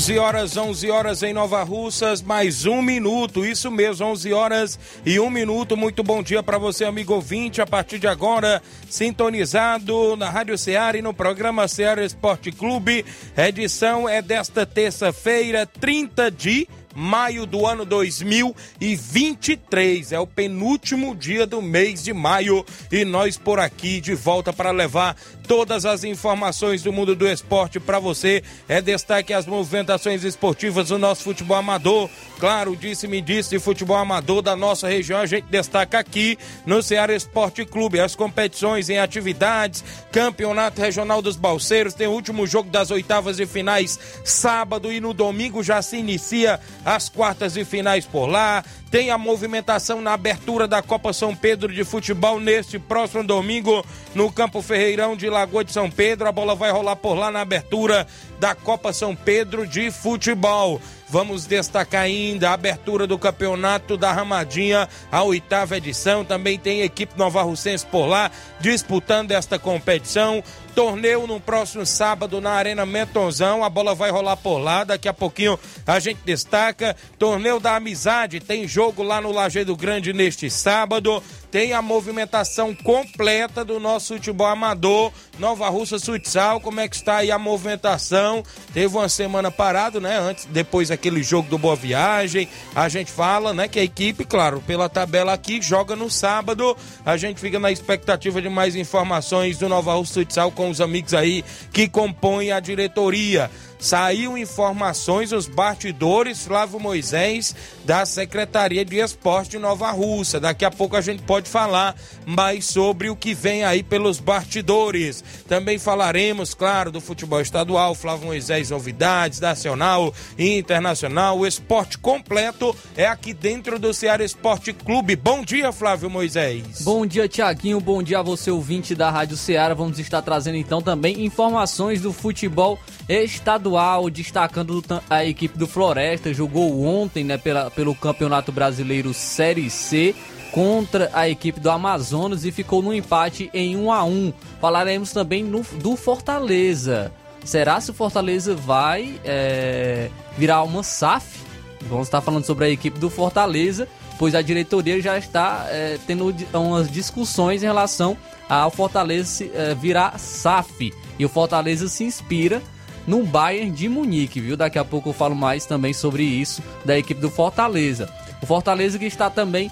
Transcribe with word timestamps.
11 0.00 0.18
horas, 0.18 0.56
11 0.56 0.90
horas 0.90 1.22
em 1.22 1.34
Nova 1.34 1.62
Russas, 1.62 2.22
mais 2.22 2.64
um 2.64 2.80
minuto, 2.80 3.44
isso 3.44 3.70
mesmo, 3.70 4.06
11 4.06 4.32
horas 4.32 4.78
e 5.04 5.20
um 5.20 5.28
minuto. 5.28 5.76
Muito 5.76 6.02
bom 6.02 6.22
dia 6.22 6.42
para 6.42 6.56
você, 6.56 6.86
amigo 6.86 7.12
ouvinte. 7.12 7.60
A 7.60 7.66
partir 7.66 7.98
de 7.98 8.06
agora, 8.06 8.62
sintonizado 8.88 10.16
na 10.16 10.30
Rádio 10.30 10.56
Ceará 10.56 10.96
e 10.96 11.02
no 11.02 11.12
programa 11.12 11.68
Ceará 11.68 12.02
Esporte 12.02 12.50
Clube. 12.50 13.04
A 13.36 13.46
edição 13.46 14.08
é 14.08 14.22
desta 14.22 14.64
terça-feira, 14.64 15.66
30 15.66 16.30
de 16.30 16.66
maio 16.94 17.44
do 17.46 17.66
ano 17.66 17.84
2023. 17.84 20.12
É 20.12 20.20
o 20.20 20.26
penúltimo 20.26 21.14
dia 21.14 21.46
do 21.46 21.60
mês 21.62 22.02
de 22.02 22.14
maio 22.14 22.66
e 22.90 23.04
nós 23.04 23.38
por 23.38 23.60
aqui 23.60 24.00
de 24.00 24.14
volta 24.14 24.52
para 24.52 24.70
levar 24.70 25.16
todas 25.50 25.84
as 25.84 26.04
informações 26.04 26.80
do 26.80 26.92
mundo 26.92 27.16
do 27.16 27.26
esporte 27.26 27.80
para 27.80 27.98
você. 27.98 28.40
É 28.68 28.80
destaque 28.80 29.32
as 29.32 29.46
movimentações 29.46 30.22
esportivas 30.22 30.90
do 30.90 30.96
nosso 30.96 31.24
futebol 31.24 31.56
amador. 31.56 32.08
Claro, 32.38 32.76
disse-me 32.76 33.20
disse 33.20 33.58
futebol 33.58 33.96
amador 33.96 34.42
da 34.42 34.54
nossa 34.54 34.88
região. 34.88 35.18
A 35.18 35.26
gente 35.26 35.46
destaca 35.46 35.98
aqui 35.98 36.38
no 36.64 36.80
Ceará 36.84 37.12
Esporte 37.16 37.64
Clube 37.64 37.98
as 37.98 38.14
competições 38.14 38.88
em 38.88 39.00
atividades, 39.00 39.82
Campeonato 40.12 40.80
Regional 40.80 41.20
dos 41.20 41.34
Balseiros. 41.34 41.94
Tem 41.94 42.06
o 42.06 42.12
último 42.12 42.46
jogo 42.46 42.70
das 42.70 42.92
oitavas 42.92 43.40
e 43.40 43.44
finais 43.44 43.98
sábado 44.24 44.92
e 44.92 45.00
no 45.00 45.12
domingo 45.12 45.64
já 45.64 45.82
se 45.82 45.96
inicia 45.96 46.60
as 46.84 47.08
quartas 47.08 47.56
e 47.56 47.64
finais 47.64 48.06
por 48.06 48.26
lá. 48.26 48.62
Tem 48.90 49.10
a 49.10 49.18
movimentação 49.18 50.00
na 50.00 50.14
abertura 50.14 50.66
da 50.66 50.82
Copa 50.82 51.12
São 51.12 51.34
Pedro 51.34 51.72
de 51.72 51.84
Futebol 51.84 52.40
neste 52.40 52.76
próximo 52.76 53.22
domingo 53.22 53.84
no 54.16 54.32
Campo 54.32 54.60
Ferreirão 54.60 55.16
de 55.16 55.30
Lagoa 55.40 55.64
de 55.64 55.72
São 55.72 55.90
Pedro. 55.90 56.28
A 56.28 56.32
bola 56.32 56.54
vai 56.54 56.70
rolar 56.70 56.96
por 56.96 57.14
lá 57.14 57.30
na 57.30 57.40
abertura 57.40 58.06
da 58.38 58.54
Copa 58.54 58.92
São 58.92 59.16
Pedro 59.16 59.66
de 59.66 59.90
Futebol. 59.90 60.80
Vamos 61.08 61.44
destacar 61.44 62.02
ainda 62.02 62.50
a 62.50 62.54
abertura 62.54 63.06
do 63.06 63.18
campeonato 63.18 63.96
da 63.96 64.12
Ramadinha, 64.12 64.88
a 65.10 65.22
oitava 65.22 65.76
edição. 65.76 66.24
Também 66.24 66.58
tem 66.58 66.82
equipe 66.82 67.18
Nova 67.18 67.42
Russense 67.42 67.84
por 67.84 68.06
lá 68.06 68.30
disputando 68.60 69.32
esta 69.32 69.58
competição. 69.58 70.42
Torneio 70.80 71.26
no 71.26 71.38
próximo 71.38 71.84
sábado 71.84 72.40
na 72.40 72.52
Arena 72.52 72.86
Mentonzão. 72.86 73.62
A 73.62 73.68
bola 73.68 73.94
vai 73.94 74.10
rolar 74.10 74.38
por 74.38 74.56
lá. 74.56 74.82
Daqui 74.82 75.10
a 75.10 75.12
pouquinho 75.12 75.58
a 75.86 76.00
gente 76.00 76.20
destaca. 76.24 76.96
Torneio 77.18 77.60
da 77.60 77.76
Amizade. 77.76 78.40
Tem 78.40 78.66
jogo 78.66 79.02
lá 79.02 79.20
no 79.20 79.30
Lajeado 79.30 79.76
Grande 79.76 80.14
neste 80.14 80.48
sábado 80.48 81.22
tem 81.50 81.72
a 81.72 81.82
movimentação 81.82 82.74
completa 82.74 83.64
do 83.64 83.80
nosso 83.80 84.14
futebol 84.14 84.46
amador, 84.46 85.12
Nova 85.38 85.68
Russa 85.68 85.98
Futsal, 85.98 86.60
como 86.60 86.80
é 86.80 86.88
que 86.88 86.94
está 86.94 87.16
aí 87.16 87.30
a 87.30 87.38
movimentação? 87.38 88.44
Teve 88.72 88.96
uma 88.96 89.08
semana 89.08 89.50
parado, 89.50 90.00
né? 90.00 90.18
Antes, 90.18 90.44
depois 90.46 90.90
aquele 90.90 91.22
jogo 91.22 91.48
do 91.48 91.58
Boa 91.58 91.74
Viagem, 91.74 92.48
a 92.74 92.88
gente 92.88 93.10
fala, 93.10 93.52
né, 93.52 93.66
que 93.66 93.80
a 93.80 93.82
equipe, 93.82 94.24
claro, 94.24 94.62
pela 94.66 94.88
tabela 94.88 95.32
aqui, 95.32 95.60
joga 95.60 95.96
no 95.96 96.08
sábado, 96.08 96.76
a 97.04 97.16
gente 97.16 97.40
fica 97.40 97.58
na 97.58 97.72
expectativa 97.72 98.40
de 98.40 98.48
mais 98.48 98.76
informações 98.76 99.58
do 99.58 99.68
Nova 99.68 99.94
Russa 99.94 100.20
Futsal 100.20 100.52
com 100.52 100.69
os 100.70 100.80
amigos 100.80 101.14
aí 101.14 101.44
que 101.72 101.88
compõem 101.88 102.52
a 102.52 102.60
diretoria. 102.60 103.50
Saiu 103.80 104.36
informações 104.36 105.32
os 105.32 105.46
bastidores 105.46 106.44
Flávio 106.44 106.78
Moisés 106.78 107.56
da 107.82 108.04
Secretaria 108.04 108.84
de 108.84 108.98
Esporte 108.98 109.58
Nova 109.58 109.90
Russa. 109.90 110.38
Daqui 110.38 110.66
a 110.66 110.70
pouco 110.70 110.96
a 110.96 111.00
gente 111.00 111.22
pode 111.22 111.48
falar 111.48 111.96
mais 112.26 112.66
sobre 112.66 113.08
o 113.08 113.16
que 113.16 113.32
vem 113.32 113.64
aí 113.64 113.82
pelos 113.82 114.20
bastidores. 114.20 115.24
Também 115.48 115.78
falaremos, 115.78 116.52
claro, 116.52 116.92
do 116.92 117.00
futebol 117.00 117.40
estadual, 117.40 117.94
Flávio 117.94 118.26
Moisés 118.26 118.68
novidades, 118.68 119.40
nacional 119.40 120.12
e 120.36 120.58
internacional. 120.58 121.38
O 121.38 121.46
esporte 121.46 121.96
completo 121.96 122.76
é 122.94 123.06
aqui 123.06 123.32
dentro 123.32 123.78
do 123.78 123.94
Ceará 123.94 124.22
Esporte 124.22 124.74
Clube. 124.74 125.16
Bom 125.16 125.42
dia, 125.42 125.72
Flávio 125.72 126.10
Moisés. 126.10 126.82
Bom 126.82 127.06
dia, 127.06 127.26
Tiaguinho. 127.26 127.80
Bom 127.80 128.02
dia 128.02 128.18
a 128.18 128.22
você, 128.22 128.50
ouvinte 128.50 128.94
da 128.94 129.10
Rádio 129.10 129.38
Ceará. 129.38 129.72
Vamos 129.72 129.98
estar 129.98 130.20
trazendo 130.20 130.56
então 130.56 130.82
também 130.82 131.24
informações 131.24 132.02
do 132.02 132.12
futebol 132.12 132.78
estadual, 133.10 134.08
destacando 134.08 134.82
a 135.08 135.24
equipe 135.24 135.58
do 135.58 135.66
Floresta, 135.66 136.32
jogou 136.32 136.84
ontem 136.84 137.24
né, 137.24 137.36
pela, 137.36 137.70
pelo 137.70 137.94
Campeonato 137.94 138.52
Brasileiro 138.52 139.12
Série 139.12 139.68
C 139.68 140.14
contra 140.52 141.10
a 141.12 141.28
equipe 141.28 141.58
do 141.58 141.70
Amazonas 141.70 142.44
e 142.44 142.52
ficou 142.52 142.82
no 142.82 142.94
empate 142.94 143.50
em 143.52 143.76
1 143.76 143.92
a 143.92 144.04
1 144.04 144.32
Falaremos 144.60 145.12
também 145.12 145.42
no, 145.42 145.62
do 145.74 145.96
Fortaleza. 145.96 147.12
Será 147.44 147.80
se 147.80 147.90
o 147.90 147.94
Fortaleza 147.94 148.54
vai 148.54 149.18
é, 149.24 150.10
virar 150.36 150.62
uma 150.62 150.82
SAF? 150.82 151.40
Vamos 151.88 152.06
estar 152.06 152.20
falando 152.20 152.44
sobre 152.44 152.66
a 152.66 152.70
equipe 152.70 152.98
do 152.98 153.08
Fortaleza, 153.08 153.88
pois 154.18 154.34
a 154.34 154.42
diretoria 154.42 155.00
já 155.00 155.16
está 155.16 155.66
é, 155.68 155.98
tendo 156.06 156.34
umas 156.52 156.90
discussões 156.90 157.62
em 157.62 157.66
relação 157.66 158.16
ao 158.48 158.70
Fortaleza 158.70 159.44
é, 159.54 159.74
virar 159.74 160.18
SAF. 160.18 160.92
E 161.18 161.24
o 161.24 161.28
Fortaleza 161.28 161.88
se 161.88 162.04
inspira 162.04 162.62
no 163.06 163.22
Bayern 163.22 163.70
de 163.70 163.88
Munique, 163.88 164.40
viu? 164.40 164.56
Daqui 164.56 164.78
a 164.78 164.84
pouco 164.84 165.10
eu 165.10 165.12
falo 165.12 165.34
mais 165.34 165.66
também 165.66 165.92
sobre 165.92 166.22
isso 166.22 166.62
da 166.84 166.98
equipe 166.98 167.20
do 167.20 167.30
Fortaleza. 167.30 168.08
O 168.42 168.46
Fortaleza 168.46 168.98
que 168.98 169.04
está 169.04 169.28
também 169.28 169.70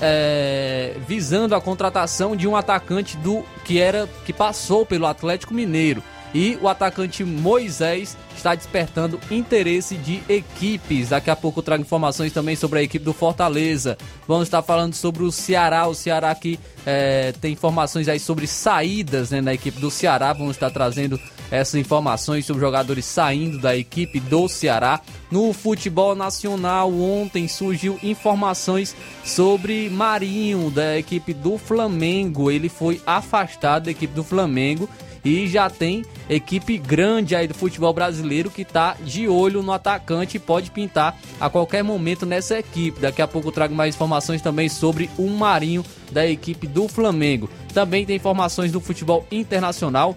é, 0.00 0.96
visando 1.06 1.54
a 1.54 1.60
contratação 1.60 2.36
de 2.36 2.46
um 2.46 2.54
atacante 2.54 3.16
do 3.16 3.42
que 3.64 3.80
era 3.80 4.08
que 4.24 4.32
passou 4.32 4.84
pelo 4.84 5.06
Atlético 5.06 5.54
Mineiro. 5.54 6.02
E 6.34 6.58
o 6.62 6.68
atacante 6.68 7.24
Moisés 7.24 8.16
está 8.34 8.54
despertando 8.54 9.20
interesse 9.30 9.96
de 9.96 10.22
equipes. 10.28 11.10
Daqui 11.10 11.30
a 11.30 11.36
pouco 11.36 11.60
eu 11.60 11.62
trago 11.62 11.82
informações 11.82 12.32
também 12.32 12.56
sobre 12.56 12.78
a 12.78 12.82
equipe 12.82 13.04
do 13.04 13.12
Fortaleza. 13.12 13.98
Vamos 14.26 14.44
estar 14.44 14.62
falando 14.62 14.94
sobre 14.94 15.22
o 15.24 15.30
Ceará. 15.30 15.86
O 15.86 15.94
Ceará 15.94 16.34
que 16.34 16.58
é, 16.86 17.32
tem 17.40 17.52
informações 17.52 18.08
aí 18.08 18.18
sobre 18.18 18.46
saídas 18.46 19.30
né, 19.30 19.42
na 19.42 19.52
equipe 19.52 19.78
do 19.78 19.90
Ceará. 19.90 20.32
Vamos 20.32 20.56
estar 20.56 20.70
trazendo 20.70 21.20
essas 21.52 21.74
informações 21.74 22.46
sobre 22.46 22.62
jogadores 22.62 23.04
saindo 23.04 23.58
da 23.58 23.76
equipe 23.76 24.18
do 24.18 24.48
Ceará. 24.48 25.02
No 25.30 25.52
futebol 25.52 26.14
nacional, 26.14 26.90
ontem 26.90 27.46
surgiu 27.46 27.98
informações 28.02 28.96
sobre 29.22 29.90
Marinho, 29.90 30.70
da 30.70 30.98
equipe 30.98 31.34
do 31.34 31.58
Flamengo. 31.58 32.50
Ele 32.50 32.70
foi 32.70 33.02
afastado 33.06 33.84
da 33.84 33.90
equipe 33.90 34.14
do 34.14 34.24
Flamengo 34.24 34.88
e 35.22 35.46
já 35.46 35.68
tem 35.68 36.04
equipe 36.28 36.78
grande 36.78 37.36
aí 37.36 37.46
do 37.46 37.54
futebol 37.54 37.92
brasileiro 37.92 38.50
que 38.50 38.62
está 38.62 38.96
de 39.04 39.28
olho 39.28 39.62
no 39.62 39.72
atacante 39.72 40.38
e 40.38 40.40
pode 40.40 40.70
pintar 40.70 41.16
a 41.38 41.50
qualquer 41.50 41.84
momento 41.84 42.24
nessa 42.24 42.58
equipe. 42.58 42.98
Daqui 42.98 43.20
a 43.20 43.28
pouco 43.28 43.48
eu 43.48 43.52
trago 43.52 43.74
mais 43.74 43.94
informações 43.94 44.40
também 44.40 44.70
sobre 44.70 45.10
o 45.18 45.28
Marinho 45.28 45.84
da 46.10 46.26
equipe 46.26 46.66
do 46.66 46.88
Flamengo. 46.88 47.48
Também 47.74 48.06
tem 48.06 48.16
informações 48.16 48.72
do 48.72 48.80
futebol 48.80 49.26
internacional 49.30 50.16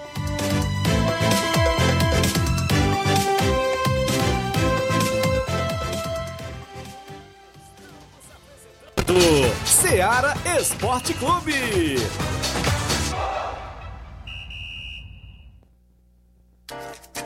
do 9.10 9.66
Ceará 9.66 10.36
Esporte 10.60 11.16
Clube. 11.16 11.98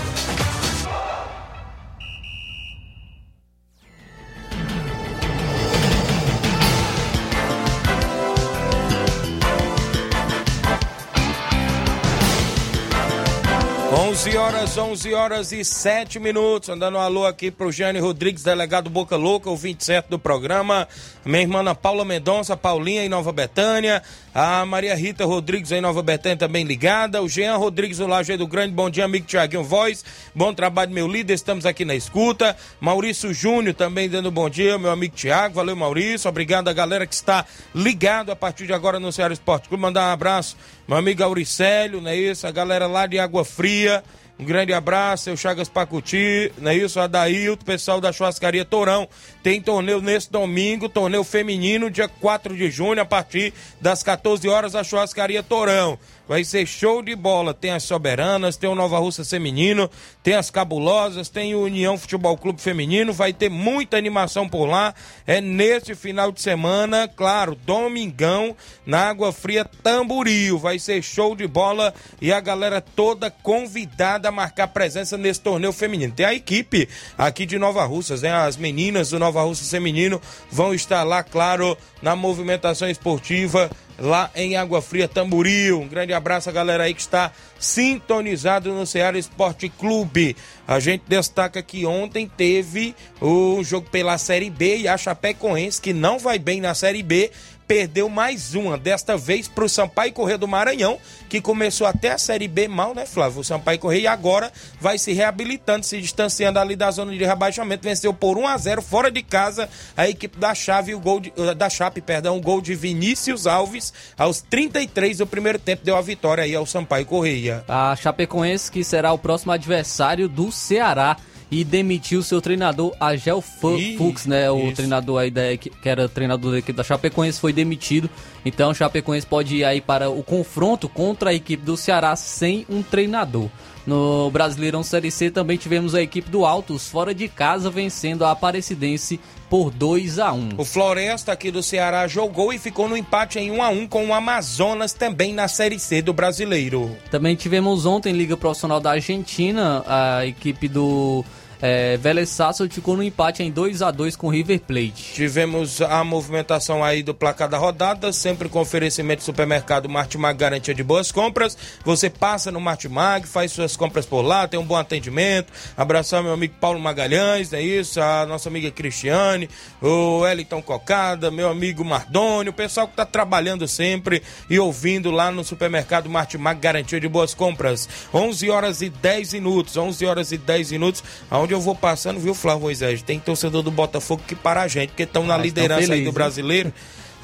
11 14.18 14.36
horas, 14.36 14.76
11 14.76 15.14
horas 15.14 15.52
e 15.52 15.64
7 15.64 16.18
minutos. 16.18 16.68
Andando 16.68 16.96
um 16.96 17.00
alô 17.00 17.24
aqui 17.24 17.52
pro 17.52 17.70
Jânio 17.70 18.02
Rodrigues, 18.02 18.42
delegado 18.42 18.90
Boca 18.90 19.14
Louca, 19.14 19.48
o 19.48 19.56
27 19.56 20.08
do 20.08 20.18
programa. 20.18 20.88
Minha 21.24 21.42
irmã 21.42 21.72
Paula 21.72 22.04
Mendonça, 22.04 22.56
Paulinha 22.56 23.04
em 23.04 23.08
Nova 23.08 23.30
Betânia. 23.30 24.02
A 24.34 24.66
Maria 24.66 24.96
Rita 24.96 25.24
Rodrigues 25.24 25.70
em 25.70 25.80
Nova 25.80 26.02
Betânia 26.02 26.36
também 26.36 26.64
ligada. 26.64 27.22
O 27.22 27.28
Jean 27.28 27.56
Rodrigues 27.58 27.98
do 27.98 28.08
Lajeado 28.08 28.44
Grande. 28.48 28.74
Bom 28.74 28.90
dia, 28.90 29.04
amigo 29.04 29.24
Tiaguinho 29.24 29.62
Voz. 29.62 30.04
Bom 30.34 30.52
trabalho, 30.52 30.90
meu 30.90 31.06
líder. 31.06 31.34
Estamos 31.34 31.64
aqui 31.64 31.84
na 31.84 31.94
escuta. 31.94 32.56
Maurício 32.80 33.32
Júnior 33.32 33.76
também 33.76 34.08
dando 34.08 34.32
bom 34.32 34.50
dia, 34.50 34.76
meu 34.78 34.90
amigo 34.90 35.14
Tiago. 35.14 35.54
Valeu, 35.54 35.76
Maurício. 35.76 36.28
Obrigado 36.28 36.66
a 36.66 36.72
galera 36.72 37.06
que 37.06 37.14
está 37.14 37.46
ligado 37.72 38.32
a 38.32 38.36
partir 38.36 38.66
de 38.66 38.72
agora 38.72 38.98
no 38.98 39.12
Ceará 39.12 39.32
Esporte 39.32 39.68
Clube. 39.68 39.80
Mandar 39.80 40.08
um 40.08 40.12
abraço, 40.12 40.56
meu 40.88 40.96
amigo 40.96 41.22
Auricélio, 41.22 42.00
não 42.00 42.10
é 42.10 42.16
isso? 42.16 42.46
A 42.46 42.50
galera 42.50 42.86
lá 42.86 43.06
de 43.06 43.18
Água 43.18 43.44
Fria. 43.44 44.02
Um 44.38 44.44
grande 44.44 44.72
abraço, 44.72 45.24
seu 45.24 45.36
Chagas 45.36 45.68
Pacuti, 45.68 46.50
não 46.58 46.70
é 46.70 46.76
isso? 46.76 46.98
Adailto, 46.98 47.64
pessoal 47.64 48.00
da 48.00 48.10
Churrascaria 48.10 48.64
Torão. 48.64 49.06
Tem 49.42 49.60
torneio 49.60 50.00
nesse 50.00 50.30
domingo, 50.30 50.88
torneio 50.88 51.24
feminino, 51.24 51.90
dia 51.90 52.08
4 52.08 52.56
de 52.56 52.70
junho, 52.70 53.02
a 53.02 53.04
partir 53.04 53.52
das 53.80 54.02
14 54.02 54.48
horas, 54.48 54.74
a 54.74 54.82
Churrascaria 54.82 55.42
Torão. 55.42 55.98
Vai 56.28 56.44
ser 56.44 56.66
show 56.66 57.02
de 57.02 57.16
bola. 57.16 57.54
Tem 57.54 57.70
as 57.70 57.84
Soberanas, 57.84 58.58
tem 58.58 58.68
o 58.68 58.74
Nova 58.74 58.98
Russa 58.98 59.24
Feminino, 59.24 59.90
tem 60.22 60.34
as 60.34 60.50
Cabulosas, 60.50 61.30
tem 61.30 61.54
o 61.54 61.62
União 61.62 61.96
Futebol 61.96 62.36
Clube 62.36 62.60
Feminino. 62.60 63.14
Vai 63.14 63.32
ter 63.32 63.48
muita 63.48 63.96
animação 63.96 64.46
por 64.46 64.66
lá. 64.66 64.94
É 65.26 65.40
neste 65.40 65.94
final 65.94 66.30
de 66.30 66.42
semana, 66.42 67.08
claro, 67.08 67.54
domingão, 67.54 68.54
na 68.84 69.08
Água 69.08 69.32
Fria 69.32 69.64
Tamboril. 69.64 70.58
Vai 70.58 70.78
ser 70.78 71.02
show 71.02 71.34
de 71.34 71.46
bola 71.46 71.94
e 72.20 72.30
a 72.30 72.40
galera 72.40 72.82
toda 72.82 73.30
convidada 73.30 74.28
a 74.28 74.32
marcar 74.32 74.68
presença 74.68 75.16
nesse 75.16 75.40
torneio 75.40 75.72
feminino. 75.72 76.12
Tem 76.12 76.26
a 76.26 76.34
equipe 76.34 76.86
aqui 77.16 77.46
de 77.46 77.58
Nova 77.58 77.84
Russas, 77.86 78.20
né? 78.20 78.32
As 78.32 78.58
meninas 78.58 79.10
do 79.10 79.18
Nova 79.18 79.42
Russa 79.42 79.64
Feminino 79.64 80.20
vão 80.50 80.74
estar 80.74 81.04
lá, 81.04 81.22
claro, 81.22 81.74
na 82.02 82.14
movimentação 82.14 82.88
esportiva 82.90 83.70
lá 83.98 84.30
em 84.34 84.56
Água 84.56 84.80
Fria 84.80 85.08
Tamboril. 85.08 85.80
Um 85.80 85.88
grande 85.88 86.12
abraço 86.12 86.48
a 86.48 86.52
galera 86.52 86.84
aí 86.84 86.94
que 86.94 87.00
está 87.00 87.32
sintonizado 87.58 88.72
no 88.72 88.86
Ceará 88.86 89.18
Esporte 89.18 89.68
Clube. 89.68 90.36
A 90.66 90.78
gente 90.78 91.02
destaca 91.08 91.62
que 91.62 91.84
ontem 91.84 92.30
teve 92.34 92.94
o 93.20 93.62
jogo 93.64 93.88
pela 93.90 94.16
Série 94.16 94.50
B 94.50 94.78
e 94.78 94.88
a 94.88 94.96
Chapecoense, 94.96 95.80
que 95.80 95.92
não 95.92 96.18
vai 96.18 96.38
bem 96.38 96.60
na 96.60 96.74
Série 96.74 97.02
B, 97.02 97.30
perdeu 97.68 98.08
mais 98.08 98.54
uma, 98.54 98.78
desta 98.78 99.14
vez 99.16 99.46
para 99.46 99.64
o 99.64 99.68
Sampaio 99.68 100.12
Correia 100.14 100.38
do 100.38 100.48
Maranhão, 100.48 100.98
que 101.28 101.38
começou 101.38 101.86
até 101.86 102.12
a 102.12 102.18
Série 102.18 102.48
B 102.48 102.66
mal, 102.66 102.94
né, 102.94 103.04
Flávio? 103.04 103.40
O 103.40 103.44
Sampaio 103.44 103.78
Correia 103.78 104.10
agora 104.10 104.50
vai 104.80 104.96
se 104.96 105.12
reabilitando, 105.12 105.84
se 105.84 106.00
distanciando 106.00 106.58
ali 106.58 106.74
da 106.74 106.90
zona 106.90 107.12
de 107.12 107.22
rebaixamento, 107.22 107.84
venceu 107.84 108.14
por 108.14 108.38
1 108.38 108.46
a 108.46 108.56
0 108.56 108.80
fora 108.80 109.10
de 109.10 109.22
casa 109.22 109.68
a 109.94 110.08
equipe 110.08 110.38
da 110.38 110.54
Chave, 110.54 110.94
o 110.94 110.98
gol 110.98 111.20
de, 111.20 111.30
eh, 111.36 111.54
da 111.54 111.68
Chape, 111.68 112.00
perdão, 112.00 112.38
o 112.38 112.40
gol 112.40 112.62
de 112.62 112.74
Vinícius 112.74 113.46
Alves 113.46 113.92
aos 114.16 114.40
33 114.40 115.18
do 115.18 115.26
primeiro 115.26 115.58
tempo 115.58 115.84
deu 115.84 115.96
a 115.96 116.00
vitória 116.00 116.44
aí 116.44 116.54
ao 116.54 116.64
Sampaio 116.64 117.04
Correia. 117.04 117.62
A 117.68 117.94
Chapecoense 117.94 118.72
que 118.72 118.82
será 118.82 119.12
o 119.12 119.18
próximo 119.18 119.52
adversário 119.52 120.26
do 120.26 120.50
Ceará 120.50 121.18
e 121.50 121.64
demitiu 121.64 122.22
seu 122.22 122.40
treinador 122.40 122.94
Agel 123.00 123.40
Fux, 123.40 124.26
né? 124.26 124.50
O 124.50 124.66
isso. 124.66 124.76
treinador 124.76 125.20
aí 125.20 125.30
da, 125.30 125.56
que 125.56 125.70
era 125.84 126.08
treinador 126.08 126.52
da 126.52 126.58
equipe 126.58 126.76
da 126.76 126.84
Chapecoense 126.84 127.40
foi 127.40 127.52
demitido. 127.52 128.08
Então 128.44 128.74
Chapecoense 128.74 129.26
pode 129.26 129.56
ir 129.56 129.64
aí 129.64 129.80
para 129.80 130.10
o 130.10 130.22
confronto 130.22 130.88
contra 130.88 131.30
a 131.30 131.34
equipe 131.34 131.64
do 131.64 131.76
Ceará 131.76 132.14
sem 132.16 132.66
um 132.68 132.82
treinador. 132.82 133.48
No 133.86 134.30
Brasileirão 134.30 134.82
Série 134.82 135.10
C 135.10 135.30
também 135.30 135.56
tivemos 135.56 135.94
a 135.94 136.02
equipe 136.02 136.28
do 136.28 136.44
Altos 136.44 136.88
fora 136.88 137.14
de 137.14 137.26
casa 137.26 137.70
vencendo 137.70 138.22
a 138.22 138.32
Aparecidense 138.32 139.18
por 139.48 139.70
2 139.70 140.18
a 140.18 140.30
1. 140.30 140.50
O 140.58 140.64
Floresta 140.66 141.32
aqui 141.32 141.50
do 141.50 141.62
Ceará 141.62 142.06
jogou 142.06 142.52
e 142.52 142.58
ficou 142.58 142.86
no 142.86 142.94
empate 142.94 143.38
em 143.38 143.50
1 143.50 143.62
a 143.62 143.70
1 143.70 143.88
com 143.88 144.06
o 144.08 144.12
Amazonas 144.12 144.92
também 144.92 145.32
na 145.32 145.48
Série 145.48 145.78
C 145.78 146.02
do 146.02 146.12
Brasileiro. 146.12 146.94
Também 147.10 147.34
tivemos 147.34 147.86
ontem 147.86 148.12
Liga 148.12 148.36
Profissional 148.36 148.78
da 148.78 148.90
Argentina, 148.90 149.82
a 149.86 150.26
equipe 150.26 150.68
do 150.68 151.24
é, 151.60 151.96
Vélez 151.96 152.36
ficou 152.70 152.96
no 152.96 153.02
empate 153.02 153.42
em 153.42 153.50
2 153.50 153.82
a 153.82 153.90
2 153.90 154.16
com 154.16 154.28
River 154.28 154.60
Plate. 154.60 155.12
Tivemos 155.14 155.82
a 155.82 156.04
movimentação 156.04 156.84
aí 156.84 157.02
do 157.02 157.12
placar 157.14 157.48
da 157.48 157.58
rodada, 157.58 158.12
sempre 158.12 158.48
com 158.48 158.60
oferecimento 158.60 159.20
do 159.20 159.24
supermercado 159.24 159.88
Martimag 159.88 160.38
garantia 160.38 160.74
de 160.74 160.82
boas 160.82 161.10
compras. 161.10 161.56
Você 161.84 162.08
passa 162.08 162.52
no 162.52 162.60
Martimag, 162.60 163.26
faz 163.26 163.52
suas 163.52 163.76
compras 163.76 164.06
por 164.06 164.22
lá, 164.22 164.46
tem 164.46 164.58
um 164.58 164.64
bom 164.64 164.76
atendimento. 164.76 165.52
Abraçar 165.76 166.22
meu 166.22 166.32
amigo 166.32 166.54
Paulo 166.60 166.78
Magalhães, 166.78 167.52
é 167.52 167.60
isso, 167.60 168.00
a 168.00 168.24
nossa 168.26 168.48
amiga 168.48 168.70
Cristiane, 168.70 169.48
o 169.82 170.26
Eliton 170.26 170.62
Cocada, 170.62 171.30
meu 171.30 171.48
amigo 171.48 171.84
Mardônio, 171.84 172.50
o 172.50 172.54
pessoal 172.54 172.86
que 172.86 172.92
está 172.92 173.04
trabalhando 173.04 173.66
sempre 173.66 174.22
e 174.48 174.58
ouvindo 174.58 175.10
lá 175.10 175.30
no 175.30 175.42
supermercado 175.42 176.08
Martimag 176.08 176.60
garantia 176.60 177.00
de 177.00 177.08
boas 177.08 177.34
compras. 177.34 177.88
11 178.14 178.50
horas 178.50 178.82
e 178.82 178.88
10 178.88 179.32
minutos, 179.34 179.76
11 179.76 180.06
horas 180.06 180.32
e 180.32 180.38
10 180.38 180.72
minutos, 180.72 181.02
onde 181.30 181.47
onde 181.48 181.54
eu 181.54 181.60
vou 181.60 181.74
passando, 181.74 182.20
viu, 182.20 182.34
Flávio 182.34 182.60
Moisés? 182.60 183.00
Tem 183.00 183.18
torcedor 183.18 183.62
do 183.62 183.70
Botafogo 183.70 184.22
que 184.26 184.34
para 184.34 184.62
a 184.62 184.68
gente, 184.68 184.90
porque 184.90 185.04
estão 185.04 185.24
na 185.24 185.34
ah, 185.34 185.38
liderança 185.38 185.80
feliz, 185.80 186.00
aí 186.00 186.04
do 186.04 186.12
brasileiro. 186.12 186.72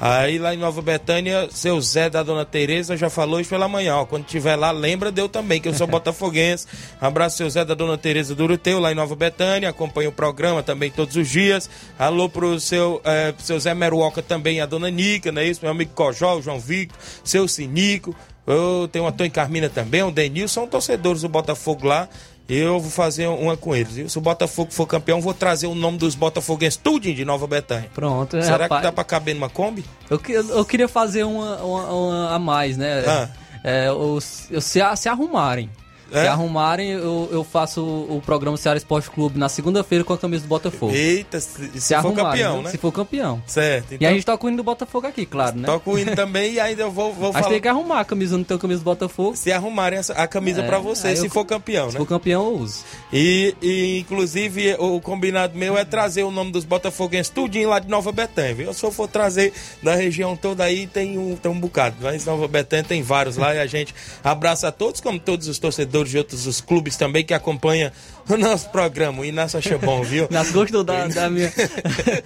Aí 0.01 0.39
lá 0.39 0.53
em 0.53 0.57
Nova 0.57 0.81
Betânia, 0.81 1.47
seu 1.51 1.79
Zé 1.79 2.09
da 2.09 2.21
Dona 2.21 2.43
Tereza 2.43 2.97
já 2.97 3.09
falou 3.09 3.39
isso 3.39 3.51
pela 3.51 3.67
manhã. 3.67 3.97
Ó, 3.97 4.05
quando 4.05 4.25
tiver 4.25 4.55
lá, 4.55 4.71
lembra 4.71 5.11
de 5.11 5.21
eu 5.21 5.29
também, 5.29 5.61
que 5.61 5.69
eu 5.69 5.73
sou 5.75 5.85
botafoguense. 5.87 6.65
Abraço 6.99 7.37
seu 7.37 7.49
Zé 7.49 7.63
da 7.63 7.75
Dona 7.75 7.97
Tereza 7.97 8.33
do 8.33 8.43
Uruteu, 8.43 8.79
lá 8.79 8.91
em 8.91 8.95
Nova 8.95 9.15
Betânia. 9.15 9.69
Acompanha 9.69 10.09
o 10.09 10.11
programa 10.11 10.63
também 10.63 10.89
todos 10.89 11.15
os 11.15 11.29
dias. 11.29 11.69
Alô 11.99 12.27
pro 12.27 12.59
seu, 12.59 12.99
é, 13.05 13.33
seu 13.37 13.59
Zé 13.59 13.75
Meruoca 13.75 14.23
também, 14.23 14.59
a 14.59 14.65
Dona 14.65 14.89
Nica, 14.89 15.31
não 15.31 15.41
é 15.41 15.45
isso? 15.45 15.61
Meu 15.61 15.71
amigo 15.71 15.91
Cojó, 15.93 16.37
o 16.37 16.41
João 16.41 16.59
Victor, 16.59 16.97
seu 17.23 17.47
Sinico. 17.47 18.13
Eu 18.47 18.89
tenho 18.91 19.05
o 19.05 19.07
Antônio 19.07 19.31
Carmina 19.31 19.69
também, 19.69 20.03
o 20.03 20.11
Denil, 20.11 20.47
são 20.47 20.67
torcedores 20.67 21.21
do 21.21 21.29
Botafogo 21.29 21.87
lá. 21.87 22.09
Eu 22.47 22.79
vou 22.79 22.91
fazer 22.91 23.27
uma 23.27 23.57
com 23.57 23.75
eles. 23.75 24.11
Se 24.11 24.17
o 24.17 24.21
Botafogo 24.21 24.71
for 24.71 24.85
campeão, 24.85 25.19
vou 25.19 25.33
trazer 25.33 25.65
o 25.65 25.73
nome 25.73 25.97
dos 25.97 26.13
Botafoguenses 26.13 26.77
tudinho 26.77 27.15
de 27.15 27.25
Nova 27.25 27.47
Betânia. 27.47 27.89
Pronto, 27.93 28.39
Será 28.41 28.63
rapaz, 28.63 28.81
que 28.81 28.87
dá 28.87 28.91
pra 28.91 29.03
caber 29.03 29.33
numa 29.33 29.49
Kombi? 29.49 29.83
Eu, 30.09 30.21
eu, 30.29 30.49
eu 30.57 30.65
queria 30.65 30.87
fazer 30.87 31.23
uma, 31.23 31.57
uma, 31.63 31.91
uma, 31.91 32.35
a 32.35 32.39
mais, 32.39 32.77
né? 32.77 33.03
Ah. 33.07 33.29
É, 33.63 33.91
os, 33.91 34.47
se, 34.59 34.79
se 34.95 35.09
arrumarem. 35.09 35.69
É? 36.15 36.21
Se 36.21 36.27
arrumarem, 36.27 36.91
eu, 36.91 37.29
eu 37.31 37.43
faço 37.43 37.83
o, 37.83 38.21
programa 38.25 38.55
Ceará 38.57 38.77
Esporte 38.77 39.09
Clube 39.09 39.37
na 39.37 39.49
segunda-feira 39.49 40.03
com 40.03 40.13
a 40.13 40.17
camisa 40.17 40.43
do 40.43 40.47
Botafogo. 40.47 40.93
Eita, 40.93 41.39
se, 41.39 41.71
se, 41.71 41.81
se 41.81 42.01
for 42.01 42.13
campeão, 42.13 42.61
né? 42.61 42.69
Se 42.71 42.77
for 42.77 42.91
campeão. 42.91 43.43
Certo. 43.45 43.93
Então... 43.93 44.07
E 44.07 44.09
a 44.09 44.13
gente 44.13 44.25
toca 44.25 44.45
o 44.45 44.47
hino 44.47 44.57
do 44.57 44.63
Botafogo 44.63 45.07
aqui, 45.07 45.25
claro, 45.25 45.57
né? 45.57 45.65
Toca 45.65 45.89
o 45.89 45.99
hino 45.99 46.15
também 46.15 46.53
e 46.53 46.59
ainda 46.59 46.83
eu 46.83 46.91
vou, 46.91 47.13
vou 47.13 47.31
falar... 47.33 47.43
Mas 47.43 47.51
tem 47.51 47.61
que 47.61 47.67
arrumar 47.67 47.99
a 47.99 48.05
camisa, 48.05 48.37
não 48.37 48.43
tem 48.43 48.55
a 48.55 48.59
camisa 48.59 48.79
do 48.79 48.85
Botafogo. 48.85 49.35
Se 49.35 49.51
arrumarem 49.51 49.99
a 50.15 50.27
camisa 50.27 50.61
é, 50.61 50.67
pra 50.67 50.79
você, 50.79 51.15
se 51.15 51.25
eu... 51.25 51.29
for 51.29 51.45
campeão, 51.45 51.87
se 51.87 51.87
né? 51.87 51.91
Se 51.91 51.97
for 51.97 52.07
campeão, 52.07 52.45
eu 52.45 52.57
uso. 52.59 52.83
E, 53.11 53.53
e, 53.61 53.99
inclusive, 53.99 54.75
o 54.79 55.01
combinado 55.01 55.57
meu 55.57 55.77
é 55.77 55.83
trazer 55.83 56.23
o 56.23 56.31
nome 56.31 56.51
dos 56.51 56.63
Botafoguenses 56.63 57.29
tudinho 57.29 57.69
lá 57.69 57.79
de 57.79 57.89
Nova 57.89 58.11
Betânia, 58.11 58.55
viu? 58.55 58.73
Se 58.73 58.83
eu 58.83 58.91
for 58.91 59.07
trazer 59.07 59.53
da 59.83 59.95
região 59.95 60.35
toda 60.35 60.63
aí, 60.63 60.87
tem 60.87 61.17
um, 61.17 61.35
tem 61.35 61.51
um 61.51 61.59
bocado. 61.59 61.95
Mas 62.01 62.25
Nova 62.25 62.47
Betânia 62.47 62.85
tem 62.85 63.01
vários 63.01 63.37
lá 63.37 63.53
e 63.53 63.59
a 63.59 63.65
gente 63.65 63.93
abraça 64.23 64.67
a 64.67 64.71
todos, 64.71 65.01
como 65.01 65.19
todos 65.19 65.47
os 65.47 65.59
torcedores 65.59 66.04
de 66.09 66.17
outros 66.17 66.47
os 66.47 66.61
clubes 66.61 66.97
também 66.97 67.23
que 67.23 67.33
acompanha 67.33 67.91
o 68.27 68.37
nosso 68.37 68.69
programa. 68.69 69.21
O 69.21 69.25
Inácio 69.25 69.59
acha 69.59 69.77
bom, 69.77 70.03
viu? 70.03 70.27
Nas 70.31 70.51
gostou 70.51 70.83
da, 70.83 71.07
da 71.07 71.29
minha. 71.29 71.51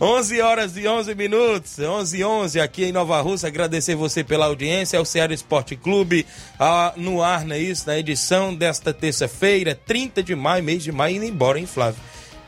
11 0.00 0.40
horas 0.40 0.76
e 0.76 0.86
11 0.86 1.14
minutos, 1.14 1.78
11 1.78 2.18
e 2.18 2.24
11 2.24 2.60
aqui 2.60 2.84
em 2.84 2.92
Nova 2.92 3.20
Rússia. 3.20 3.46
Agradecer 3.46 3.94
você 3.94 4.24
pela 4.24 4.46
audiência. 4.46 4.96
É 4.96 5.00
o 5.00 5.04
Ceará 5.04 5.32
Esporte 5.32 5.76
Clube 5.76 6.26
ah, 6.58 6.92
no 6.96 7.22
ar, 7.22 7.44
não 7.44 7.54
é 7.54 7.58
isso? 7.58 7.86
Na 7.86 7.98
edição 7.98 8.54
desta 8.54 8.92
terça-feira, 8.92 9.78
30 9.86 10.22
de 10.22 10.34
maio, 10.34 10.64
mês 10.64 10.82
de 10.82 10.92
maio, 10.92 11.16
indo 11.16 11.24
embora, 11.24 11.58
hein, 11.58 11.66
Flávio? 11.66 12.00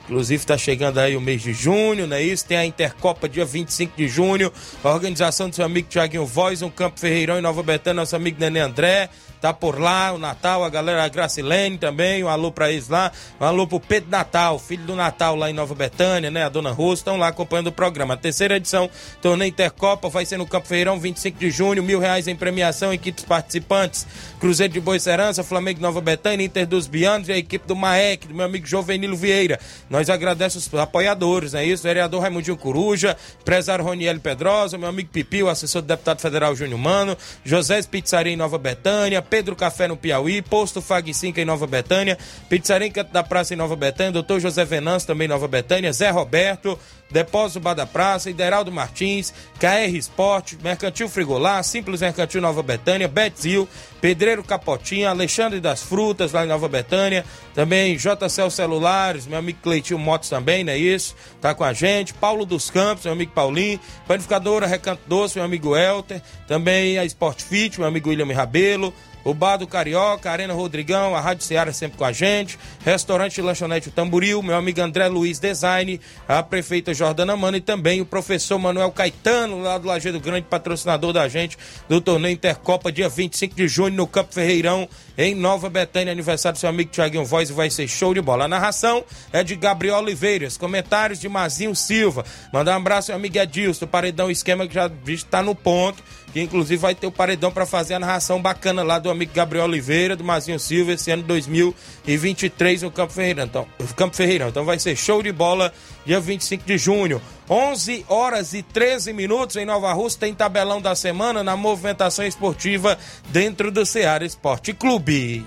Inclusive 0.07 0.41
está 0.41 0.57
chegando 0.57 0.99
aí 0.99 1.17
o 1.17 1.21
mês 1.21 1.43
de 1.43 1.53
junho, 1.53 2.07
não 2.07 2.17
é 2.17 2.23
isso? 2.23 2.47
Tem 2.47 2.57
a 2.57 2.65
Intercopa 2.65 3.29
dia 3.29 3.45
25 3.45 3.97
de 3.97 4.07
junho, 4.09 4.53
a 4.83 4.89
organização 4.89 5.49
do 5.49 5.57
seu 5.57 5.65
amigo 5.65 5.89
Tiaguinho 5.89 6.25
Voz, 6.25 6.63
um 6.63 6.71
Campo 6.71 7.01
Ferreirão 7.01 7.39
em 7.39 7.43
Nova 7.43 7.61
Betânia, 7.63 8.03
nosso 8.03 8.15
amigo 8.15 8.39
Nenê 8.39 8.61
André, 8.61 9.11
tá 9.41 9.53
por 9.53 9.81
lá, 9.81 10.13
o 10.13 10.19
Natal, 10.19 10.65
a 10.65 10.69
galera, 10.69 11.05
a 11.05 11.09
Gracilene 11.09 11.79
também, 11.79 12.25
um 12.25 12.29
alô 12.29 12.51
pra 12.51 12.71
eles 12.71 12.89
lá, 12.89 13.13
um 13.41 13.45
alô 13.45 13.67
pro 13.67 13.81
Pedro 13.81 14.11
Natal, 14.11 14.59
filho 14.59 14.85
do 14.85 14.97
Natal 14.97 15.37
lá 15.37 15.51
em 15.51 15.53
Nova 15.53 15.75
Betânia, 15.75 16.31
né, 16.31 16.45
a 16.45 16.49
Dona 16.49 16.71
Rosa, 16.71 17.01
estão 17.01 17.17
lá 17.17 17.29
acompanhando 17.29 17.69
o 17.69 17.73
programa. 17.73 18.15
A 18.15 18.17
terceira 18.17 18.57
edição, 18.57 18.91
torneio 19.21 19.49
Intercopa, 19.49 20.09
vai 20.09 20.25
ser 20.25 20.37
no 20.37 20.47
Campo 20.47 20.67
Feirão, 20.67 20.99
25 20.99 21.39
de 21.39 21.51
junho, 21.51 21.83
mil 21.83 21.99
reais 21.99 22.27
em 22.29 22.35
premiação, 22.37 22.93
equipes 22.93 23.25
participantes, 23.25 24.07
Cruzeiro 24.41 24.73
de 24.73 24.81
Boa 24.81 24.99
Serança, 24.99 25.45
Flamengo 25.45 25.77
de 25.77 25.83
Nova 25.83 26.01
Betânia, 26.01 26.45
Inter 26.45 26.67
dos 26.67 26.87
Bianos 26.87 27.29
e 27.29 27.33
a 27.33 27.39
equipe 27.39 27.67
do 27.67 27.77
Maek, 27.77 28.27
do 28.29 28.35
meu 28.35 28.47
amigo 28.47 28.67
Jovenilo 28.67 29.17
Vieira. 29.17 29.59
Nós 29.89 30.11
agradecemos 30.11 30.67
os 30.67 30.75
apoiadores, 30.79 31.55
é 31.55 31.65
isso, 31.65 31.83
vereador 31.83 32.23
Raimundinho 32.23 32.57
Coruja, 32.57 33.17
empresário 33.41 33.85
Roniel 33.85 34.19
Pedrosa, 34.21 34.79
meu 34.79 34.89
amigo 34.89 35.11
Pipi, 35.11 35.43
o 35.43 35.49
assessor 35.49 35.83
do 35.83 35.89
deputado 35.89 36.21
federal 36.21 36.55
Júnior 36.55 36.79
Mano, 36.79 37.17
José 37.45 37.77
Pizzaria 37.83 38.33
em 38.33 38.37
Nova 38.37 38.59
Betânia, 38.59 39.23
Café 39.57 39.89
no 39.89 39.97
Piauí, 39.97 40.43
Posto 40.43 40.81
Fag 40.81 41.13
5 41.13 41.39
em 41.41 41.45
Nova 41.45 41.67
Betânia, 41.67 42.19
Pizzaria 42.49 42.91
Canto 42.91 43.13
da 43.13 43.23
Praça 43.23 43.55
em 43.55 43.57
Nova 43.57 43.77
Betânia, 43.77 44.13
Doutor 44.13 44.41
José 44.41 44.65
Venâncio 44.65 45.07
também 45.07 45.27
em 45.27 45.29
Nova 45.29 45.49
Betânia, 45.49 45.93
Zé 45.93 46.11
Roberto, 46.11 46.79
Depósito 47.11 47.61
Bar 47.61 47.75
da 47.75 47.87
Praça, 47.87 48.29
Ideraldo 48.31 48.73
Martins, 48.73 49.33
KR 49.59 49.95
Esporte, 49.95 50.59
Mercantil 50.63 51.09
Frigolar, 51.09 51.63
Simples 51.63 52.01
Mercantil 52.01 52.41
Nova 52.41 52.63
Betânia, 52.63 53.09
Betzil, 53.09 53.69
Pedreiro 54.01 54.43
Capotinha, 54.43 55.11
Alexandre 55.11 55.61
das 55.61 55.83
Frutas, 55.83 56.33
lá 56.33 56.45
em 56.45 56.49
Nova 56.49 56.69
Betânia, 56.69 57.25
também 57.55 57.97
JCL 57.97 58.51
Celulares, 58.51 59.27
meu 59.27 59.39
amigo 59.39 59.59
Cleitinho 59.63 59.99
Motos 59.99 60.29
também, 60.29 60.63
não 60.65 60.73
é 60.73 60.79
isso? 60.79 61.15
Tá 61.41 61.55
com 61.55 61.65
a 61.65 61.73
gente, 61.73 62.13
Paulo 62.15 62.45
dos 62.45 62.71
Campos, 62.71 63.05
meu 63.05 63.15
amigo 63.15 63.33
Paulinho, 63.33 63.81
Panificadora 64.07 64.67
Recanto 64.67 65.03
Doce, 65.07 65.37
meu 65.37 65.45
amigo 65.45 65.77
Elter, 65.77 66.21
também 66.47 66.99
a 66.99 67.05
Sport 67.05 67.43
Fit, 67.43 67.79
meu 67.79 67.89
amigo 67.89 68.09
William 68.11 68.33
Rabelo, 68.35 68.93
o 69.27 69.35
Bar 69.35 69.57
do 69.57 69.67
Carioca, 69.67 70.31
Arena 70.31 70.55
Rodrigão, 70.55 71.17
a 71.17 71.21
Rádio 71.21 71.45
Ceará 71.45 71.73
sempre 71.73 71.99
com 71.99 72.05
a 72.05 72.13
gente, 72.13 72.57
Restaurante 72.85 73.43
Lanchonete 73.43 73.91
Tamburil, 73.91 74.41
meu 74.41 74.55
amigo 74.55 74.81
André 74.81 75.09
Luiz 75.09 75.41
Design, 75.41 76.01
a 76.29 76.45
prefeita 76.45 76.95
Jordana 76.97 77.37
Mano 77.37 77.57
e 77.57 77.61
também 77.61 78.01
o 78.01 78.07
professor 78.07 78.59
Manuel 78.59 78.91
Caetano, 78.91 79.61
lá 79.61 79.79
do 79.79 79.87
Lajeado 79.87 80.19
Grande, 80.19 80.47
patrocinador 80.49 81.13
da 81.13 81.29
gente 81.29 81.57
do 81.89 82.01
torneio 82.01 82.33
Intercopa, 82.33 82.91
dia 82.91 83.09
25 83.09 83.55
de 83.55 83.69
junho, 83.69 83.95
no 83.95 84.07
Campo 84.07 84.35
Ferreirão, 84.35 84.89
em 85.17 85.35
Nova 85.35 85.71
Betânia, 85.71 86.13
aniversário 86.13 86.57
do 86.57 86.61
seu 86.61 86.69
amigo 86.69 86.91
Tiaguinho 86.91 87.25
Voz, 87.25 87.51
vai 87.51 87.71
ser 87.71 87.87
show 87.87 88.13
de 88.13 88.21
bola. 88.21 88.47
A 88.47 88.49
narração 88.49 89.05
é 89.33 89.45
de 89.45 89.55
Gabriel 89.55 89.97
Oliveiras, 89.97 90.57
comentários 90.57 91.21
de 91.21 91.29
Mazinho 91.29 91.75
Silva. 91.77 92.25
Mandar 92.53 92.73
um 92.73 92.81
abraço 92.81 93.13
ao 93.13 93.19
amigo 93.19 93.39
Edilson, 93.39 93.87
paredão 93.87 94.31
esquema 94.31 94.67
que 94.67 94.75
já 94.75 94.91
está 95.07 95.43
no 95.43 95.55
ponto 95.55 96.03
que 96.37 96.43
inclusive 96.43 96.77
vai 96.77 96.95
ter 96.95 97.07
o 97.07 97.11
paredão 97.11 97.51
para 97.51 97.65
fazer 97.65 97.95
a 97.95 97.99
narração 97.99 98.43
bacana 98.43 98.83
lá 98.83 98.99
do 98.99 99.09
amigo 99.09 99.33
Gabriel 99.33 99.65
Oliveira, 99.65 100.15
do 100.15 100.23
Mazinho 100.23 100.61
Silva, 100.61 100.93
esse 100.93 101.11
ano 101.11 101.23
2023 101.23 102.83
no 102.83 102.91
Campo 102.91 103.15
Ferreirão. 103.15 103.45
Então, 103.45 103.67
Campo 103.97 104.15
Ferreirão. 104.15 104.49
Então 104.49 104.63
vai 104.63 104.79
ser 104.79 104.95
show 104.97 105.23
de 105.23 105.33
bola 105.33 105.73
dia 106.05 106.21
25 106.21 106.63
de 106.67 106.77
junho. 106.77 107.23
11 107.49 108.05
horas 108.07 108.53
e 108.53 108.63
13 108.63 109.15
minutos 109.15 109.57
em 109.57 109.65
Nova 109.65 109.91
Rússia 109.95 110.21
tem 110.21 110.35
tabelão 110.35 110.79
da 110.79 110.95
semana 110.95 111.43
na 111.43 111.57
movimentação 111.57 112.27
esportiva 112.27 112.99
dentro 113.31 113.71
do 113.71 113.87
Ceará 113.87 114.23
Esporte 114.23 114.75
Clube. 114.75 115.43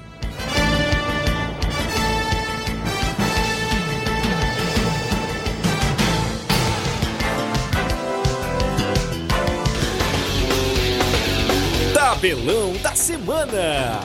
Tabelão 12.19 12.73
da 12.81 12.93
Semana. 12.95 14.01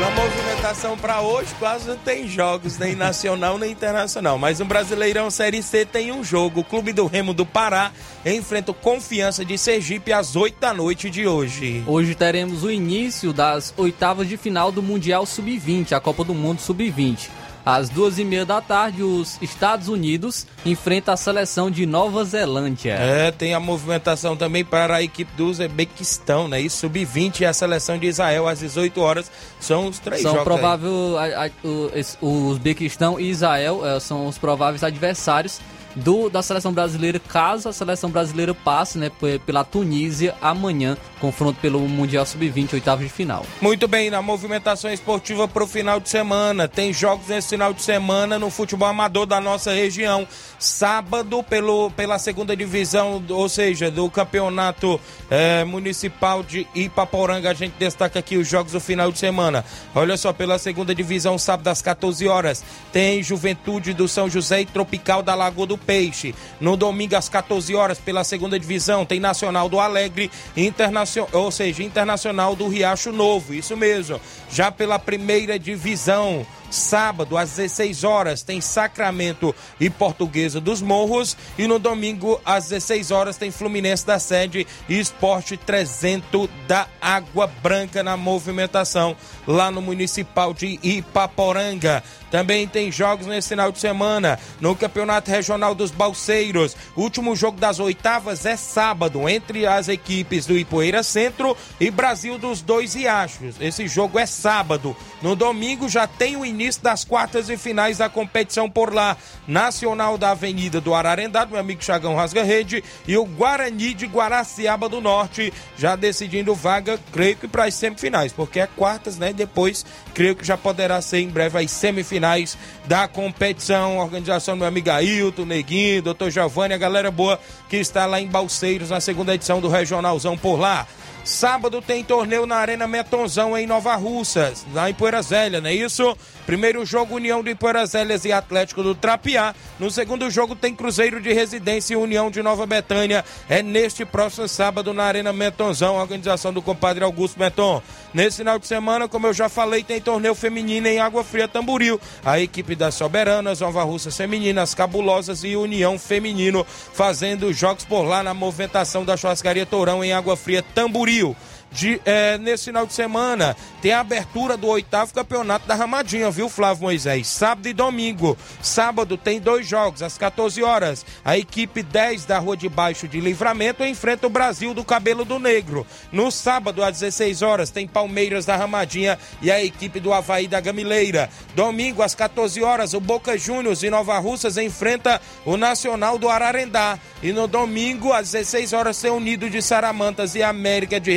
Na 0.00 0.10
movimentação 0.12 0.96
para 0.96 1.20
hoje 1.20 1.54
quase 1.58 1.86
não 1.86 1.98
tem 1.98 2.26
jogos, 2.26 2.78
nem 2.78 2.96
nacional 2.96 3.58
nem 3.58 3.72
internacional. 3.72 4.38
Mas 4.38 4.58
no 4.58 4.64
Brasileirão 4.64 5.30
Série 5.30 5.62
C 5.62 5.84
tem 5.84 6.10
um 6.10 6.24
jogo. 6.24 6.60
O 6.60 6.64
Clube 6.64 6.94
do 6.94 7.04
Remo 7.04 7.34
do 7.34 7.44
Pará 7.44 7.92
enfrenta 8.24 8.70
o 8.70 8.74
Confiança 8.74 9.44
de 9.44 9.58
Sergipe 9.58 10.14
às 10.14 10.34
8 10.34 10.58
da 10.58 10.72
noite 10.72 11.10
de 11.10 11.26
hoje. 11.26 11.84
Hoje 11.86 12.14
teremos 12.14 12.64
o 12.64 12.70
início 12.70 13.34
das 13.34 13.74
oitavas 13.76 14.26
de 14.26 14.38
final 14.38 14.72
do 14.72 14.82
Mundial 14.82 15.26
Sub-20, 15.26 15.92
a 15.92 16.00
Copa 16.00 16.24
do 16.24 16.32
Mundo 16.32 16.62
Sub-20. 16.62 17.28
Às 17.64 17.88
duas 17.88 18.18
e 18.18 18.24
meia 18.24 18.46
da 18.46 18.60
tarde, 18.60 19.02
os 19.02 19.40
Estados 19.42 19.88
Unidos 19.88 20.46
enfrentam 20.64 21.12
a 21.12 21.16
seleção 21.16 21.70
de 21.70 21.84
Nova 21.84 22.24
Zelândia. 22.24 22.94
É, 22.94 23.30
tem 23.30 23.54
a 23.54 23.60
movimentação 23.60 24.36
também 24.36 24.64
para 24.64 24.96
a 24.96 25.02
equipe 25.02 25.30
do 25.36 25.46
Uzbequistão, 25.46 26.48
né? 26.48 26.60
E 26.60 26.70
sub-20 26.70 27.40
e 27.40 27.46
a 27.46 27.52
seleção 27.52 27.98
de 27.98 28.06
Israel 28.06 28.48
às 28.48 28.60
18 28.60 29.00
horas. 29.00 29.30
São 29.58 29.88
os 29.88 29.98
três 29.98 30.22
são 30.22 30.32
jogos. 30.32 30.44
provável, 30.44 31.18
a, 31.18 31.46
a, 31.46 31.50
o, 31.62 31.90
o 32.26 32.48
Uzbequistão 32.48 33.20
e 33.20 33.30
Israel 33.30 33.86
é, 33.86 34.00
são 34.00 34.26
os 34.26 34.38
prováveis 34.38 34.82
adversários 34.82 35.60
do, 35.94 36.30
da 36.30 36.42
seleção 36.42 36.72
brasileira, 36.72 37.18
caso 37.18 37.68
a 37.68 37.72
seleção 37.72 38.10
brasileira 38.10 38.54
passe 38.54 38.98
né, 38.98 39.10
pela 39.44 39.64
Tunísia 39.64 40.34
amanhã, 40.40 40.96
confronto 41.20 41.60
pelo 41.60 41.80
Mundial 41.80 42.24
Sub-20, 42.24 42.74
oitavo 42.74 43.02
de 43.02 43.08
final. 43.08 43.44
Muito 43.60 43.88
bem, 43.88 44.10
na 44.10 44.22
movimentação 44.22 44.92
esportiva 44.92 45.48
para 45.48 45.64
o 45.64 45.66
final 45.66 46.00
de 46.00 46.08
semana, 46.08 46.68
tem 46.68 46.92
jogos 46.92 47.28
nesse 47.28 47.50
final 47.50 47.72
de 47.72 47.82
semana 47.82 48.38
no 48.38 48.50
futebol 48.50 48.88
amador 48.88 49.26
da 49.26 49.40
nossa 49.40 49.72
região. 49.72 50.26
Sábado, 50.58 51.42
pelo, 51.42 51.90
pela 51.92 52.18
segunda 52.18 52.56
divisão, 52.56 53.22
ou 53.28 53.48
seja, 53.48 53.90
do 53.90 54.08
campeonato 54.10 55.00
é, 55.30 55.64
municipal 55.64 56.42
de 56.42 56.66
Ipaporanga, 56.74 57.50
a 57.50 57.54
gente 57.54 57.74
destaca 57.78 58.18
aqui 58.18 58.36
os 58.36 58.48
jogos 58.48 58.72
do 58.72 58.80
final 58.80 59.10
de 59.10 59.18
semana. 59.18 59.64
Olha 59.94 60.16
só, 60.16 60.32
pela 60.32 60.58
segunda 60.58 60.94
divisão, 60.94 61.38
sábado 61.38 61.68
às 61.68 61.82
14 61.82 62.28
horas, 62.28 62.64
tem 62.92 63.22
Juventude 63.22 63.92
do 63.92 64.06
São 64.06 64.28
José 64.28 64.60
e 64.60 64.66
Tropical 64.66 65.22
da 65.22 65.34
Lagoa 65.34 65.66
do 65.66 65.78
Peixe. 65.86 66.34
No 66.60 66.76
domingo 66.76 67.16
às 67.16 67.28
14 67.28 67.74
horas, 67.74 67.98
pela 67.98 68.24
segunda 68.24 68.58
divisão, 68.58 69.04
tem 69.04 69.18
Nacional 69.18 69.68
do 69.68 69.80
Alegre, 69.80 70.30
internacional, 70.56 71.30
ou 71.32 71.50
seja, 71.50 71.82
Internacional 71.82 72.54
do 72.54 72.68
Riacho 72.68 73.12
Novo. 73.12 73.54
Isso 73.54 73.76
mesmo. 73.76 74.20
Já 74.50 74.70
pela 74.70 74.98
primeira 74.98 75.58
divisão, 75.58 76.46
Sábado, 76.70 77.36
às 77.36 77.50
16 77.50 78.04
horas, 78.04 78.42
tem 78.42 78.60
Sacramento 78.60 79.54
e 79.80 79.90
Portuguesa 79.90 80.60
dos 80.60 80.80
Morros. 80.80 81.36
E 81.58 81.66
no 81.66 81.78
domingo, 81.78 82.40
às 82.44 82.68
16 82.68 83.10
horas, 83.10 83.36
tem 83.36 83.50
Fluminense 83.50 84.06
da 84.06 84.18
Sede 84.18 84.66
e 84.88 84.98
Esporte 84.98 85.56
300 85.56 86.48
da 86.68 86.86
Água 87.00 87.48
Branca 87.62 88.02
na 88.02 88.16
movimentação 88.16 89.16
lá 89.46 89.70
no 89.70 89.82
Municipal 89.82 90.54
de 90.54 90.78
Ipaporanga. 90.82 92.02
Também 92.30 92.68
tem 92.68 92.92
jogos 92.92 93.26
nesse 93.26 93.48
final 93.48 93.72
de 93.72 93.80
semana 93.80 94.38
no 94.60 94.76
Campeonato 94.76 95.30
Regional 95.30 95.74
dos 95.74 95.90
Balseiros. 95.90 96.76
Último 96.96 97.34
jogo 97.34 97.58
das 97.58 97.80
oitavas 97.80 98.46
é 98.46 98.56
sábado 98.56 99.28
entre 99.28 99.66
as 99.66 99.88
equipes 99.88 100.46
do 100.46 100.56
Ipoeira 100.56 101.02
Centro 101.02 101.56
e 101.80 101.90
Brasil 101.90 102.38
dos 102.38 102.62
Dois 102.62 102.94
Riachos. 102.94 103.56
Esse 103.60 103.88
jogo 103.88 104.18
é 104.18 104.26
sábado. 104.26 104.96
No 105.20 105.34
domingo 105.34 105.88
já 105.88 106.06
tem 106.06 106.36
o 106.36 106.46
início 106.46 106.59
das 106.82 107.04
quartas 107.04 107.48
e 107.48 107.56
finais 107.56 107.98
da 107.98 108.08
competição 108.08 108.68
por 108.68 108.92
lá. 108.92 109.16
Nacional 109.46 110.18
da 110.18 110.30
Avenida 110.30 110.80
do 110.80 110.94
Ararendá, 110.94 111.46
meu 111.46 111.58
amigo 111.58 111.82
Chagão 111.82 112.14
Rasga 112.14 112.42
Rede, 112.42 112.84
e 113.06 113.16
o 113.16 113.24
Guarani 113.24 113.94
de 113.94 114.06
Guaraciaba 114.06 114.88
do 114.88 115.00
Norte, 115.00 115.52
já 115.76 115.96
decidindo 115.96 116.54
vaga, 116.54 116.98
creio 117.12 117.36
que 117.36 117.48
para 117.48 117.64
as 117.64 117.74
semifinais, 117.74 118.32
porque 118.32 118.60
é 118.60 118.66
quartas, 118.66 119.16
né? 119.16 119.32
Depois, 119.32 119.84
creio 120.14 120.36
que 120.36 120.44
já 120.44 120.56
poderá 120.56 121.00
ser 121.00 121.20
em 121.20 121.28
breve 121.28 121.58
as 121.58 121.70
semifinais 121.70 122.56
da 122.86 123.08
competição. 123.08 123.98
Organização 123.98 124.54
do 124.54 124.58
meu 124.58 124.68
amigo 124.68 124.90
Ailton, 124.90 125.44
Neguinho, 125.44 126.02
doutor 126.02 126.30
Giovanni, 126.30 126.74
a 126.74 126.78
galera 126.78 127.10
boa 127.10 127.40
que 127.68 127.76
está 127.76 128.06
lá 128.06 128.20
em 128.20 128.26
Balseiros 128.26 128.90
na 128.90 129.00
segunda 129.00 129.34
edição 129.34 129.60
do 129.60 129.68
Regionalzão 129.68 130.36
por 130.36 130.58
lá. 130.58 130.86
Sábado 131.24 131.82
tem 131.82 132.02
torneio 132.02 132.46
na 132.46 132.56
Arena 132.56 132.86
Metonzão 132.86 133.56
em 133.56 133.66
Nova 133.66 133.94
Russas, 133.94 134.66
lá 134.72 134.90
em 134.90 134.94
Poeira 134.94 135.22
Zélia, 135.22 135.60
não 135.60 135.68
é 135.68 135.74
isso? 135.74 136.16
Primeiro 136.46 136.84
jogo, 136.84 137.14
União 137.14 137.44
de 137.44 137.54
Poeira 137.54 137.86
Zélias 137.86 138.24
e 138.24 138.32
Atlético 138.32 138.82
do 138.82 138.94
Trapiá. 138.94 139.54
No 139.78 139.88
segundo 139.90 140.28
jogo, 140.28 140.56
tem 140.56 140.74
Cruzeiro 140.74 141.20
de 141.20 141.32
Residência 141.32 141.94
e 141.94 141.96
União 141.96 142.28
de 142.28 142.42
Nova 142.42 142.66
Betânia. 142.66 143.24
É 143.48 143.62
neste 143.62 144.04
próximo 144.04 144.48
sábado 144.48 144.92
na 144.92 145.04
Arena 145.04 145.32
Metonzão, 145.32 145.94
organização 145.94 146.52
do 146.52 146.60
compadre 146.60 147.04
Augusto 147.04 147.38
Meton. 147.38 147.80
Nesse 148.12 148.38
final 148.38 148.58
de 148.58 148.66
semana, 148.66 149.06
como 149.06 149.28
eu 149.28 149.32
já 149.32 149.48
falei, 149.48 149.84
tem 149.84 150.00
torneio 150.00 150.34
feminino 150.34 150.88
em 150.88 150.98
Água 150.98 151.22
Fria 151.22 151.46
Tamburil. 151.46 152.00
A 152.24 152.40
equipe 152.40 152.74
das 152.74 152.96
Soberanas, 152.96 153.60
Nova 153.60 153.84
Russas 153.84 154.16
Femininas, 154.16 154.74
Cabulosas 154.74 155.44
e 155.44 155.54
União 155.54 155.96
Feminino 155.96 156.66
fazendo 156.66 157.52
jogos 157.52 157.84
por 157.84 158.02
lá 158.02 158.24
na 158.24 158.34
movimentação 158.34 159.04
da 159.04 159.16
Churrascaria 159.16 159.64
Tourão 159.64 160.02
em 160.02 160.12
Água 160.12 160.36
Fria 160.36 160.64
Tamburil 161.10 161.34
de, 161.72 162.00
é, 162.04 162.36
nesse 162.38 162.64
final 162.64 162.86
de 162.86 162.92
semana 162.92 163.56
tem 163.80 163.92
a 163.92 164.00
abertura 164.00 164.56
do 164.56 164.66
oitavo 164.66 165.14
campeonato 165.14 165.66
da 165.66 165.74
Ramadinha, 165.74 166.30
viu, 166.30 166.48
Flávio 166.48 166.82
Moisés? 166.82 167.26
Sábado 167.28 167.68
e 167.68 167.72
domingo. 167.72 168.36
Sábado 168.60 169.16
tem 169.16 169.40
dois 169.40 169.66
jogos, 169.66 170.02
às 170.02 170.18
14 170.18 170.62
horas. 170.62 171.06
A 171.24 171.38
equipe 171.38 171.82
10 171.82 172.26
da 172.26 172.38
Rua 172.38 172.56
de 172.56 172.68
Baixo 172.68 173.08
de 173.08 173.20
Livramento 173.20 173.84
enfrenta 173.84 174.26
o 174.26 174.30
Brasil 174.30 174.74
do 174.74 174.84
Cabelo 174.84 175.24
do 175.24 175.38
Negro. 175.38 175.86
No 176.12 176.30
sábado, 176.30 176.84
às 176.84 177.00
16 177.00 177.42
horas, 177.42 177.70
tem 177.70 177.86
Palmeiras 177.86 178.44
da 178.44 178.56
Ramadinha 178.56 179.18
e 179.40 179.50
a 179.50 179.62
equipe 179.64 180.00
do 180.00 180.12
Havaí 180.12 180.46
da 180.46 180.60
Gamileira. 180.60 181.30
Domingo, 181.54 182.02
às 182.02 182.14
14 182.14 182.62
horas, 182.62 182.92
o 182.92 183.00
Boca 183.00 183.38
Juniors 183.38 183.82
e 183.82 183.90
Nova 183.90 184.18
Russas 184.18 184.58
enfrenta 184.58 185.20
o 185.44 185.56
Nacional 185.56 186.18
do 186.18 186.28
Ararendá. 186.28 186.98
E 187.22 187.32
no 187.32 187.46
domingo, 187.46 188.12
às 188.12 188.32
16 188.32 188.72
horas, 188.72 189.00
tem 189.00 189.10
Unido 189.10 189.48
de 189.48 189.62
Saramantas 189.62 190.34
e 190.34 190.42
América 190.42 191.00
de 191.00 191.12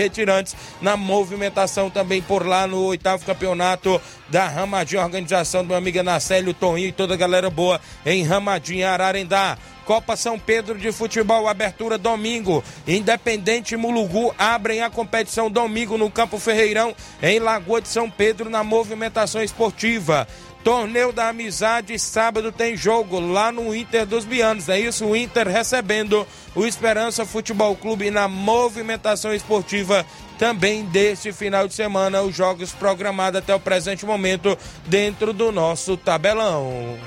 Na 0.82 0.98
movimentação 0.98 1.90
também 1.90 2.22
por 2.22 2.46
lá 2.46 2.68
no 2.68 2.82
oitavo 2.84 3.26
campeonato 3.26 4.02
da 4.30 4.48
Ramadinha, 4.48 5.04
organização 5.04 5.62
do 5.64 5.70
meu 5.70 5.78
amigo 5.78 6.00
Anacélio, 6.00 6.54
Toninho 6.54 6.90
e 6.90 6.92
toda 6.92 7.14
a 7.14 7.18
galera 7.18 7.50
boa 7.50 7.80
em 8.06 8.24
Ramadinha, 8.24 8.92
Ararendá. 8.92 9.58
Copa 9.86 10.16
São 10.16 10.40
Pedro 10.40 10.78
de 10.78 10.92
Futebol, 10.92 11.48
abertura 11.48 11.98
domingo. 11.98 12.64
Independente 12.88 13.76
Mulugu 13.76 14.34
abrem 14.38 14.82
a 14.82 14.90
competição 14.90 15.52
domingo 15.52 15.98
no 15.98 16.10
Campo 16.10 16.40
Ferreirão, 16.40 16.96
em 17.22 17.40
Lagoa 17.40 17.82
de 17.82 17.90
São 17.90 18.10
Pedro, 18.10 18.50
na 18.50 18.64
movimentação 18.64 19.44
esportiva. 19.44 20.26
Torneio 20.64 21.12
da 21.12 21.28
Amizade, 21.28 22.00
sábado 22.00 22.50
tem 22.50 22.78
jogo 22.78 23.20
lá 23.20 23.52
no 23.52 23.76
Inter 23.76 24.06
dos 24.06 24.24
Bianos. 24.24 24.70
É 24.70 24.80
isso, 24.80 25.06
o 25.06 25.16
Inter 25.16 25.46
recebendo 25.46 26.26
o 26.56 26.66
Esperança 26.66 27.26
Futebol 27.26 27.76
Clube 27.76 28.10
na 28.10 28.30
movimentação 28.30 29.34
esportiva 29.34 30.06
também 30.38 30.86
deste 30.86 31.32
final 31.32 31.68
de 31.68 31.74
semana. 31.74 32.22
Os 32.22 32.36
jogos 32.36 32.72
programados 32.72 33.40
até 33.40 33.54
o 33.54 33.60
presente 33.60 34.06
momento 34.06 34.58
dentro 34.86 35.34
do 35.34 35.52
nosso 35.52 35.98
tabelão. 35.98 36.98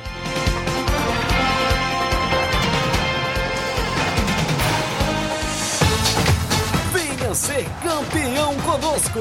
Venha 6.93 7.35
ser 7.35 7.67
campeão 7.83 8.55
conosco, 8.57 9.21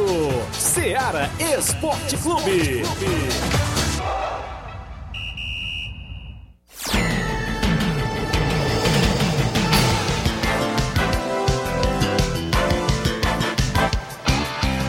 Seara 0.53 1.29
Esporte 1.39 2.17
Clube. 2.17 2.83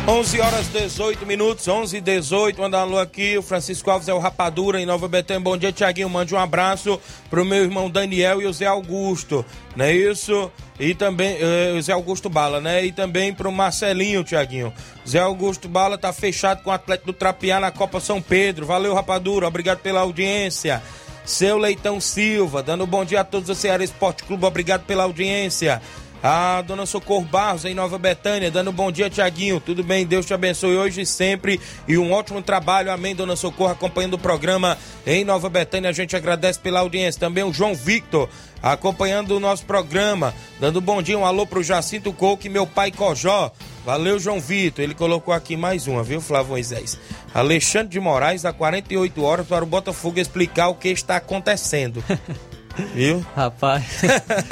11 0.09 0.41
horas 0.41 0.69
18 0.69 1.27
minutos, 1.27 1.67
11 1.67 1.97
e 1.97 2.01
18, 2.01 2.61
manda 2.61 2.79
alô 2.79 2.97
aqui, 2.97 3.37
o 3.37 3.43
Francisco 3.43 3.91
Alves 3.91 4.07
é 4.07 4.15
o 4.15 4.21
Rapadura 4.21 4.81
em 4.81 4.87
Nova 4.87 5.09
Betânia, 5.09 5.41
bom 5.41 5.57
dia 5.57 5.73
Tiaguinho, 5.73 6.09
mande 6.09 6.33
um 6.33 6.39
abraço 6.39 7.01
pro 7.29 7.45
meu 7.45 7.65
irmão 7.65 7.91
Daniel 7.91 8.41
e 8.41 8.47
o 8.47 8.53
Zé 8.53 8.67
Augusto, 8.67 9.45
não 9.75 9.85
é 9.85 9.93
isso? 9.93 10.49
E 10.79 10.95
também, 10.95 11.37
eh, 11.41 11.75
o 11.77 11.83
Zé 11.83 11.93
Augusto 11.93 12.29
Bala, 12.31 12.61
né? 12.61 12.85
E 12.85 12.93
também 12.93 13.35
pro 13.35 13.51
Marcelinho, 13.51 14.23
Tiaguinho. 14.23 14.73
Zé 15.07 15.19
Augusto 15.19 15.69
Bala 15.69 15.99
tá 15.99 16.13
fechado 16.13 16.63
com 16.63 16.71
o 16.71 16.73
Atlético 16.73 17.09
do 17.09 17.13
Trapiá 17.13 17.59
na 17.59 17.73
Copa 17.73 17.99
São 17.99 18.23
Pedro, 18.23 18.65
valeu 18.65 18.95
Rapadura, 18.95 19.49
obrigado 19.49 19.81
pela 19.81 20.03
audiência. 20.03 20.81
Seu 21.25 21.59
Leitão 21.59 22.01
Silva, 22.01 22.63
dando 22.63 22.87
bom 22.87 23.05
dia 23.05 23.23
a 23.23 23.25
todos 23.25 23.49
do 23.49 23.55
Ceará 23.57 23.83
Esporte 23.83 24.23
Clube, 24.23 24.45
obrigado 24.45 24.85
pela 24.85 25.03
audiência. 25.03 25.83
A 26.23 26.63
dona 26.63 26.87
Socorro 26.87 27.25
Barros, 27.25 27.65
em 27.65 27.75
Nova 27.75 27.99
Betânia, 27.99 28.51
dando 28.51 28.71
um 28.71 28.73
bom 28.73 28.91
dia, 28.91 29.11
Tiaguinho. 29.11 29.61
Tudo 29.61 29.85
bem? 29.85 30.07
Deus 30.07 30.27
te 30.27 30.35
abençoe 30.35 30.77
hoje 30.77 31.03
e 31.03 31.07
sempre. 31.07 31.61
E 31.87 31.97
um 31.99 32.13
ótimo 32.13 32.43
trabalho. 32.43 32.91
Amém, 32.91 33.15
dona 33.15 33.37
Socorro, 33.37 33.73
acompanhando 33.73 34.15
o 34.15 34.19
programa 34.19 34.77
em 35.07 35.25
Nova 35.25 35.49
Betânia. 35.49 35.91
A 35.91 35.93
gente 35.93 36.17
agradece 36.17 36.59
pela 36.59 36.81
audiência. 36.81 37.21
Também 37.21 37.45
o 37.45 37.53
João 37.53 37.75
Victor, 37.75 38.29
acompanhando 38.63 39.37
o 39.37 39.41
nosso 39.41 39.65
programa. 39.67 40.35
Dando 40.59 40.79
um 40.79 40.83
bom 40.83 41.03
dia, 41.03 41.19
um 41.19 41.25
alô 41.25 41.47
pro 41.47 41.63
Jacinto 41.63 42.13
Couque, 42.13 42.49
meu 42.49 42.67
pai 42.67 42.91
Cojó. 42.91 43.53
Valeu, 43.85 44.19
João 44.19 44.41
Vitor. 44.41 44.83
Ele 44.83 44.95
colocou 44.95 45.33
aqui 45.33 45.57
mais 45.57 45.87
uma, 45.87 46.03
viu, 46.03 46.21
Flávio 46.21 46.51
Moisés? 46.51 46.99
Alexandre 47.33 47.89
de 47.89 48.01
Moraes, 48.01 48.45
há 48.45 48.53
48 48.53 49.23
horas, 49.23 49.47
para 49.47 49.63
o 49.63 49.67
Botafogo 49.67 50.19
explicar 50.19 50.69
o 50.69 50.75
que 50.75 50.89
está 50.89 51.17
acontecendo. 51.17 52.03
Viu? 52.95 53.25
Rapaz. 53.35 54.03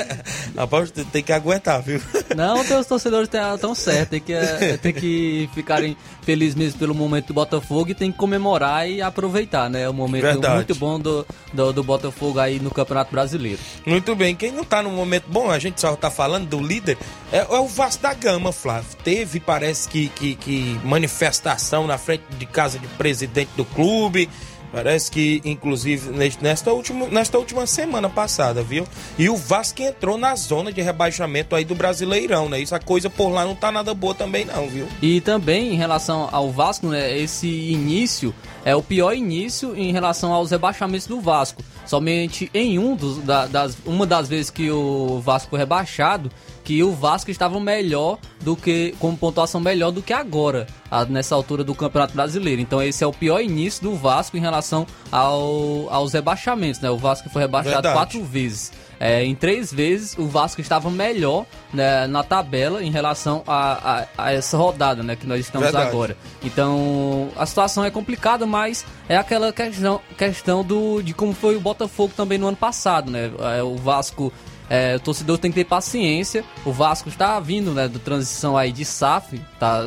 Rapaz, 0.57 0.91
tem 1.13 1.23
que 1.23 1.33
aguentar, 1.33 1.83
viu? 1.83 2.01
Não, 2.37 2.61
os 2.61 2.87
torcedores 2.87 3.29
estão 3.29 3.75
certos. 3.75 4.09
Tem 4.11 4.21
que, 4.21 4.33
é, 4.33 4.77
tem 4.77 4.93
que 4.93 5.49
ficarem 5.55 5.97
felizes 6.23 6.55
mesmo 6.55 6.79
pelo 6.79 6.95
momento 6.95 7.29
do 7.29 7.35
Botafogo 7.35 7.91
e 7.91 7.95
tem 7.95 8.11
que 8.11 8.19
comemorar 8.19 8.89
e 8.89 9.03
aproveitar, 9.03 9.69
né? 9.69 9.89
O 9.89 9.93
momento 9.93 10.23
Verdade. 10.23 10.55
muito 10.55 10.75
bom 10.75 10.99
do, 10.99 11.27
do, 11.53 11.73
do, 11.73 11.85
Botafogo 11.85 12.39
aí 12.39 12.59
no 12.59 12.71
Campeonato 12.71 13.11
Brasileiro. 13.11 13.59
Muito 13.87 14.15
bem. 14.15 14.35
Quem 14.35 14.53
não 14.53 14.65
tá 14.65 14.83
no 14.83 14.91
momento 14.91 15.27
bom, 15.29 15.51
a 15.51 15.59
gente 15.59 15.81
só 15.81 15.95
tá 15.95 16.11
falando 16.11 16.49
do 16.49 16.61
líder, 16.61 16.97
é, 17.31 17.39
é 17.39 17.59
o 17.59 17.67
Vasco 17.67 18.03
da 18.03 18.15
Gama, 18.15 18.53
Flávio. 18.53 18.89
Teve, 19.05 19.41
parece 19.41 19.89
que, 19.89 20.09
que, 20.09 20.35
que 20.35 20.81
manifestação 20.85 21.87
na 21.87 21.99
frente 21.99 22.25
de 22.39 22.47
casa 22.47 22.79
de 22.79 22.87
presidente 22.89 23.51
do 23.57 23.65
clube. 23.65 24.29
Parece 24.75 25.11
que, 25.11 25.41
inclusive, 25.45 26.11
nesta 26.41 26.73
última, 26.73 27.07
nesta 27.07 27.39
última 27.39 27.65
semana 27.65 28.11
passada, 28.11 28.61
viu? 28.63 28.87
E 29.17 29.29
o 29.29 29.37
Vasco 29.37 29.81
entrou 29.81 30.19
na 30.19 30.35
zona 30.35 30.73
de 30.73 30.83
rebaixamento 30.83 31.55
aí 31.55 31.65
do 31.65 31.77
Brasileirão, 31.77 32.49
né? 32.49 32.59
Isso 32.59 32.75
a 32.75 32.81
coisa 32.81 33.09
por 33.09 33.29
lá 33.29 33.45
não 33.45 33.55
tá 33.55 33.71
nada 33.71 33.95
boa 33.95 34.15
também, 34.15 34.45
não, 34.45 34.69
viu? 34.69 34.89
E 35.01 35.21
também 35.21 35.73
em 35.73 35.77
relação 35.77 36.29
ao 36.33 36.51
Vasco, 36.51 36.89
né? 36.89 37.17
Esse 37.17 37.47
início 37.47 38.35
é 38.64 38.74
o 38.74 38.83
pior 38.83 39.14
início 39.14 39.77
em 39.77 39.92
relação 39.92 40.33
aos 40.33 40.50
rebaixamentos 40.50 41.07
do 41.07 41.20
Vasco. 41.20 41.62
Somente 41.87 42.50
em 42.55 42.79
um 42.79 42.96
dos, 42.96 43.18
da, 43.18 43.46
das, 43.46 43.77
uma 43.85 44.07
das 44.07 44.27
vezes 44.27 44.50
que 44.50 44.70
o 44.70 45.20
Vasco 45.20 45.50
foi 45.50 45.59
rebaixado, 45.59 46.31
que 46.64 46.83
o 46.83 46.92
Vasco 46.92 47.31
estava 47.31 47.61
melhor 47.61 48.18
do 48.40 48.57
que, 48.57 48.94
com 48.98 49.14
pontuação 49.14 49.61
melhor 49.61 49.90
do 49.90 50.00
que 50.00 50.14
agora, 50.14 50.66
nessa 51.11 51.35
altura 51.35 51.62
do 51.62 51.74
Campeonato 51.74 52.14
Brasileiro. 52.14 52.62
Então 52.62 52.83
esse 52.83 53.05
é 53.05 53.07
o 53.07 53.12
pior 53.12 53.40
início 53.40 53.83
do 53.83 53.94
Vasco 53.94 54.37
em 54.37 54.40
relação 54.40 54.87
ao, 55.12 55.88
aos 55.90 56.14
rebaixamentos, 56.14 56.81
né? 56.81 56.90
O 56.90 56.96
Vasco 56.96 57.29
foi 57.29 57.42
rebaixado 57.42 57.74
Verdade. 57.74 57.94
quatro 57.94 58.24
vezes. 58.24 58.72
É, 59.05 59.23
em 59.23 59.35
três 59.35 59.71
vezes 59.71 60.17
o 60.17 60.27
Vasco 60.27 60.62
estava 60.62 60.90
melhor 60.90 61.45
né, 61.75 62.07
na 62.07 62.23
tabela 62.25 62.83
em 62.83 62.90
relação 62.90 63.43
a, 63.47 64.07
a, 64.17 64.25
a, 64.25 64.33
essa 64.33 64.57
rodada 64.57 65.03
né, 65.03 65.14
que 65.14 65.27
nós 65.27 65.40
estamos 65.40 65.67
Verdade. 65.67 65.90
agora. 65.90 66.17
Então 66.43 67.29
a 67.37 67.45
situação 67.45 67.85
é 67.85 67.90
complicada, 67.90 68.47
mas 68.47 68.83
é 69.07 69.19
aquela 69.19 69.53
questão, 69.53 70.01
questão 70.17 70.64
do, 70.64 71.03
de 71.03 71.12
como 71.12 71.35
foi 71.35 71.55
o 71.55 71.61
Botafogo 71.61 72.14
também 72.17 72.38
no 72.38 72.47
ano 72.47 72.57
passado. 72.57 73.11
Né? 73.11 73.31
É, 73.59 73.62
o 73.62 73.77
Vasco 73.77 74.33
é, 74.71 74.97
o 74.97 75.01
torcedor 75.01 75.37
tem 75.37 75.51
que 75.51 75.57
ter 75.57 75.64
paciência. 75.64 76.43
O 76.64 76.73
Vasco 76.73 77.11
está 77.11 77.38
vindo 77.40 77.73
né, 77.73 77.87
da 77.87 77.99
transição 77.99 78.57
aí 78.57 78.73
de 78.73 78.87
SAF, 78.87 79.38
tá, 79.61 79.85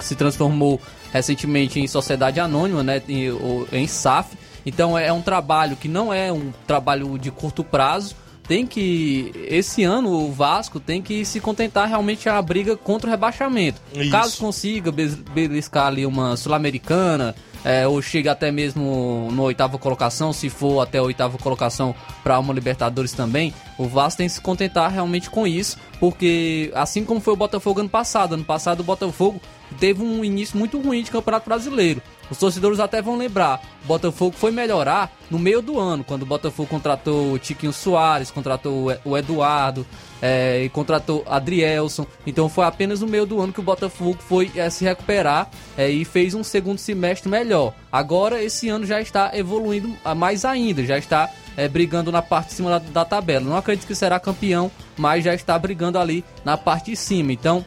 se 0.00 0.14
transformou 0.14 0.78
recentemente 1.10 1.80
em 1.80 1.86
sociedade 1.86 2.38
anônima, 2.38 2.82
né, 2.82 3.00
em, 3.08 3.28
em 3.72 3.86
SAF. 3.86 4.36
Então 4.68 4.98
é 4.98 5.12
um 5.12 5.22
trabalho 5.22 5.76
que 5.76 5.88
não 5.88 6.12
é 6.12 6.32
um 6.32 6.52
trabalho 6.66 7.18
de 7.18 7.30
curto 7.30 7.64
prazo. 7.64 8.14
Tem 8.46 8.66
que. 8.66 9.32
Esse 9.48 9.84
ano 9.84 10.10
o 10.10 10.32
Vasco 10.32 10.80
tem 10.80 11.02
que 11.02 11.24
se 11.24 11.38
contentar 11.38 11.86
realmente 11.86 12.28
a 12.28 12.40
briga 12.40 12.76
contra 12.76 13.06
o 13.06 13.10
rebaixamento. 13.10 13.80
Isso. 13.94 14.10
Caso 14.10 14.38
consiga 14.38 14.90
beliscar 14.90 15.88
ali 15.88 16.06
uma 16.06 16.34
Sul-Americana, 16.34 17.34
é, 17.64 17.86
ou 17.86 18.00
chega 18.00 18.32
até 18.32 18.50
mesmo 18.50 19.28
no 19.32 19.42
oitava 19.42 19.78
colocação, 19.78 20.32
se 20.32 20.48
for 20.48 20.80
até 20.80 20.98
a 20.98 21.02
oitava 21.02 21.36
colocação 21.38 21.94
para 22.22 22.38
uma 22.38 22.54
Libertadores 22.54 23.12
também, 23.12 23.52
o 23.76 23.86
Vasco 23.86 24.18
tem 24.18 24.26
que 24.26 24.34
se 24.34 24.40
contentar 24.40 24.90
realmente 24.90 25.28
com 25.28 25.46
isso, 25.46 25.76
porque 26.00 26.70
assim 26.74 27.04
como 27.04 27.20
foi 27.20 27.34
o 27.34 27.36
Botafogo 27.36 27.80
ano 27.80 27.88
passado, 27.88 28.34
ano 28.34 28.44
passado 28.44 28.80
o 28.80 28.84
Botafogo 28.84 29.40
teve 29.78 30.02
um 30.02 30.24
início 30.24 30.58
muito 30.58 30.80
ruim 30.80 31.02
de 31.02 31.10
Campeonato 31.10 31.48
Brasileiro. 31.48 32.00
Os 32.30 32.38
torcedores 32.38 32.80
até 32.80 33.00
vão 33.00 33.16
lembrar, 33.16 33.60
Botafogo 33.84 34.34
foi 34.36 34.50
melhorar 34.50 35.10
no 35.30 35.38
meio 35.38 35.62
do 35.62 35.78
ano, 35.78 36.04
quando 36.04 36.22
o 36.22 36.26
Botafogo 36.26 36.68
contratou 36.68 37.32
o 37.32 37.38
Tiquinho 37.38 37.72
Soares, 37.72 38.30
contratou 38.30 38.92
o 39.04 39.16
Eduardo, 39.16 39.86
é, 40.20 40.64
e 40.64 40.68
contratou 40.68 41.24
Adrielson. 41.26 42.06
Então 42.26 42.48
foi 42.48 42.64
apenas 42.64 43.00
no 43.00 43.06
meio 43.06 43.24
do 43.24 43.40
ano 43.40 43.52
que 43.52 43.60
o 43.60 43.62
Botafogo 43.62 44.18
foi 44.20 44.50
é, 44.54 44.68
se 44.70 44.84
recuperar 44.84 45.48
é, 45.76 45.88
e 45.88 46.04
fez 46.04 46.34
um 46.34 46.42
segundo 46.42 46.78
semestre 46.78 47.28
melhor. 47.28 47.72
Agora 47.90 48.42
esse 48.42 48.68
ano 48.68 48.84
já 48.84 49.00
está 49.00 49.30
evoluindo 49.34 49.94
mais 50.16 50.44
ainda, 50.44 50.84
já 50.84 50.98
está 50.98 51.30
é, 51.56 51.68
brigando 51.68 52.12
na 52.12 52.22
parte 52.22 52.48
de 52.48 52.54
cima 52.54 52.70
da, 52.70 52.78
da 52.78 53.04
tabela. 53.04 53.44
Não 53.44 53.56
acredito 53.56 53.86
que 53.86 53.94
será 53.94 54.20
campeão, 54.20 54.70
mas 54.96 55.24
já 55.24 55.34
está 55.34 55.58
brigando 55.58 55.98
ali 55.98 56.24
na 56.44 56.56
parte 56.56 56.90
de 56.90 56.96
cima. 56.96 57.32
Então 57.32 57.64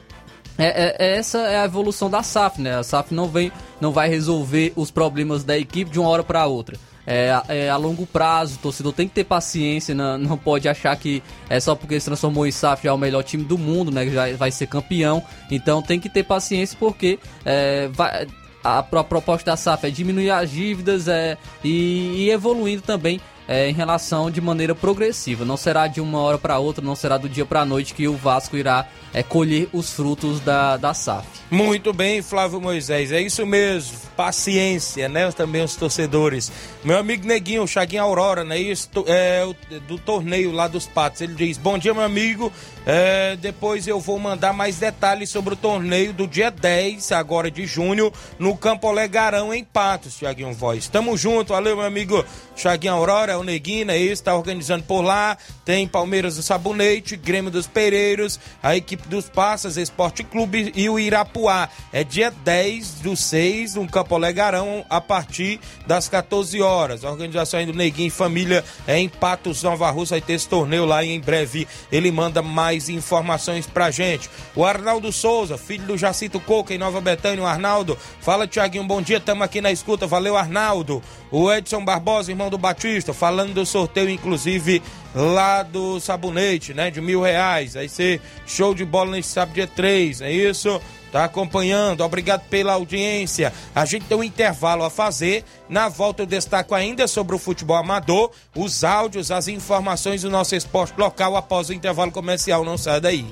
é, 0.65 0.95
é, 0.99 1.17
essa 1.17 1.39
é 1.39 1.59
a 1.59 1.65
evolução 1.65 2.09
da 2.09 2.21
SAF, 2.21 2.61
né? 2.61 2.77
A 2.77 2.83
SAF 2.83 3.13
não 3.13 3.27
vem, 3.27 3.51
não 3.79 3.91
vai 3.91 4.09
resolver 4.09 4.73
os 4.75 4.91
problemas 4.91 5.43
da 5.43 5.57
equipe 5.57 5.89
de 5.89 5.99
uma 5.99 6.09
hora 6.09 6.23
para 6.23 6.45
outra. 6.45 6.77
É, 7.05 7.41
é, 7.47 7.69
a 7.69 7.77
longo 7.77 8.05
prazo, 8.05 8.55
o 8.55 8.59
torcedor 8.59 8.93
tem 8.93 9.07
que 9.07 9.15
ter 9.15 9.23
paciência, 9.23 9.95
não, 9.95 10.17
não 10.17 10.37
pode 10.37 10.69
achar 10.69 10.95
que 10.95 11.23
é 11.49 11.59
só 11.59 11.73
porque 11.73 11.99
se 11.99 12.05
transformou 12.05 12.45
em 12.45 12.51
SAF 12.51 12.83
já 12.83 12.91
é 12.91 12.93
o 12.93 12.97
melhor 12.97 13.23
time 13.23 13.43
do 13.43 13.57
mundo, 13.57 13.91
né? 13.91 14.07
Já 14.07 14.35
vai 14.35 14.51
ser 14.51 14.67
campeão. 14.67 15.23
Então 15.49 15.81
tem 15.81 15.99
que 15.99 16.09
ter 16.09 16.23
paciência 16.23 16.77
porque 16.79 17.17
é, 17.43 17.87
vai, 17.87 18.27
a, 18.63 18.79
a, 18.79 18.83
proposta 18.83 19.51
da 19.51 19.57
SAF 19.57 19.87
é 19.87 19.89
diminuir 19.89 20.29
as 20.29 20.51
dívidas 20.51 21.07
é, 21.07 21.37
e, 21.63 22.25
e 22.25 22.29
evoluindo 22.29 22.81
também 22.81 23.19
é, 23.47 23.69
em 23.69 23.73
relação 23.73 24.29
de 24.29 24.39
maneira 24.39 24.73
progressiva. 24.75 25.43
Não 25.45 25.57
será 25.57 25.87
de 25.87 25.99
uma 25.99 26.19
hora 26.19 26.37
para 26.37 26.59
outra, 26.59 26.83
não 26.83 26.95
será 26.95 27.17
do 27.17 27.29
dia 27.29 27.45
para 27.45 27.61
a 27.61 27.65
noite 27.65 27.93
que 27.93 28.07
o 28.07 28.15
Vasco 28.15 28.55
irá 28.57 28.87
é, 29.13 29.21
colher 29.21 29.67
os 29.73 29.91
frutos 29.91 30.39
da, 30.39 30.77
da 30.77 30.93
SAF. 30.93 31.27
Muito 31.49 31.91
bem, 31.91 32.21
Flávio 32.21 32.61
Moisés, 32.61 33.11
é 33.11 33.21
isso 33.21 33.45
mesmo. 33.45 33.97
Paciência, 34.15 35.09
né? 35.09 35.31
Também 35.31 35.63
os 35.63 35.75
torcedores. 35.75 36.51
Meu 36.83 36.97
amigo 36.97 37.25
Neguinho, 37.25 37.67
Chaguinho 37.67 38.03
Aurora, 38.03 38.43
né? 38.43 38.57
Isso, 38.57 38.89
é, 39.07 39.45
do 39.87 39.97
torneio 39.97 40.51
lá 40.51 40.67
dos 40.67 40.87
Patos. 40.87 41.21
Ele 41.21 41.33
diz: 41.33 41.57
Bom 41.57 41.77
dia, 41.77 41.93
meu 41.93 42.03
amigo. 42.03 42.51
É, 42.85 43.35
depois 43.35 43.87
eu 43.87 43.99
vou 43.99 44.17
mandar 44.17 44.53
mais 44.53 44.77
detalhes 44.77 45.29
sobre 45.29 45.53
o 45.53 45.57
torneio 45.57 46.13
do 46.13 46.25
dia 46.27 46.49
10, 46.49 47.11
agora 47.11 47.51
de 47.51 47.65
junho, 47.65 48.11
no 48.39 48.57
Campo 48.57 48.87
Olegarão, 48.87 49.53
em 49.53 49.63
Patos, 49.63 50.17
Chaguinho 50.17 50.53
Voz. 50.53 50.87
Tamo 50.87 51.15
junto, 51.15 51.53
valeu, 51.53 51.75
meu 51.75 51.85
amigo 51.85 52.25
Chaguinho 52.55 52.93
Aurora, 52.93 53.37
o 53.37 53.43
Neguinho, 53.43 53.91
é 53.91 53.97
isso, 53.97 54.23
tá 54.23 54.35
organizando 54.35 54.83
por 54.83 55.01
lá. 55.01 55.37
Tem 55.63 55.87
Palmeiras 55.87 56.37
do 56.37 56.43
Sabonete, 56.43 57.15
Grêmio 57.15 57.51
dos 57.51 57.67
Pereiros, 57.67 58.39
a 58.63 58.75
equipe 58.75 59.07
dos 59.07 59.29
Passas, 59.29 59.77
Esporte 59.77 60.23
Clube 60.23 60.71
e 60.75 60.89
o 60.89 60.99
Irapuá. 60.99 61.69
É 61.93 62.03
dia 62.03 62.31
10 62.31 62.95
do 63.01 63.15
6, 63.15 63.75
no 63.75 63.87
Campo 63.87 64.15
Olegarão, 64.15 64.83
a 64.89 64.99
partir 64.99 65.59
das 65.85 66.09
14 66.09 66.59
horas. 66.61 67.05
A 67.05 67.11
organização 67.11 67.59
aí 67.59 67.65
do 67.65 67.73
Neguinho 67.73 68.11
Família 68.11 68.63
é 68.87 68.97
em 68.97 69.07
Patos, 69.07 69.61
Nova 69.61 69.89
Rússia, 69.91 70.15
vai 70.15 70.21
ter 70.21 70.33
esse 70.33 70.49
torneio 70.49 70.85
lá 70.85 71.03
e 71.03 71.11
em 71.11 71.19
breve 71.19 71.67
ele 71.91 72.11
manda 72.11 72.41
mais 72.41 72.70
mais 72.71 72.87
informações 72.87 73.67
pra 73.67 73.91
gente. 73.91 74.29
O 74.55 74.63
Arnaldo 74.63 75.11
Souza, 75.11 75.57
filho 75.57 75.85
do 75.85 75.97
Jacito 75.97 76.39
Coca, 76.39 76.73
em 76.73 76.77
Nova 76.77 77.01
Betânia. 77.01 77.43
O 77.43 77.47
Arnaldo, 77.47 77.97
fala 78.21 78.47
Tiaguinho, 78.47 78.85
bom 78.85 79.01
dia, 79.01 79.17
estamos 79.17 79.43
aqui 79.43 79.59
na 79.59 79.71
escuta. 79.71 80.07
Valeu, 80.07 80.37
Arnaldo. 80.37 81.03
O 81.29 81.51
Edson 81.51 81.83
Barbosa, 81.83 82.31
irmão 82.31 82.49
do 82.49 82.57
Batista, 82.57 83.13
falando 83.13 83.53
do 83.53 83.65
sorteio, 83.65 84.09
inclusive, 84.09 84.81
lá 85.13 85.63
do 85.63 85.99
sabonete, 85.99 86.73
né? 86.73 86.89
De 86.89 87.01
mil 87.01 87.21
reais. 87.21 87.73
Vai 87.73 87.89
ser 87.89 88.21
show 88.45 88.73
de 88.73 88.85
bola 88.85 89.11
nesse 89.11 89.29
sábado, 89.29 89.55
dia 89.55 89.67
3, 89.67 90.21
é 90.21 90.31
isso? 90.31 90.81
Tá 91.11 91.25
acompanhando, 91.25 92.01
obrigado 92.01 92.47
pela 92.47 92.73
audiência. 92.73 93.51
A 93.75 93.83
gente 93.83 94.05
tem 94.05 94.17
um 94.17 94.23
intervalo 94.23 94.83
a 94.83 94.89
fazer. 94.89 95.43
Na 95.67 95.89
volta 95.89 96.21
eu 96.21 96.25
destaco 96.25 96.73
ainda 96.73 97.07
sobre 97.07 97.35
o 97.35 97.39
futebol 97.39 97.75
amador, 97.75 98.31
os 98.55 98.83
áudios, 98.83 99.29
as 99.29 99.47
informações 99.47 100.21
do 100.21 100.29
nosso 100.29 100.55
esporte 100.55 100.97
local 100.97 101.35
após 101.35 101.69
o 101.69 101.73
intervalo 101.73 102.11
comercial. 102.11 102.63
Não 102.63 102.77
saia 102.77 103.01
daí. 103.01 103.25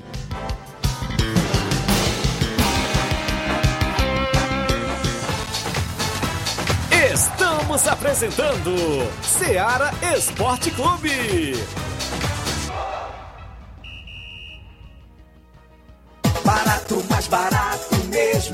Estamos 7.12 7.86
apresentando 7.86 8.74
Seara 9.22 9.90
Esporte 10.14 10.70
Clube. 10.70 11.54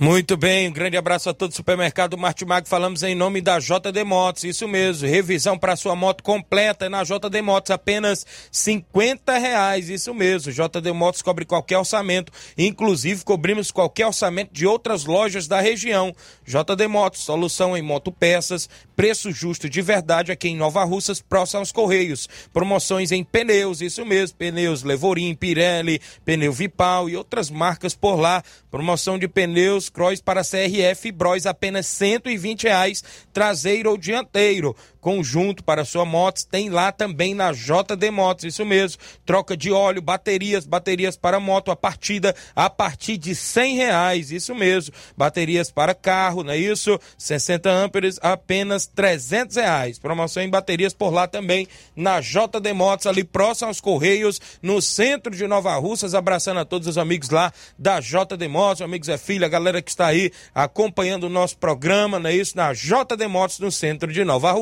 Muito 0.00 0.36
bem, 0.36 0.68
um 0.68 0.72
grande 0.72 0.96
abraço 0.96 1.30
a 1.30 1.34
todo 1.34 1.52
o 1.52 1.54
supermercado 1.54 2.18
Martimag. 2.18 2.68
Falamos 2.68 3.04
em 3.04 3.14
nome 3.14 3.40
da 3.40 3.60
JD 3.60 4.02
Motos, 4.04 4.42
isso 4.42 4.66
mesmo. 4.66 5.06
Revisão 5.06 5.56
para 5.56 5.76
sua 5.76 5.94
moto 5.94 6.20
completa 6.24 6.90
na 6.90 7.04
JD 7.04 7.40
Motos, 7.42 7.70
apenas 7.70 8.26
50 8.50 9.38
reais, 9.38 9.88
isso 9.88 10.12
mesmo. 10.12 10.50
JD 10.52 10.90
Motos 10.92 11.22
cobre 11.22 11.44
qualquer 11.44 11.78
orçamento, 11.78 12.32
inclusive 12.58 13.22
cobrimos 13.22 13.70
qualquer 13.70 14.06
orçamento 14.06 14.52
de 14.52 14.66
outras 14.66 15.04
lojas 15.04 15.46
da 15.46 15.60
região. 15.60 16.12
JD 16.44 16.88
Motos, 16.88 17.22
solução 17.22 17.76
em 17.76 17.82
motopeças, 17.82 18.68
preço 18.96 19.30
justo 19.30 19.70
de 19.70 19.80
verdade 19.80 20.32
aqui 20.32 20.48
em 20.48 20.56
Nova 20.56 20.82
Russas, 20.82 21.20
próximo 21.20 21.60
aos 21.60 21.70
Correios. 21.70 22.28
Promoções 22.52 23.12
em 23.12 23.22
pneus, 23.22 23.80
isso 23.80 24.04
mesmo, 24.04 24.36
pneus 24.38 24.82
Levorim, 24.82 25.36
Pirelli, 25.36 26.00
pneu 26.24 26.52
Vipal 26.52 27.08
e 27.08 27.16
outras 27.16 27.48
marcas 27.48 27.94
por 27.94 28.16
lá. 28.16 28.42
Promoção 28.72 29.16
de 29.16 29.28
pneus 29.28 29.83
Cross 29.88 30.20
para 30.20 30.42
CRF 30.42 31.10
Bros 31.12 31.46
apenas 31.46 31.86
120 31.86 32.64
reais, 32.64 33.02
traseiro 33.32 33.90
ou 33.90 33.96
dianteiro. 33.96 34.76
Conjunto 35.04 35.62
para 35.62 35.84
sua 35.84 36.06
moto 36.06 36.46
tem 36.46 36.70
lá 36.70 36.90
também 36.90 37.34
na 37.34 37.52
JD 37.52 38.10
Motos, 38.10 38.46
isso 38.46 38.64
mesmo. 38.64 39.02
Troca 39.26 39.54
de 39.54 39.70
óleo, 39.70 40.00
baterias, 40.00 40.64
baterias 40.64 41.14
para 41.14 41.38
moto, 41.38 41.70
a 41.70 41.76
partida 41.76 42.34
a 42.56 42.70
partir 42.70 43.18
de 43.18 43.34
R$ 43.34 43.74
reais, 43.74 44.30
isso 44.30 44.54
mesmo. 44.54 44.94
Baterias 45.14 45.70
para 45.70 45.94
carro, 45.94 46.42
não 46.42 46.54
é 46.54 46.56
isso? 46.56 46.98
60 47.18 47.70
amperes, 47.70 48.18
apenas 48.22 48.86
300 48.86 49.56
reais. 49.56 49.98
Promoção 49.98 50.42
em 50.42 50.48
baterias 50.48 50.94
por 50.94 51.12
lá 51.12 51.28
também 51.28 51.68
na 51.94 52.22
JD 52.22 52.72
Motos, 52.72 53.06
ali 53.06 53.24
próximo 53.24 53.68
aos 53.68 53.82
Correios, 53.82 54.40
no 54.62 54.80
centro 54.80 55.36
de 55.36 55.46
Nova 55.46 55.76
Russas, 55.76 56.14
abraçando 56.14 56.60
a 56.60 56.64
todos 56.64 56.88
os 56.88 56.96
amigos 56.96 57.28
lá 57.28 57.52
da 57.78 58.00
JD 58.00 58.48
Motos, 58.48 58.80
amigos 58.80 59.10
é 59.10 59.18
filha, 59.18 59.44
a 59.44 59.50
galera 59.50 59.82
que 59.82 59.90
está 59.90 60.06
aí 60.06 60.32
acompanhando 60.54 61.24
o 61.24 61.28
nosso 61.28 61.58
programa, 61.58 62.18
não 62.18 62.30
é 62.30 62.34
isso? 62.34 62.56
Na 62.56 62.72
JD 62.72 63.28
Motos, 63.28 63.58
no 63.58 63.70
centro 63.70 64.10
de 64.10 64.24
Nova 64.24 64.54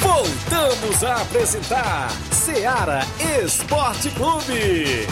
Voltamos 0.00 1.02
a 1.02 1.22
apresentar 1.22 2.10
Seara 2.30 3.00
Esporte 3.42 4.10
Clube. 4.10 5.06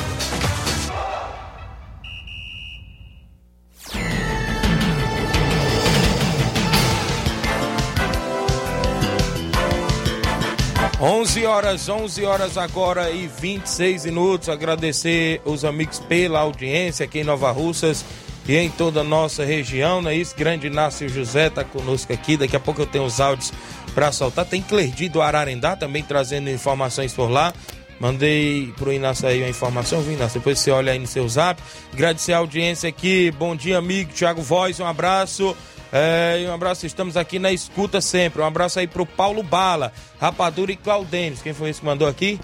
11 11.01 11.47
horas, 11.47 11.89
11 11.89 12.25
horas 12.25 12.59
agora 12.59 13.09
e 13.11 13.29
26 13.29 14.05
minutos. 14.07 14.49
Agradecer 14.49 15.41
os 15.45 15.65
amigos 15.65 16.01
pela 16.01 16.41
audiência 16.41 17.05
aqui 17.05 17.21
em 17.21 17.25
Nova 17.25 17.53
Russas 17.53 18.05
e 18.49 18.57
em 18.57 18.71
toda 18.71 19.03
a 19.03 19.05
nossa 19.05 19.45
região, 19.45 20.01
não 20.01 20.11
é 20.11 20.15
isso? 20.15 20.35
Grande 20.35 20.69
Inácio 20.69 21.07
José 21.07 21.49
está 21.49 21.63
conosco 21.63 22.11
aqui. 22.15 22.35
Daqui 22.35 22.57
a 22.57 22.61
pouco 22.61 22.81
eu 22.81 22.87
tenho 22.87 23.05
os 23.05 23.21
áudios 23.21 23.53
para 23.95 24.11
soltar. 24.11 24.47
Tem 24.47 24.63
Clerdi 24.63 25.11
do 25.11 25.21
Ararendá 25.21 25.77
também 25.77 26.03
trazendo 26.03 26.49
informações 26.49 27.13
por 27.13 27.31
lá. 27.31 27.53
Mandei 28.01 28.73
pro 28.79 28.91
Inácio 28.91 29.29
aí 29.29 29.45
a 29.45 29.49
informação, 29.51 30.01
viu, 30.01 30.15
Inácio? 30.15 30.41
Depois 30.41 30.59
você 30.59 30.71
olha 30.71 30.93
aí 30.93 30.99
no 30.99 31.07
seu 31.07 31.29
zap. 31.29 31.63
Agradecer 31.93 32.33
a 32.33 32.39
audiência 32.39 32.89
aqui. 32.89 33.31
Bom 33.33 33.55
dia, 33.55 33.77
amigo. 33.77 34.13
Tiago 34.15 34.41
Voz, 34.41 34.81
um 34.81 34.87
abraço. 34.87 35.55
É, 35.93 36.47
um 36.49 36.53
abraço, 36.53 36.87
estamos 36.87 37.17
aqui 37.19 37.39
na 37.39 37.53
escuta 37.53 38.01
sempre. 38.01 38.41
Um 38.41 38.47
abraço 38.47 38.79
aí 38.79 38.87
pro 38.87 39.05
Paulo 39.05 39.43
Bala, 39.43 39.93
Rapadura 40.19 40.73
e 40.73 40.77
Claudênis. 40.77 41.43
Quem 41.43 41.53
foi 41.53 41.71
esse 41.71 41.81
que 41.81 41.87
mandou 41.87 42.09
aqui? 42.09 42.41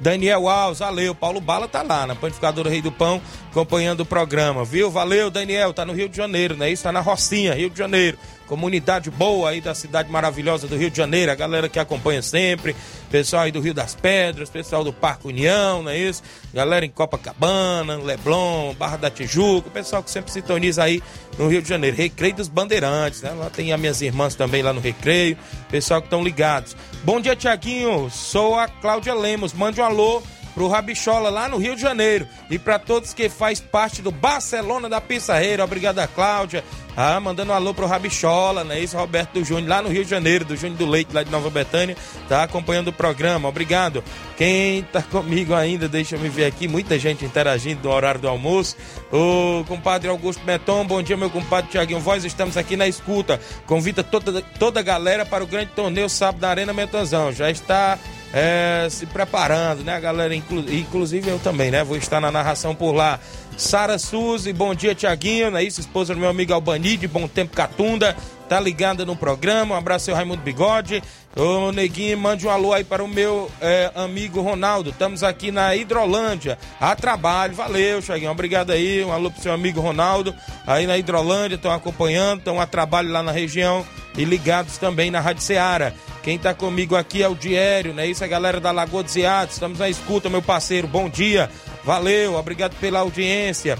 Daniel 0.00 0.48
Alves, 0.48 0.80
valeu. 0.80 1.14
Paulo 1.14 1.40
Bala 1.40 1.66
tá 1.66 1.82
lá 1.82 2.06
na 2.06 2.14
Panificadora 2.14 2.70
Rei 2.70 2.82
do 2.82 2.92
Pão, 2.92 3.20
acompanhando 3.50 4.00
o 4.00 4.06
programa, 4.06 4.64
viu? 4.64 4.90
Valeu, 4.90 5.30
Daniel. 5.30 5.72
Tá 5.72 5.84
no 5.84 5.92
Rio 5.92 6.08
de 6.08 6.16
Janeiro, 6.16 6.56
né? 6.56 6.70
Isso 6.70 6.82
tá 6.82 6.92
na 6.92 7.00
Rocinha, 7.00 7.54
Rio 7.54 7.70
de 7.70 7.78
Janeiro. 7.78 8.18
Comunidade 8.46 9.10
boa 9.10 9.50
aí 9.50 9.60
da 9.60 9.74
cidade 9.74 10.10
maravilhosa 10.10 10.66
do 10.66 10.76
Rio 10.76 10.90
de 10.90 10.96
Janeiro, 10.96 11.32
a 11.32 11.34
galera 11.34 11.68
que 11.68 11.78
acompanha 11.78 12.22
sempre, 12.22 12.74
pessoal 13.10 13.42
aí 13.42 13.52
do 13.52 13.60
Rio 13.60 13.74
das 13.74 13.94
Pedras, 13.94 14.48
pessoal 14.48 14.84
do 14.84 14.92
Parque 14.92 15.26
União, 15.26 15.82
não 15.82 15.90
é 15.90 15.98
isso? 15.98 16.22
Galera 16.54 16.86
em 16.86 16.90
Copacabana, 16.90 17.96
Leblon, 17.96 18.74
Barra 18.74 18.96
da 18.96 19.10
Tijuca, 19.10 19.68
o 19.68 19.72
pessoal 19.72 20.02
que 20.02 20.10
sempre 20.10 20.30
sintoniza 20.30 20.84
aí 20.84 21.02
no 21.38 21.48
Rio 21.48 21.60
de 21.60 21.68
Janeiro. 21.68 21.96
Recreio 21.96 22.34
dos 22.34 22.48
Bandeirantes, 22.48 23.22
né? 23.22 23.30
Lá 23.30 23.50
tem 23.50 23.72
as 23.72 23.80
minhas 23.80 24.00
irmãs 24.00 24.34
também 24.34 24.62
lá 24.62 24.72
no 24.72 24.80
Recreio, 24.80 25.36
pessoal 25.68 26.00
que 26.00 26.06
estão 26.06 26.22
ligados. 26.22 26.76
Bom 27.04 27.20
dia, 27.20 27.36
Tiaguinho. 27.36 28.10
Sou 28.10 28.58
a 28.58 28.68
Cláudia 28.68 29.14
Lemos. 29.14 29.52
Mande 29.52 29.80
um 29.80 29.84
alô 29.84 30.22
pro 30.54 30.68
Rabichola 30.68 31.28
lá 31.28 31.48
no 31.48 31.58
Rio 31.58 31.76
de 31.76 31.82
Janeiro 31.82 32.26
e 32.48 32.58
para 32.58 32.78
todos 32.78 33.12
que 33.12 33.28
faz 33.28 33.60
parte 33.60 34.00
do 34.00 34.10
Barcelona 34.10 34.88
da 34.88 35.02
Pissarreira. 35.02 35.62
Obrigado, 35.62 36.06
Cláudia. 36.14 36.64
Ah, 36.96 37.20
mandando 37.20 37.52
um 37.52 37.54
alô 37.54 37.74
pro 37.74 37.86
Rabichola, 37.86 38.64
né? 38.64 38.80
Isso, 38.80 38.96
Roberto 38.96 39.34
do 39.34 39.44
Júnior, 39.44 39.68
lá 39.68 39.82
no 39.82 39.90
Rio 39.90 40.02
de 40.02 40.10
Janeiro, 40.10 40.46
do 40.46 40.56
Júnior 40.56 40.78
do 40.78 40.86
Leite, 40.86 41.12
lá 41.12 41.22
de 41.22 41.30
Nova 41.30 41.50
Betânia, 41.50 41.94
tá 42.26 42.42
acompanhando 42.42 42.88
o 42.88 42.92
programa. 42.92 43.48
Obrigado. 43.48 44.02
Quem 44.36 44.82
tá 44.84 45.02
comigo 45.02 45.52
ainda, 45.54 45.88
deixa 45.88 46.16
eu 46.16 46.20
me 46.20 46.30
ver 46.30 46.46
aqui, 46.46 46.66
muita 46.66 46.98
gente 46.98 47.22
interagindo 47.22 47.86
no 47.86 47.94
horário 47.94 48.20
do 48.20 48.28
almoço. 48.28 48.76
O 49.12 49.62
compadre 49.68 50.08
Augusto 50.08 50.42
Meton, 50.46 50.86
bom 50.86 51.02
dia, 51.02 51.18
meu 51.18 51.28
compadre 51.28 51.70
Tiaguinho 51.70 52.00
Voz, 52.00 52.24
estamos 52.24 52.56
aqui 52.56 52.78
na 52.78 52.88
escuta. 52.88 53.38
Convida 53.66 54.02
toda, 54.02 54.40
toda 54.58 54.80
a 54.80 54.82
galera 54.82 55.26
para 55.26 55.44
o 55.44 55.46
grande 55.46 55.72
torneio 55.76 56.08
sábado 56.08 56.40
da 56.40 56.48
Arena 56.48 56.72
Metonzão. 56.72 57.30
Já 57.30 57.50
está 57.50 57.98
é, 58.32 58.88
se 58.90 59.06
preparando, 59.06 59.84
né, 59.84 59.98
galera? 60.00 60.34
Inclu 60.34 60.60
inclusive 60.70 61.28
eu 61.30 61.38
também, 61.38 61.70
né? 61.70 61.84
Vou 61.84 61.96
estar 61.96 62.20
na 62.20 62.30
narração 62.30 62.74
por 62.74 62.92
lá. 62.92 63.20
Sara 63.56 63.98
Suzy, 63.98 64.52
bom 64.52 64.74
dia, 64.74 64.94
Tiaguinho, 64.94 65.50
não 65.50 65.58
é 65.58 65.64
isso? 65.64 65.80
Esposa 65.80 66.14
do 66.14 66.20
meu 66.20 66.28
amigo 66.28 66.52
Albani, 66.52 66.96
de 66.96 67.08
Bom 67.08 67.26
Tempo 67.26 67.56
Catunda, 67.56 68.14
tá 68.48 68.60
ligada 68.60 69.04
no 69.06 69.16
programa. 69.16 69.74
Um 69.74 69.78
abraço, 69.78 70.04
seu 70.04 70.14
Raimundo 70.14 70.42
Bigode. 70.42 71.02
Ô, 71.34 71.72
Neguinho, 71.72 72.18
mande 72.18 72.46
um 72.46 72.50
alô 72.50 72.74
aí 72.74 72.84
para 72.84 73.02
o 73.02 73.08
meu 73.08 73.50
é, 73.60 73.90
amigo 73.94 74.42
Ronaldo. 74.42 74.90
Estamos 74.90 75.22
aqui 75.22 75.50
na 75.50 75.74
Hidrolândia, 75.74 76.58
a 76.78 76.94
trabalho. 76.94 77.54
Valeu, 77.54 78.02
Tiaguinho, 78.02 78.30
obrigado 78.30 78.72
aí. 78.72 79.02
Um 79.02 79.10
alô 79.10 79.30
pro 79.30 79.42
seu 79.42 79.52
amigo 79.52 79.80
Ronaldo, 79.80 80.34
aí 80.66 80.86
na 80.86 80.98
Hidrolândia, 80.98 81.56
estão 81.56 81.72
acompanhando, 81.72 82.40
estão 82.40 82.60
a 82.60 82.66
trabalho 82.66 83.10
lá 83.10 83.22
na 83.22 83.32
região 83.32 83.86
e 84.18 84.24
ligados 84.24 84.76
também 84.76 85.10
na 85.10 85.20
Rádio 85.20 85.42
Ceará. 85.42 85.92
Quem 86.22 86.38
tá 86.38 86.52
comigo 86.52 86.96
aqui 86.96 87.22
é 87.22 87.28
o 87.28 87.36
Diério, 87.36 87.94
né? 87.94 88.06
Isso 88.06 88.24
é 88.24 88.26
a 88.26 88.28
galera 88.28 88.58
da 88.58 88.72
Lagoa 88.72 89.02
dos 89.02 89.14
Iados. 89.14 89.54
Estamos 89.54 89.78
na 89.78 89.88
escuta, 89.88 90.28
meu 90.28 90.42
parceiro. 90.42 90.88
Bom 90.88 91.08
dia. 91.08 91.48
Valeu, 91.86 92.34
obrigado 92.34 92.74
pela 92.80 92.98
audiência. 92.98 93.78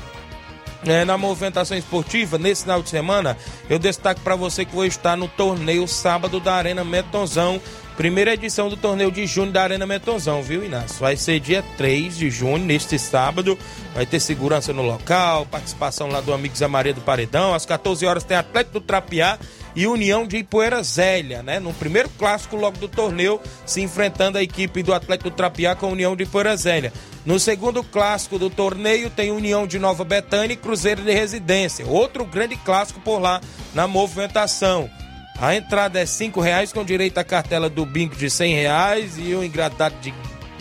É, 0.87 1.05
na 1.05 1.19
movimentação 1.19 1.77
esportiva, 1.77 2.39
nesse 2.39 2.63
final 2.63 2.81
de 2.81 2.89
semana, 2.89 3.37
eu 3.69 3.81
destaco 3.81 4.21
para 4.21 4.37
você 4.37 4.65
que 4.65 4.73
vou 4.73 4.85
estar 4.85 5.17
no 5.17 5.27
torneio 5.27 5.89
sábado 5.89 6.39
da 6.39 6.55
Arena 6.55 6.85
Metonzão. 6.85 7.61
Primeira 7.97 8.35
edição 8.35 8.69
do 8.69 8.77
torneio 8.77 9.11
de 9.11 9.27
junho 9.27 9.51
da 9.51 9.65
Arena 9.65 9.87
Metonzão, 9.87 10.41
viu, 10.41 10.63
Inácio? 10.63 11.01
Vai 11.01 11.17
ser 11.17 11.41
dia 11.41 11.65
3 11.77 12.17
de 12.17 12.31
junho, 12.31 12.65
neste 12.65 12.97
sábado. 12.97 13.59
Vai 13.93 14.07
ter 14.07 14.21
segurança 14.21 14.73
no 14.73 14.83
local, 14.83 15.45
participação 15.47 16.07
lá 16.07 16.21
do 16.21 16.33
amigo 16.33 16.55
Zé 16.55 16.69
Maria 16.69 16.95
do 16.95 17.01
Paredão. 17.01 17.55
Às 17.55 17.67
14 17.67 18.07
horas 18.07 18.23
tem 18.23 18.37
Atlético 18.37 18.75
do 18.79 18.81
Trapiá 18.83 19.37
e 19.77 19.87
União 19.87 20.27
de 20.27 20.39
Ipueira 20.39 20.83
Zélia, 20.83 21.43
né? 21.43 21.61
No 21.61 21.73
primeiro 21.75 22.09
clássico 22.09 22.57
logo 22.57 22.79
do 22.79 22.89
torneio, 22.89 23.39
se 23.67 23.83
enfrentando 23.83 24.39
a 24.39 24.43
equipe 24.43 24.83
do 24.83 24.95
Atlético 24.95 25.31
Trapiá 25.31 25.77
com 25.77 25.87
a 25.87 25.91
União 25.91 26.17
de 26.17 26.23
Ipueira 26.23 26.57
Zélia. 26.57 26.93
No 27.27 27.39
segundo 27.39 27.85
clássico 27.85 28.39
do 28.39 28.49
torneio 28.49 29.11
tem 29.11 29.31
União 29.31 29.67
de 29.67 29.79
Nova 29.79 30.03
Betânia 30.05 30.55
e 30.55 30.57
Cruzeiro 30.57 31.03
de 31.03 31.13
Residência. 31.13 31.87
Outro 31.87 32.25
grande 32.25 32.57
clássico 32.57 33.01
por 33.01 33.19
lá 33.19 33.41
na 33.75 33.87
movimentação. 33.87 34.89
A 35.39 35.55
entrada 35.55 36.01
é 36.01 36.07
cinco 36.07 36.41
reais 36.41 36.73
com 36.73 36.83
direito 36.83 37.19
à 37.19 37.25
cartela 37.25 37.69
do 37.69 37.85
bingo 37.85 38.17
de 38.17 38.31
cem 38.31 38.55
reais 38.55 39.19
e 39.19 39.35
o 39.35 39.45
ingratidade 39.45 39.97
de 40.01 40.15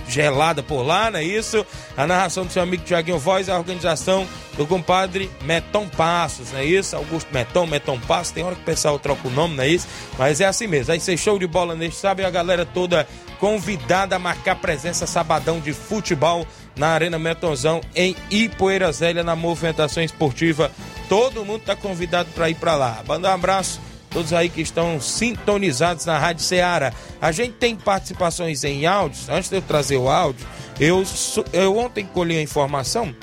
gelada 0.08 0.62
por 0.62 0.84
lá, 0.84 1.10
não 1.12 1.20
é 1.20 1.24
isso? 1.24 1.66
A 1.96 2.06
narração 2.06 2.46
do 2.46 2.52
seu 2.52 2.62
amigo 2.62 2.84
Tiaguinho 2.84 3.18
Voz, 3.18 3.50
a 3.50 3.58
organização 3.58 4.28
do 4.58 4.66
compadre 4.66 5.30
Meton 5.44 5.88
Passos, 5.88 6.52
não 6.52 6.60
é 6.60 6.66
isso? 6.66 6.96
Augusto 6.96 7.28
Meton, 7.34 7.66
Meton 7.66 8.00
Passos, 8.00 8.32
tem 8.32 8.44
hora 8.44 8.56
que 8.56 8.62
o 8.62 8.66
pessoal 8.66 9.00
troca 9.00 9.28
o 9.28 9.32
nome, 9.32 9.56
não 9.56 9.64
é 9.64 9.68
isso? 9.68 9.88
Mas 10.18 10.40
é 10.40 10.46
assim 10.46 10.68
mesmo. 10.68 10.94
Aí 10.94 11.00
ser 11.00 11.18
show 11.18 11.38
de 11.38 11.48
bola 11.48 11.76
neste 11.76 12.00
sábado 12.00 12.22
e 12.22 12.26
a 12.26 12.30
galera 12.30 12.66
toda 12.66 13.08
convidada 13.40 14.16
a 14.16 14.20
marcar 14.20 14.56
presença 14.56 15.06
sabadão 15.06 15.60
de 15.60 15.74
futebol 15.74 16.48
na 16.76 16.88
Arena 16.90 17.20
Metonzão 17.20 17.82
em 17.96 18.16
Ipoeira 18.30 18.92
Zélia, 18.92 19.24
na 19.24 19.36
movimentação 19.36 20.04
esportiva 20.04 20.72
todo 21.08 21.46
mundo 21.46 21.62
está 21.62 21.76
convidado 21.76 22.30
para 22.34 22.50
ir 22.50 22.56
para 22.56 22.76
lá. 22.76 23.04
Manda 23.08 23.30
um 23.30 23.34
abraço 23.34 23.80
todos 24.16 24.32
aí 24.32 24.48
que 24.48 24.62
estão 24.62 25.02
sintonizados 25.02 26.06
na 26.06 26.18
Rádio 26.18 26.42
Ceará. 26.42 26.94
A 27.22 27.34
gente 27.34 27.56
tem 27.56 27.76
participações 27.76 28.64
em 28.64 28.86
áudios. 28.86 29.28
Antes 29.28 29.50
de 29.50 29.58
eu 29.58 29.62
trazer 29.62 29.98
o 29.98 30.08
áudio, 30.08 30.48
eu, 30.80 31.04
eu 31.52 31.78
ontem 31.78 32.06
colhi 32.06 32.38
a 32.38 32.42
informação 32.42 33.14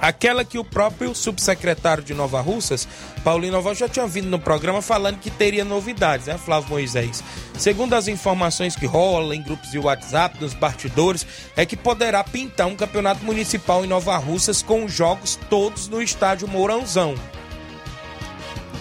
Aquela 0.00 0.44
que 0.44 0.58
o 0.58 0.64
próprio 0.64 1.14
subsecretário 1.14 2.04
de 2.04 2.12
Nova 2.12 2.40
Russas, 2.40 2.86
Paulinho 3.24 3.52
Nova, 3.52 3.74
já 3.74 3.88
tinha 3.88 4.06
vindo 4.06 4.28
no 4.28 4.38
programa 4.38 4.82
falando 4.82 5.18
que 5.18 5.30
teria 5.30 5.64
novidades, 5.64 6.26
né, 6.26 6.36
Flávio 6.36 6.70
Moisés? 6.70 7.24
Segundo 7.56 7.94
as 7.94 8.06
informações 8.06 8.76
que 8.76 8.86
rolam 8.86 9.32
em 9.32 9.42
grupos 9.42 9.70
de 9.70 9.78
WhatsApp, 9.78 10.40
nos 10.40 10.54
bastidores, 10.54 11.26
é 11.56 11.64
que 11.64 11.76
poderá 11.76 12.22
pintar 12.22 12.66
um 12.66 12.76
campeonato 12.76 13.24
municipal 13.24 13.84
em 13.84 13.88
Nova 13.88 14.16
Russas 14.16 14.62
com 14.62 14.86
jogos 14.86 15.38
todos 15.48 15.88
no 15.88 16.02
estádio 16.02 16.46
Mourãozão. 16.46 17.14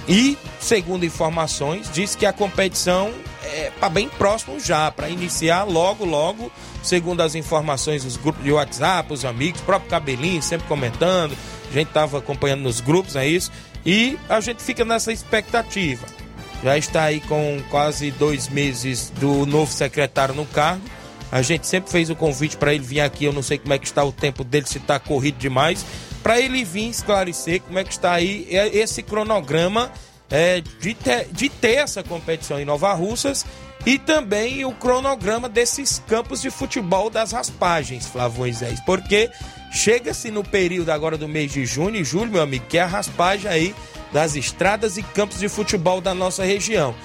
E, 0.08 0.38
segundo 0.60 1.06
informações, 1.06 1.90
diz 1.92 2.16
que 2.16 2.26
a 2.26 2.34
competição 2.34 3.12
é 3.44 3.72
para 3.80 3.90
bem 3.90 4.08
próximo 4.08 4.60
já, 4.60 4.92
para 4.92 5.10
iniciar 5.10 5.64
logo, 5.64 6.06
logo 6.06 6.52
segundo 6.84 7.22
as 7.22 7.34
informações 7.34 8.04
dos 8.04 8.16
grupos 8.16 8.44
de 8.44 8.52
WhatsApp, 8.52 9.12
os 9.12 9.26
amigos, 9.26 9.62
próprio 9.62 9.90
Cabelinho 9.90 10.42
sempre 10.42 10.68
comentando, 10.68 11.36
a 11.70 11.74
gente 11.74 11.88
estava 11.88 12.20
acompanhando 12.20 12.62
nos 12.62 12.80
grupos, 12.80 13.16
é 13.16 13.28
isso, 13.28 13.52
e 13.86 14.18
a 14.30 14.40
gente 14.40 14.62
fica 14.62 14.86
nessa 14.86 15.12
expectativa. 15.12 16.06
Já 16.64 16.78
está 16.78 17.04
aí 17.04 17.20
com 17.22 17.62
quase 17.70 18.12
dois 18.12 18.48
meses 18.48 19.12
do 19.20 19.46
novo 19.46 19.72
secretário 19.72 20.34
no 20.34 20.46
cargo. 20.46 20.82
A 21.32 21.42
gente 21.42 21.68
sempre 21.68 21.92
fez 21.92 22.10
o 22.10 22.16
convite 22.16 22.58
para 22.58 22.74
ele 22.74 22.84
vir 22.84 23.02
aqui. 23.02 23.26
Eu 23.26 23.34
não 23.34 23.44
sei 23.44 23.58
como 23.60 23.74
é 23.74 23.78
que 23.78 23.86
está 23.86 24.04
o 24.04 24.12
tempo 24.12 24.44
dele, 24.44 24.66
se 24.66 24.78
está 24.78 24.98
corrido 24.98 25.38
demais, 25.38 25.86
para 26.26 26.42
ele 26.42 26.64
vir 26.64 26.90
esclarecer 26.90 27.62
como 27.62 27.78
é 27.78 27.84
que 27.84 27.92
está 27.92 28.14
aí 28.14 28.48
esse 28.50 29.04
cronograma 29.04 29.92
é, 30.28 30.60
de, 30.60 30.96
ter, 30.96 31.28
de 31.32 31.50
ter 31.50 31.76
essa 31.76 32.02
competição 32.02 32.60
em 32.60 32.66
Nova 32.66 32.92
Russas 32.94 33.46
e 33.86 34.00
também 34.00 34.66
o 34.66 34.72
cronograma 34.72 35.48
desses 35.48 36.02
campos 36.08 36.42
de 36.42 36.50
futebol 36.50 37.12
das 37.12 37.32
raspagens, 37.32 38.08
Flávio 38.08 38.40
Moisés, 38.40 38.80
porque 38.88 39.30
chega-se 39.72 40.32
no 40.32 40.44
período 40.44 40.90
agora 40.90 41.16
do 41.16 41.28
mês 41.28 41.52
de 41.52 41.64
junho 41.64 41.98
e 41.98 42.04
julho, 42.04 42.32
meu 42.32 42.42
amigo, 42.42 42.66
que 42.68 42.80
é 42.80 42.82
a 42.82 42.88
raspagem 42.88 43.48
aí 43.48 43.76
das 44.12 44.36
estradas 44.36 44.98
e 44.98 45.04
campos 45.04 45.38
de 45.38 45.48
futebol 45.48 46.02
da 46.02 46.16
nossa 46.16 46.44
região. 46.44 46.96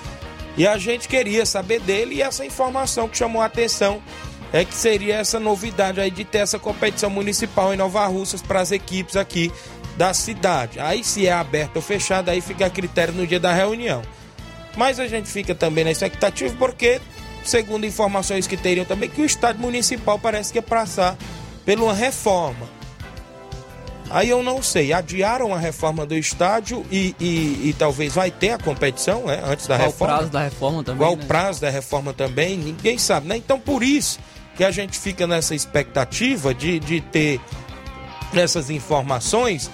E 0.57 0.67
a 0.67 0.79
gente 0.79 1.07
queria 1.07 1.45
saber 1.45 1.81
dele 1.81 2.15
e 2.15 2.23
essa 2.23 2.47
informação 2.47 3.07
que 3.07 3.19
chamou 3.19 3.43
a 3.43 3.45
atenção 3.45 4.03
é 4.53 4.65
que 4.65 4.75
seria 4.75 5.17
essa 5.17 5.39
novidade 5.39 6.01
aí 6.01 6.11
de 6.11 6.25
ter 6.25 6.39
essa 6.39 6.59
competição 6.59 7.09
municipal 7.09 7.73
em 7.73 7.77
Nova 7.77 8.07
Russas 8.07 8.43
para 8.43 8.61
as 8.61 8.73
equipes 8.73 9.17
aqui 9.17 9.53
da 9.97 10.13
cidade. 10.13 10.81
Aí 10.81 11.05
se 11.05 11.27
é 11.27 11.33
aberto 11.33 11.77
ou 11.77 11.83
fechado, 11.83 12.31
aí 12.31 12.41
fica 12.41 12.67
a 12.67 12.71
critério 12.71 13.15
no 13.15 13.27
dia 13.27 13.39
da 13.39 13.53
reunião. 13.53 14.03
Mas 14.77 14.99
a 14.99 15.07
gente 15.07 15.29
fica 15.29 15.55
também 15.55 15.85
na 15.85 15.91
expectativa 15.91 16.55
porque, 16.59 17.01
segundo 17.45 17.87
informações 17.87 18.47
que 18.47 18.57
teriam 18.57 18.85
também, 18.85 19.09
que 19.09 19.21
o 19.21 19.25
estádio 19.25 19.61
municipal 19.61 20.19
parece 20.19 20.53
que 20.53 20.59
ia 20.59 20.63
passar 20.63 21.17
por 21.65 21.79
uma 21.79 21.95
reforma. 21.95 22.81
Aí 24.09 24.29
eu 24.29 24.43
não 24.43 24.61
sei, 24.61 24.93
adiaram 24.93 25.55
a 25.55 25.59
reforma 25.59 26.05
do 26.05 26.17
estádio 26.17 26.85
e, 26.91 27.15
e, 27.21 27.69
e 27.69 27.77
talvez 27.79 28.13
vai 28.13 28.29
ter 28.29 28.51
a 28.51 28.59
competição 28.59 29.27
né, 29.27 29.41
antes 29.47 29.69
da 29.69 29.77
Qual 29.77 29.87
reforma. 29.87 30.15
o 30.15 30.17
prazo 30.17 30.33
da 30.33 30.43
reforma 30.43 30.83
também? 30.83 30.99
Qual 30.99 31.17
né? 31.17 31.23
o 31.23 31.27
prazo 31.27 31.61
da 31.61 31.71
reforma 31.71 32.13
também? 32.13 32.59
Ninguém 32.59 32.99
sabe, 32.99 33.29
né? 33.29 33.37
Então 33.37 33.61
por 33.61 33.85
isso 33.85 34.19
que 34.61 34.65
a 34.65 34.71
gente 34.71 34.99
fica 34.99 35.27
nessa 35.27 35.55
expectativa 35.55 36.53
de, 36.53 36.79
de 36.79 37.01
ter 37.01 37.41
essas 38.35 38.69
informações 38.69 39.71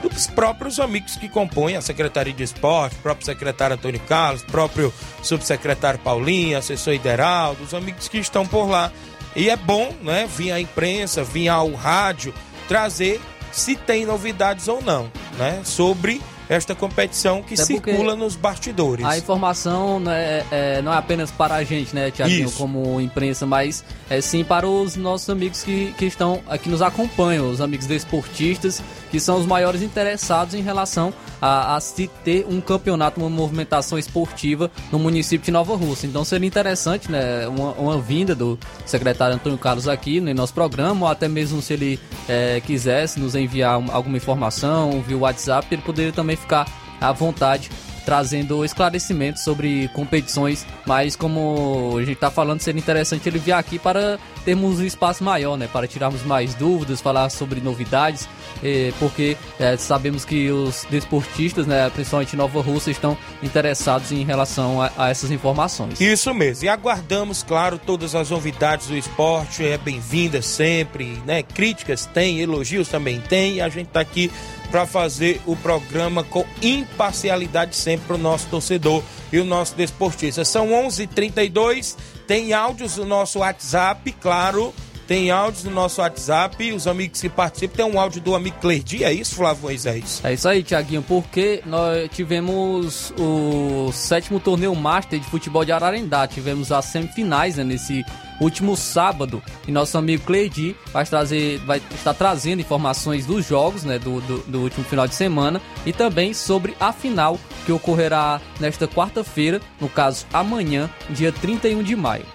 dos 0.00 0.28
próprios 0.28 0.80
amigos 0.80 1.14
que 1.14 1.28
compõem 1.28 1.76
a 1.76 1.82
Secretaria 1.82 2.32
de 2.32 2.42
Esporte, 2.42 2.96
próprio 3.02 3.26
secretário 3.26 3.76
Antônio 3.76 4.00
Carlos, 4.08 4.42
próprio 4.42 4.94
subsecretário 5.22 6.00
Paulinho, 6.00 6.56
assessor 6.56 6.94
Ideraldo, 6.94 7.62
os 7.62 7.74
amigos 7.74 8.08
que 8.08 8.16
estão 8.16 8.46
por 8.46 8.66
lá. 8.66 8.90
E 9.36 9.50
é 9.50 9.56
bom, 9.56 9.94
né, 10.00 10.26
vir 10.26 10.52
a 10.52 10.58
imprensa, 10.58 11.22
vir 11.22 11.48
ao 11.48 11.74
rádio, 11.74 12.32
trazer 12.66 13.20
se 13.52 13.76
tem 13.76 14.06
novidades 14.06 14.68
ou 14.68 14.80
não, 14.80 15.12
né, 15.36 15.60
sobre 15.64 16.22
esta 16.50 16.74
competição 16.74 17.42
que 17.44 17.54
Até 17.54 17.64
circula 17.64 18.16
nos 18.16 18.34
bastidores. 18.34 19.06
A 19.06 19.16
informação 19.16 20.00
não 20.00 20.10
é, 20.10 20.82
não 20.82 20.92
é 20.92 20.96
apenas 20.96 21.30
para 21.30 21.54
a 21.54 21.62
gente, 21.62 21.94
né, 21.94 22.10
Tiaguinho, 22.10 22.50
como 22.50 23.00
imprensa, 23.00 23.46
mas 23.46 23.84
é 24.10 24.20
sim 24.20 24.42
para 24.42 24.66
os 24.66 24.96
nossos 24.96 25.30
amigos 25.30 25.62
que, 25.62 25.94
que 25.96 26.06
estão 26.06 26.40
aqui 26.48 26.68
nos 26.68 26.82
acompanham, 26.82 27.48
os 27.48 27.60
amigos 27.60 27.86
desportistas, 27.86 28.82
que 29.12 29.20
são 29.20 29.38
os 29.38 29.46
maiores 29.46 29.80
interessados 29.80 30.54
em 30.54 30.60
relação 30.62 31.14
a, 31.40 31.76
a 31.76 31.80
se 31.80 32.08
ter 32.24 32.44
um 32.48 32.60
campeonato, 32.60 33.20
uma 33.20 33.30
movimentação 33.30 33.96
esportiva 33.96 34.68
no 34.90 34.98
município 34.98 35.44
de 35.44 35.50
Nova 35.52 35.76
Rússia. 35.76 36.08
Então 36.08 36.24
seria 36.24 36.48
interessante, 36.48 37.10
né, 37.10 37.46
uma, 37.46 37.72
uma 37.74 37.98
vinda 38.00 38.34
do 38.34 38.58
secretário 38.84 39.36
Antônio 39.36 39.56
Carlos 39.58 39.86
aqui 39.86 40.20
no 40.20 40.34
nosso 40.34 40.52
programa, 40.52 41.06
ou 41.06 41.12
até 41.12 41.28
mesmo 41.28 41.62
se 41.62 41.74
ele 41.74 42.00
é, 42.28 42.60
quisesse 42.60 43.20
nos 43.20 43.36
enviar 43.36 43.78
um- 43.78 43.90
alguma 43.92 44.16
informação 44.16 45.00
via 45.06 45.16
WhatsApp, 45.16 45.68
ele 45.70 45.82
poderia 45.82 46.12
também 46.12 46.39
ficar 46.40 46.66
à 47.00 47.12
vontade 47.12 47.70
trazendo 48.04 48.64
esclarecimentos 48.64 49.42
sobre 49.42 49.88
competições, 49.88 50.66
mas 50.86 51.14
como 51.14 51.94
a 51.96 52.00
gente 52.00 52.14
está 52.14 52.30
falando, 52.30 52.60
seria 52.60 52.80
interessante 52.80 53.28
ele 53.28 53.38
vir 53.38 53.52
aqui 53.52 53.78
para 53.78 54.18
termos 54.44 54.80
um 54.80 54.84
espaço 54.84 55.22
maior, 55.22 55.56
né, 55.56 55.68
para 55.72 55.86
tirarmos 55.86 56.22
mais 56.24 56.54
dúvidas, 56.54 57.00
falar 57.00 57.28
sobre 57.30 57.60
novidades, 57.60 58.28
eh, 58.64 58.92
porque 58.98 59.36
eh, 59.58 59.76
sabemos 59.76 60.24
que 60.24 60.50
os 60.50 60.86
desportistas, 60.90 61.66
né, 61.66 61.90
principalmente 61.90 62.34
Nova 62.34 62.60
Rússia, 62.60 62.90
estão 62.90 63.16
interessados 63.42 64.10
em 64.12 64.24
relação 64.24 64.80
a, 64.80 64.90
a 64.96 65.10
essas 65.10 65.30
informações. 65.30 66.00
Isso 66.00 66.32
mesmo. 66.34 66.64
E 66.64 66.68
aguardamos, 66.68 67.42
claro, 67.42 67.78
todas 67.78 68.14
as 68.14 68.30
novidades 68.30 68.88
do 68.88 68.96
esporte. 68.96 69.64
É 69.64 69.76
bem-vinda 69.78 70.42
sempre, 70.42 71.22
né? 71.26 71.42
Críticas 71.42 72.06
tem, 72.06 72.40
elogios 72.40 72.88
também 72.88 73.20
tem. 73.20 73.60
A 73.60 73.68
gente 73.68 73.88
tá 73.88 74.00
aqui 74.00 74.30
para 74.70 74.86
fazer 74.86 75.40
o 75.46 75.56
programa 75.56 76.22
com 76.22 76.44
imparcialidade 76.62 77.76
sempre 77.76 78.06
para 78.06 78.16
o 78.16 78.18
nosso 78.18 78.46
torcedor 78.48 79.02
e 79.32 79.38
o 79.38 79.44
nosso 79.44 79.74
desportista. 79.74 80.44
São 80.44 80.70
11:32. 80.70 81.96
Tem 82.26 82.52
áudios 82.52 82.96
no 82.96 83.04
nosso 83.04 83.40
WhatsApp, 83.40 84.12
claro. 84.20 84.72
Tem 85.06 85.28
áudios 85.32 85.64
no 85.64 85.72
nosso 85.72 86.00
WhatsApp. 86.00 86.72
Os 86.72 86.86
amigos 86.86 87.20
que 87.20 87.28
participam. 87.28 87.74
Tem 87.74 87.84
um 87.84 87.98
áudio 87.98 88.20
do 88.20 88.32
amigo 88.34 88.58
Clerdi. 88.60 89.02
É 89.02 89.12
isso, 89.12 89.34
Flávio 89.34 89.62
Moisés? 89.64 90.20
É 90.22 90.32
isso 90.32 90.48
aí, 90.48 90.62
Tiaguinho, 90.62 91.02
porque 91.02 91.62
nós 91.66 92.08
tivemos 92.12 93.12
o 93.18 93.90
sétimo 93.92 94.38
torneio 94.38 94.72
Master 94.76 95.18
de 95.18 95.26
futebol 95.26 95.64
de 95.64 95.72
Ararendá. 95.72 96.28
Tivemos 96.28 96.70
as 96.70 96.84
semifinais 96.84 97.56
né, 97.56 97.64
nesse 97.64 98.04
último 98.40 98.76
sábado. 98.76 99.42
E 99.68 99.70
nosso 99.70 99.96
amigo 99.98 100.24
Cleidi 100.24 100.74
vai, 100.92 101.04
trazer, 101.04 101.58
vai 101.58 101.80
estar 101.94 102.14
trazendo 102.14 102.60
informações 102.60 103.26
dos 103.26 103.46
jogos 103.46 103.84
né, 103.84 103.98
do, 103.98 104.20
do, 104.22 104.38
do 104.38 104.60
último 104.62 104.84
final 104.84 105.06
de 105.06 105.14
semana 105.14 105.60
e 105.84 105.92
também 105.92 106.32
sobre 106.32 106.74
a 106.80 106.92
final 106.92 107.38
que 107.66 107.72
ocorrerá 107.72 108.40
nesta 108.58 108.88
quarta-feira, 108.88 109.60
no 109.80 109.88
caso 109.88 110.26
amanhã, 110.32 110.88
dia 111.10 111.30
31 111.30 111.82
de 111.82 111.94
maio. 111.94 112.26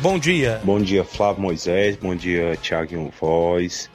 Bom 0.00 0.16
dia. 0.16 0.60
Bom 0.62 0.80
dia, 0.80 1.02
Flávio 1.02 1.42
Moisés. 1.42 1.96
Bom 1.96 2.14
dia, 2.14 2.56
Thiago 2.62 3.12
Voz. 3.20 3.90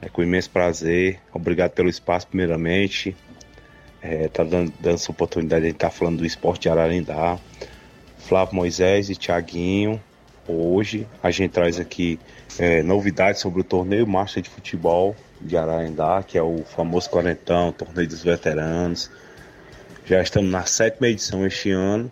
É 0.00 0.08
com 0.08 0.22
imenso 0.22 0.50
prazer. 0.50 1.20
Obrigado 1.32 1.72
pelo 1.72 1.88
espaço, 1.88 2.26
primeiramente. 2.26 3.14
É, 4.00 4.28
tá 4.28 4.42
dando, 4.42 4.72
dando 4.80 4.94
essa 4.94 5.10
oportunidade 5.10 5.64
de 5.64 5.70
estar 5.70 5.90
falando 5.90 6.18
do 6.18 6.26
esporte 6.26 6.62
de 6.62 6.68
Ararendá. 6.68 7.38
Flávio 8.28 8.54
Moisés 8.54 9.08
e 9.08 9.16
Tiaguinho. 9.16 9.98
Hoje 10.46 11.06
a 11.22 11.30
gente 11.30 11.52
traz 11.52 11.80
aqui 11.80 12.20
é, 12.58 12.82
novidades 12.82 13.40
sobre 13.40 13.62
o 13.62 13.64
torneio 13.64 14.06
Master 14.06 14.42
de 14.42 14.50
Futebol 14.50 15.16
de 15.40 15.56
Ararendá, 15.56 16.22
que 16.22 16.36
é 16.36 16.42
o 16.42 16.62
famoso 16.64 17.08
Quarentão, 17.08 17.72
torneio 17.72 18.06
dos 18.06 18.22
veteranos. 18.22 19.10
Já 20.04 20.20
estamos 20.20 20.50
na 20.50 20.64
sétima 20.64 21.08
edição 21.08 21.46
este 21.46 21.70
ano. 21.70 22.10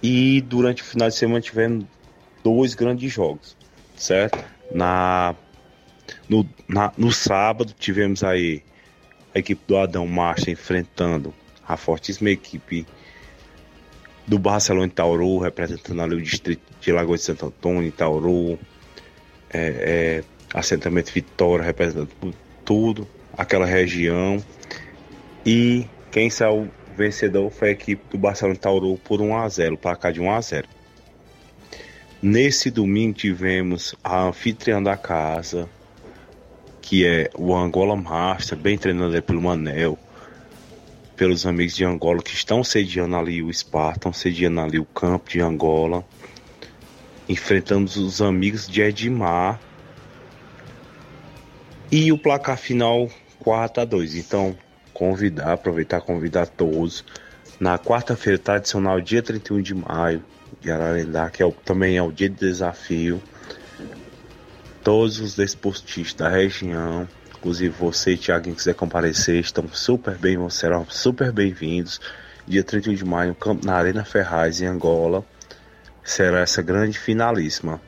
E 0.00 0.40
durante 0.42 0.82
o 0.82 0.84
final 0.84 1.08
de 1.08 1.16
semana 1.16 1.40
tivemos 1.40 1.84
dois 2.44 2.74
grandes 2.74 3.10
jogos, 3.12 3.56
certo? 3.96 4.38
Na, 4.70 5.34
no, 6.28 6.46
na- 6.68 6.92
no 6.96 7.10
sábado 7.10 7.72
tivemos 7.76 8.22
aí 8.22 8.62
a 9.34 9.38
equipe 9.40 9.62
do 9.66 9.76
Adão 9.78 10.06
Marcha 10.06 10.50
enfrentando 10.50 11.34
a 11.66 11.76
fortíssima 11.76 12.30
equipe 12.30 12.86
do 14.26 14.38
Barcelona 14.38 14.90
Tauru, 14.94 15.38
representando 15.38 16.00
ali 16.02 16.14
o 16.16 16.22
distrito 16.22 16.62
de 16.80 16.92
Lagoa 16.92 17.16
de 17.16 17.22
Santo 17.22 17.46
Antônio, 17.46 17.92
Tauru, 17.92 18.58
é, 19.52 20.22
é, 20.22 20.24
assentamento 20.52 21.12
Vitória, 21.12 21.64
representando 21.64 22.08
tu- 22.20 22.34
tudo, 22.64 23.06
aquela 23.36 23.66
região. 23.66 24.42
E 25.44 25.86
quem 26.10 26.30
saiu 26.30 26.70
vencedor 26.96 27.50
foi 27.50 27.68
a 27.68 27.72
equipe 27.72 28.02
do 28.10 28.18
Barcelona 28.18 28.56
Tauru 28.58 28.96
por 29.04 29.20
1 29.20 29.36
a 29.36 29.48
0 29.48 29.76
placar 29.76 30.12
de 30.12 30.20
1 30.20 30.30
a 30.30 30.40
0 30.40 30.68
Nesse 32.22 32.70
domingo 32.70 33.12
tivemos 33.12 33.94
a 34.02 34.22
anfitriã 34.22 34.82
da 34.82 34.96
casa, 34.96 35.68
que 36.80 37.06
é 37.06 37.28
o 37.36 37.54
Angola 37.54 37.94
Master, 37.96 38.56
bem 38.56 38.78
treinado 38.78 39.20
pelo 39.22 39.42
Manel, 39.42 39.93
pelos 41.16 41.46
amigos 41.46 41.76
de 41.76 41.84
Angola 41.84 42.22
que 42.22 42.34
estão 42.34 42.64
sediando 42.64 43.16
ali 43.16 43.42
o 43.42 43.52
Spa, 43.52 43.92
estão 43.92 44.12
sediando 44.12 44.60
ali 44.60 44.78
o 44.78 44.84
campo 44.84 45.30
de 45.30 45.40
Angola. 45.40 46.04
Enfrentamos 47.28 47.96
os 47.96 48.20
amigos 48.20 48.68
de 48.68 48.82
Edmar. 48.82 49.60
E 51.90 52.10
o 52.10 52.18
placar 52.18 52.58
final 52.58 53.08
4 53.38 53.82
a 53.82 53.84
2. 53.84 54.16
Então, 54.16 54.56
convidar, 54.92 55.52
aproveitar 55.52 56.00
convidar 56.00 56.46
todos 56.46 57.04
na 57.60 57.78
quarta-feira 57.78 58.38
tradicional, 58.38 59.00
dia 59.00 59.22
31 59.22 59.62
de 59.62 59.74
maio, 59.74 60.24
de 60.60 60.70
Ararendá, 60.70 61.30
que 61.30 61.42
é 61.42 61.46
o, 61.46 61.52
também 61.52 61.96
é 61.96 62.02
o 62.02 62.10
dia 62.10 62.28
de 62.28 62.36
desafio. 62.36 63.22
Todos 64.82 65.20
os 65.20 65.36
desportistas 65.36 66.14
da 66.14 66.28
região, 66.28 67.08
inclusive 67.44 67.74
você 67.78 68.16
Thiago, 68.16 68.54
quiser 68.54 68.74
comparecer, 68.74 69.38
estão 69.38 69.68
super 69.68 70.16
bem, 70.16 70.38
serão 70.48 70.86
super 70.88 71.30
bem-vindos. 71.30 72.00
Dia 72.48 72.64
31 72.64 72.94
de 72.94 73.04
maio, 73.04 73.36
na 73.62 73.74
Arena 73.74 74.02
Ferraz, 74.02 74.62
em 74.62 74.66
Angola, 74.66 75.22
será 76.02 76.40
essa 76.40 76.62
grande 76.62 76.98
finalíssima, 76.98 77.82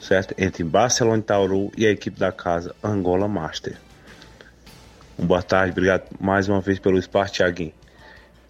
certo? 0.00 0.34
Entre 0.36 0.64
Barcelona 0.64 1.18
e 1.18 1.22
Tauru 1.22 1.70
e 1.76 1.86
a 1.86 1.92
equipe 1.92 2.18
da 2.18 2.32
casa 2.32 2.74
Angola 2.82 3.28
Master. 3.28 3.76
Um 5.16 5.26
boa 5.26 5.44
tarde, 5.44 5.70
obrigado 5.70 6.08
mais 6.20 6.48
uma 6.48 6.60
vez 6.60 6.80
pelo 6.80 6.98
espaço, 6.98 7.34
Thiaguinho. 7.34 7.72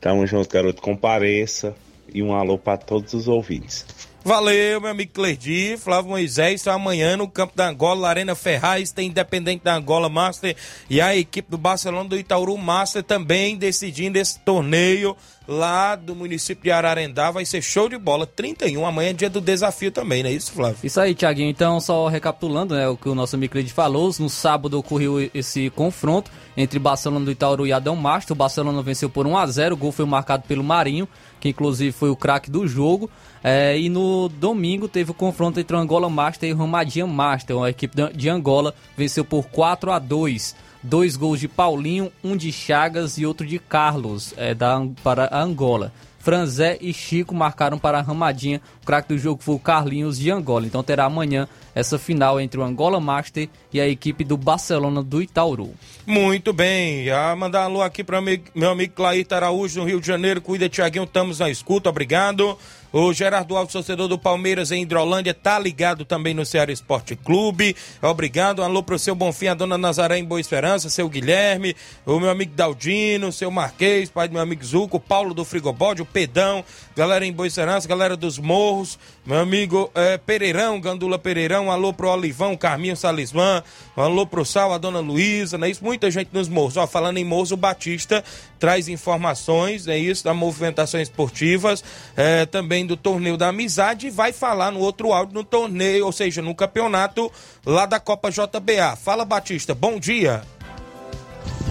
Tamo 0.01 0.27
junto, 0.27 0.49
garoto. 0.49 0.81
Compareça 0.81 1.75
e 2.11 2.23
um 2.23 2.33
alô 2.33 2.57
para 2.57 2.79
todos 2.79 3.13
os 3.13 3.29
ouvintes. 3.29 3.85
Valeu, 4.23 4.83
meu 4.83 4.91
amigo 4.91 5.13
Clerdi, 5.15 5.79
Flávio 5.79 6.11
Moisés, 6.11 6.67
amanhã 6.69 7.17
no 7.17 7.27
campo 7.27 7.57
da 7.57 7.69
Angola, 7.69 8.07
Arena 8.07 8.35
Ferraz, 8.35 8.93
tem 8.93 9.09
Independente 9.09 9.65
da 9.65 9.75
Angola 9.75 10.11
Master 10.11 10.55
e 10.91 11.01
a 11.01 11.17
equipe 11.17 11.51
do 11.51 11.57
Barcelona 11.57 12.07
do 12.07 12.19
Itaúru 12.19 12.57
Master 12.59 13.03
também 13.03 13.57
decidindo 13.57 14.19
esse 14.19 14.39
torneio 14.41 15.17
lá 15.49 15.97
do 15.97 16.15
município 16.15 16.65
de 16.65 16.71
Ararendá. 16.71 17.31
Vai 17.31 17.47
ser 17.47 17.63
show 17.63 17.89
de 17.89 17.97
bola. 17.97 18.27
31, 18.27 18.87
amanhã 18.87 19.11
é 19.11 19.13
dia 19.15 19.31
do 19.31 19.41
desafio 19.41 19.91
também, 19.91 20.23
não 20.23 20.31
é 20.31 20.33
isso, 20.33 20.53
Flávio? 20.53 20.79
Isso 20.85 21.01
aí, 21.01 21.15
Tiaguinho. 21.15 21.49
Então, 21.49 21.81
só 21.81 22.07
recapitulando 22.07 22.75
né, 22.75 22.89
o 22.89 22.97
que 22.97 23.09
o 23.09 23.15
nosso 23.15 23.37
amigo 23.37 23.53
Cleide 23.53 23.73
falou, 23.73 24.15
no 24.21 24.29
sábado 24.29 24.79
ocorreu 24.79 25.31
esse 25.35 25.71
confronto 25.71 26.31
entre 26.57 26.79
Barcelona 26.79 27.25
do 27.25 27.31
Itaúru 27.31 27.67
e 27.67 27.73
Adão 27.73 27.97
Master. 27.97 28.35
O 28.35 28.37
Barcelona 28.37 28.83
venceu 28.83 29.09
por 29.09 29.27
1 29.27 29.37
a 29.37 29.47
0 29.47 29.75
o 29.75 29.79
gol 29.79 29.93
foi 29.93 30.05
marcado 30.05 30.45
pelo 30.47 30.63
Marinho, 30.63 31.09
que 31.41 31.49
inclusive 31.49 31.91
foi 31.91 32.11
o 32.11 32.17
craque 32.17 32.51
do 32.51 32.69
jogo. 32.69 33.11
É, 33.43 33.79
e 33.79 33.89
no 33.89 34.29
domingo 34.29 34.87
teve 34.87 35.11
o 35.11 35.15
confronto 35.15 35.59
entre 35.59 35.75
o 35.75 35.79
Angola 35.79 36.11
Master 36.11 36.49
e 36.49 36.53
o 36.53 36.57
Ramadinha 36.57 37.07
Master. 37.07 37.57
A 37.59 37.71
equipe 37.71 37.97
de 38.15 38.29
Angola 38.29 38.75
venceu 38.97 39.25
por 39.25 39.47
4 39.47 39.91
a 39.93 39.99
2 39.99 40.71
Dois 40.83 41.15
gols 41.15 41.39
de 41.39 41.47
Paulinho, 41.47 42.11
um 42.25 42.35
de 42.35 42.51
Chagas 42.51 43.19
e 43.19 43.27
outro 43.27 43.47
de 43.47 43.59
Carlos, 43.59 44.33
é, 44.37 44.55
da, 44.55 44.81
para 45.03 45.27
a 45.27 45.43
Angola. 45.43 45.93
Franzé 46.19 46.79
e 46.81 46.93
Chico 46.93 47.35
marcaram 47.35 47.79
para 47.79 47.99
a 47.99 48.03
Ramadinha. 48.03 48.61
O 48.83 48.87
craque 48.87 49.09
do 49.09 49.19
jogo 49.19 49.43
foi 49.43 49.55
o 49.55 49.59
Carlinhos 49.59 50.19
de 50.19 50.31
Angola. 50.31 50.67
Então 50.67 50.83
terá 50.83 51.05
amanhã 51.05 51.49
essa 51.75 51.99
final 51.99 52.39
entre 52.39 52.61
o 52.61 52.63
Angola 52.63 53.01
Master 53.01 53.49
e 53.73 53.81
a 53.81 53.89
equipe 53.89 54.23
do 54.23 54.37
Barcelona 54.37 55.03
do 55.03 55.23
Itauru. 55.23 55.73
Muito 56.07 56.53
bem. 56.53 57.11
A 57.11 57.35
mandar 57.35 57.65
alô 57.65 57.81
aqui 57.81 58.05
para 58.05 58.21
meu 58.21 58.71
amigo 58.71 58.95
Claíta 58.95 59.37
Araújo, 59.37 59.81
no 59.81 59.87
Rio 59.87 60.01
de 60.01 60.07
Janeiro. 60.07 60.43
Cuida, 60.43 60.69
Tiaguinho. 60.69 61.05
Estamos 61.05 61.39
na 61.39 61.49
escuta. 61.49 61.89
Obrigado. 61.89 62.59
O 62.93 63.13
Gerardo 63.13 63.57
Alves, 63.57 63.73
torcedor 63.73 64.09
do 64.09 64.19
Palmeiras 64.19 64.73
em 64.73 64.83
Hidrolândia, 64.83 65.33
tá 65.33 65.59
ligado 65.61 66.05
também 66.05 66.35
no 66.35 66.45
Ceará 66.45 66.73
Esporte 66.73 67.15
Clube. 67.15 67.77
Obrigado. 68.03 68.65
alô 68.65 68.83
pro 68.83 68.99
seu 68.99 69.15
Bonfim, 69.15 69.47
a 69.47 69.55
dona 69.55 69.79
Nazaré 69.79 70.19
em 70.19 70.25
Boa 70.25 70.41
Esperança, 70.41 70.91
seu 70.91 71.09
Guilherme, 71.09 71.77
o 72.05 72.19
meu 72.19 72.31
amigo 72.31 72.53
Daldino, 72.53 73.31
seu 73.31 73.49
Marquês, 73.51 74.11
pai 74.11 74.27
do 74.27 74.33
meu 74.33 74.43
amigo 74.43 74.65
Zuco, 74.65 74.99
Paulo 74.99 75.33
do 75.33 75.45
Frigobode, 75.45 76.03
o 76.03 76.07
Pedão, 76.07 76.65
galera 76.97 77.25
em 77.25 77.33
Boa 77.33 77.47
Esperança, 77.47 77.87
galera 77.87 78.17
dos 78.17 78.39
Morros, 78.39 78.99
meu 79.25 79.39
amigo 79.39 79.89
é, 79.95 80.19
Pereirão, 80.19 80.81
Gandula 80.81 81.19
Pereirão, 81.19 81.71
alô 81.71 81.93
pro 81.93 82.09
Olivão, 82.09 82.57
Carminho 82.57 82.97
Salismã, 82.97 83.63
alô 83.97 84.27
pro 84.27 84.45
Sal, 84.45 84.73
a 84.73 84.79
dona 84.79 84.99
Luísa, 84.99 85.57
não 85.57 85.67
é 85.67 85.71
isso? 85.71 85.85
Muita 85.85 86.11
gente 86.11 86.31
nos 86.33 86.49
Morros. 86.49 86.77
Ó, 86.77 86.87
falando 86.89 87.19
em 87.19 87.25
Morros, 87.25 87.53
o 87.53 87.57
Batista 87.57 88.25
traz 88.59 88.89
informações, 88.89 89.87
é 89.87 89.97
isso, 89.97 90.25
da 90.25 90.35
movimentação 90.35 91.01
esportivas, 91.01 91.83
é, 92.17 92.45
também 92.47 92.80
do 92.87 92.97
torneio 92.97 93.37
da 93.37 93.49
amizade 93.49 94.07
e 94.07 94.11
vai 94.11 94.33
falar 94.33 94.71
no 94.71 94.81
outro 94.81 95.13
áudio 95.13 95.35
no 95.35 95.45
torneio, 95.45 96.07
ou 96.07 96.13
seja, 96.13 96.41
no 96.41 96.55
campeonato 96.55 97.31
lá 97.65 97.87
da 97.87 98.01
Copa 98.01 98.31
JBA. 98.31 98.97
Fala, 98.97 99.25
Batista, 99.25 99.75
bom 99.75 99.99
dia. 99.99 100.43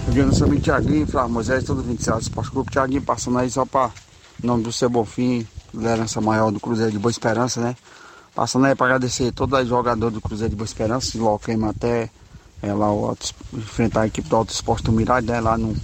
Bom 0.06 0.12
dia, 0.12 0.26
nosso 0.26 0.44
amigo 0.44 0.62
Tiaguinho, 0.62 1.06
Flávio 1.06 1.32
Moisés, 1.32 1.64
todo 1.64 1.84
27 1.84 2.22
Esporte 2.22 2.52
Clube. 2.52 2.72
Tiaguinho 2.72 3.02
passando 3.02 3.38
aí 3.38 3.50
só 3.50 3.66
para 3.66 3.92
nome 4.44 4.64
do 4.64 4.72
seu 4.72 4.90
Bonfim, 4.90 5.46
liderança 5.74 6.22
maior 6.22 6.52
do 6.52 6.60
Cruzeiro 6.60 6.92
de 6.92 7.00
Boa 7.00 7.12
Esperança, 7.12 7.62
né? 7.62 7.76
Passando 8.34 8.66
aí 8.66 8.76
para 8.76 8.88
agradecer 8.88 9.32
todos 9.32 9.60
os 9.60 9.68
jogadores 9.68 10.14
do 10.14 10.22
Cruzeiro 10.22 10.50
de 10.50 10.56
Boa 10.56 10.66
Esperança, 10.66 11.12
se 11.12 11.18
loquemos 11.18 11.70
até 11.70 12.10
é, 12.62 12.74
lá 12.74 12.92
o, 12.92 13.16
enfrentar 13.54 14.02
a 14.02 14.08
equipe 14.08 14.28
do 14.28 14.36
Alto 14.36 14.52
Esporte 14.52 14.86
do 14.86 14.92
né? 14.92 15.40
Lá 15.42 15.58
no, 15.58 15.76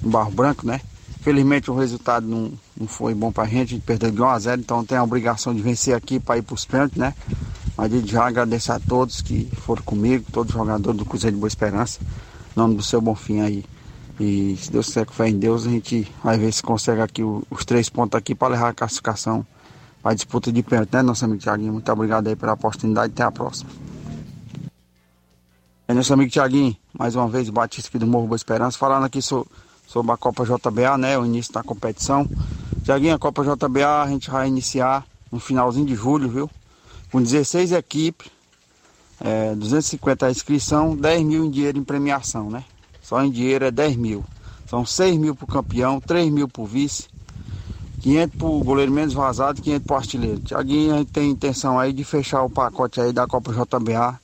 no 0.00 0.10
Barro 0.10 0.30
Branco, 0.30 0.66
né? 0.66 0.80
Felizmente 1.20 1.70
o 1.70 1.74
resultado 1.74 2.26
não, 2.26 2.52
não 2.80 2.88
foi 2.88 3.14
bom 3.14 3.30
pra 3.30 3.44
gente, 3.44 3.74
a 3.74 3.76
gente 3.76 3.82
perdeu 3.82 4.10
de 4.10 4.22
1 4.22 4.24
a 4.24 4.38
0 4.38 4.60
então 4.62 4.82
tem 4.82 4.96
a 4.96 5.04
obrigação 5.04 5.54
de 5.54 5.60
vencer 5.60 5.94
aqui 5.94 6.18
para 6.18 6.38
ir 6.38 6.42
pros 6.42 6.64
pênaltis, 6.64 6.96
né? 6.96 7.14
Mas 7.76 7.92
gente 7.92 8.10
já 8.10 8.26
agradecer 8.26 8.72
a 8.72 8.80
todos 8.80 9.20
que 9.20 9.48
foram 9.56 9.82
comigo, 9.82 10.24
todos 10.32 10.54
os 10.54 10.58
jogadores 10.58 10.98
do 10.98 11.04
Cruzeiro 11.04 11.36
de 11.36 11.40
Boa 11.40 11.48
Esperança, 11.48 12.00
em 12.00 12.58
nome 12.58 12.74
do 12.74 12.82
seu 12.82 13.00
Bonfim 13.00 13.40
aí. 13.40 13.64
E 14.18 14.56
se 14.56 14.72
Deus 14.72 14.86
quiser 14.86 15.06
com 15.06 15.12
fé 15.12 15.28
em 15.28 15.38
Deus, 15.38 15.66
a 15.66 15.70
gente 15.70 16.10
vai 16.24 16.38
ver 16.38 16.52
se 16.52 16.62
consegue 16.62 17.00
aqui 17.00 17.22
os 17.22 17.64
três 17.64 17.88
pontos 17.88 18.18
aqui 18.18 18.34
para 18.34 18.48
levar 18.48 18.68
a 18.70 18.74
classificação 18.74 19.46
para 20.02 20.12
a 20.12 20.14
disputa 20.14 20.50
de 20.50 20.62
pênalti, 20.62 20.92
né, 20.92 21.02
nosso 21.02 21.24
amigo 21.24 21.40
Tiaguinho? 21.40 21.72
Muito 21.74 21.92
obrigado 21.92 22.28
aí 22.28 22.36
pela 22.36 22.54
oportunidade 22.54 23.12
até 23.12 23.22
a 23.22 23.30
próxima. 23.30 23.70
É 25.86 25.92
nosso 25.92 26.12
amigo 26.12 26.30
Tiaguinho, 26.30 26.76
mais 26.98 27.14
uma 27.14 27.28
vez, 27.28 27.50
Batista 27.50 27.88
aqui 27.88 27.98
do 27.98 28.06
Morro 28.06 28.26
Boa 28.26 28.36
Esperança, 28.36 28.78
falando 28.78 29.04
aqui 29.04 29.20
sobre 29.20 30.12
a 30.12 30.16
Copa 30.16 30.44
JBA, 30.44 30.96
né? 30.98 31.18
O 31.18 31.26
início 31.26 31.52
da 31.52 31.62
competição. 31.62 32.28
Tiaguinho, 32.84 33.14
a 33.14 33.18
Copa 33.18 33.44
JBA 33.44 34.02
a 34.02 34.08
gente 34.08 34.30
vai 34.30 34.48
iniciar 34.48 35.06
no 35.30 35.38
finalzinho 35.38 35.86
de 35.86 35.94
julho, 35.94 36.28
viu? 36.28 36.50
Com 37.12 37.22
16 37.22 37.72
equipes, 37.72 38.30
é, 39.20 39.54
250 39.54 40.26
a 40.26 40.30
inscrição, 40.30 40.96
10 40.96 41.24
mil 41.24 41.44
em 41.44 41.50
dinheiro 41.50 41.78
em 41.78 41.84
premiação, 41.84 42.50
né? 42.50 42.64
Só 43.02 43.22
em 43.22 43.30
dinheiro 43.30 43.64
é 43.64 43.70
10 43.70 43.96
mil. 43.96 44.24
São 44.68 44.86
6 44.86 45.18
mil 45.18 45.34
pro 45.34 45.46
campeão, 45.46 46.00
3 46.00 46.30
mil 46.30 46.48
pro 46.48 46.64
vice, 46.64 47.08
500 48.00 48.38
pro 48.38 48.60
goleiro 48.60 48.90
menos 48.90 49.12
vazado 49.12 49.58
e 49.58 49.62
500 49.62 49.86
pro 49.86 49.96
artilheiro. 49.96 50.40
Tiaguinho, 50.40 50.94
a 50.94 50.98
gente 50.98 51.12
tem 51.12 51.30
intenção 51.30 51.78
aí 51.78 51.92
de 51.92 52.02
fechar 52.02 52.42
o 52.42 52.50
pacote 52.50 53.00
aí 53.00 53.12
da 53.12 53.26
Copa 53.26 53.52
JBA. 53.52 54.18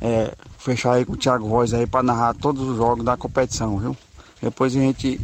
É, 0.00 0.34
fechar 0.56 0.94
aí 0.94 1.04
com 1.04 1.12
o 1.12 1.16
Thiago 1.16 1.46
Voz 1.46 1.74
aí 1.74 1.86
para 1.86 2.02
narrar 2.02 2.34
todos 2.34 2.66
os 2.66 2.76
jogos 2.76 3.04
da 3.04 3.16
competição, 3.16 3.78
viu? 3.78 3.96
Depois 4.40 4.74
a 4.74 4.78
gente 4.78 5.20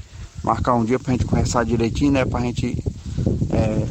marcar 0.47 0.75
um 0.75 0.85
dia 0.85 0.99
pra 0.99 1.13
gente 1.13 1.25
conversar 1.25 1.65
direitinho, 1.65 2.13
né? 2.13 2.25
Pra 2.25 2.41
gente 2.41 2.79
é, 3.51 3.85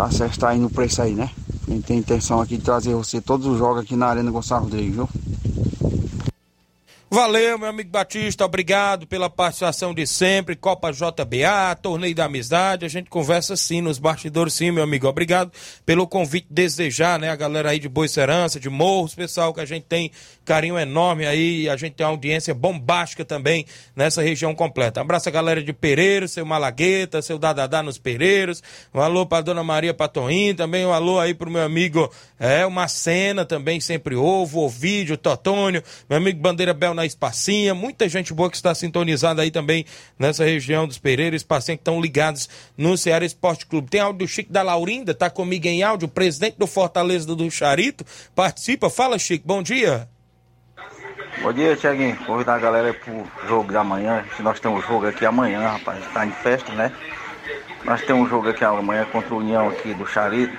acertar 0.00 0.50
aí 0.50 0.58
no 0.58 0.70
preço 0.70 1.02
aí, 1.02 1.12
né? 1.12 1.28
A 1.66 1.70
gente 1.72 1.84
tem 1.84 1.98
intenção 1.98 2.40
aqui 2.40 2.56
de 2.56 2.62
trazer 2.62 2.94
você 2.94 3.20
todos 3.20 3.46
os 3.46 3.58
jogos 3.58 3.82
aqui 3.82 3.96
na 3.96 4.06
Arena 4.06 4.30
Gonçalo 4.30 4.64
Rodrigues, 4.64 4.94
viu? 4.94 5.08
Valeu, 7.10 7.58
meu 7.58 7.70
amigo 7.70 7.88
Batista, 7.88 8.44
obrigado 8.44 9.06
pela 9.06 9.30
participação 9.30 9.94
de 9.94 10.06
sempre. 10.06 10.54
Copa 10.54 10.92
JBA, 10.92 11.74
Torneio 11.80 12.14
da 12.14 12.26
Amizade, 12.26 12.84
a 12.84 12.88
gente 12.88 13.08
conversa 13.08 13.56
sim 13.56 13.80
nos 13.80 13.98
bastidores, 13.98 14.52
sim, 14.52 14.70
meu 14.70 14.84
amigo. 14.84 15.08
Obrigado 15.08 15.50
pelo 15.86 16.06
convite 16.06 16.46
desejar, 16.50 17.18
né? 17.18 17.30
A 17.30 17.34
galera 17.34 17.70
aí 17.70 17.78
de 17.78 17.88
Boa 17.88 18.06
Serança, 18.06 18.60
de 18.60 18.68
Morros, 18.68 19.14
pessoal, 19.14 19.54
que 19.54 19.60
a 19.60 19.64
gente 19.64 19.84
tem 19.84 20.10
carinho 20.44 20.78
enorme 20.78 21.26
aí, 21.26 21.66
a 21.66 21.76
gente 21.78 21.94
tem 21.94 22.04
uma 22.04 22.12
audiência 22.12 22.54
bombástica 22.54 23.24
também 23.24 23.64
nessa 23.96 24.20
região 24.20 24.54
completa. 24.54 25.00
Abraço 25.00 25.30
a 25.30 25.32
galera 25.32 25.62
de 25.62 25.72
Pereiros, 25.72 26.32
seu 26.32 26.44
Malagueta, 26.44 27.22
seu 27.22 27.38
Dadadá 27.38 27.82
nos 27.82 27.96
Pereiros. 27.96 28.62
Um 28.92 29.00
alô 29.00 29.24
pra 29.24 29.40
dona 29.40 29.64
Maria 29.64 29.94
Patoim, 29.94 30.54
também 30.54 30.84
um 30.84 30.92
alô 30.92 31.18
aí 31.18 31.32
pro 31.32 31.50
meu 31.50 31.62
amigo, 31.62 32.12
é, 32.38 32.66
uma 32.66 32.86
cena 32.86 33.46
também, 33.46 33.80
sempre 33.80 34.14
ovo, 34.14 34.60
Ovídio, 34.60 35.16
Totônio, 35.16 35.82
meu 36.06 36.18
amigo 36.18 36.38
Bandeira 36.38 36.74
Bel 36.74 36.97
na 36.98 37.06
Espacinha, 37.06 37.74
muita 37.74 38.08
gente 38.08 38.34
boa 38.34 38.50
que 38.50 38.56
está 38.56 38.74
sintonizada 38.74 39.42
aí 39.42 39.50
também 39.50 39.86
nessa 40.18 40.44
região 40.44 40.86
dos 40.86 40.98
Pereiros, 40.98 41.42
Espacinha, 41.42 41.76
que 41.76 41.82
estão 41.82 42.00
ligados 42.00 42.48
no 42.76 42.98
Ceará 42.98 43.24
Esporte 43.24 43.66
Clube. 43.66 43.88
Tem 43.88 44.00
áudio 44.00 44.26
do 44.26 44.28
Chico 44.28 44.52
da 44.52 44.62
Laurinda, 44.62 45.14
tá 45.14 45.30
comigo 45.30 45.66
em 45.68 45.82
áudio, 45.82 46.08
presidente 46.08 46.58
do 46.58 46.66
Fortaleza 46.66 47.26
do 47.34 47.50
Charito, 47.50 48.04
participa. 48.34 48.90
Fala, 48.90 49.18
Chico, 49.18 49.46
bom 49.46 49.62
dia. 49.62 50.08
Bom 51.40 51.52
dia, 51.52 51.76
Tiaguinho. 51.76 52.16
Convidar 52.26 52.56
a 52.56 52.58
galera 52.58 52.92
pro 52.92 53.24
jogo 53.46 53.72
da 53.72 53.84
manhã. 53.84 54.24
Nós 54.40 54.58
temos 54.58 54.84
jogo 54.84 55.06
aqui 55.06 55.24
amanhã, 55.24 55.60
rapaz. 55.60 56.04
Tá 56.12 56.26
em 56.26 56.32
festa, 56.32 56.72
né? 56.72 56.92
Nós 57.84 58.02
temos 58.02 58.26
um 58.26 58.28
jogo 58.28 58.48
aqui 58.48 58.64
amanhã 58.64 59.04
contra 59.04 59.32
o 59.32 59.38
União 59.38 59.68
aqui 59.68 59.94
do 59.94 60.04
Charito. 60.04 60.56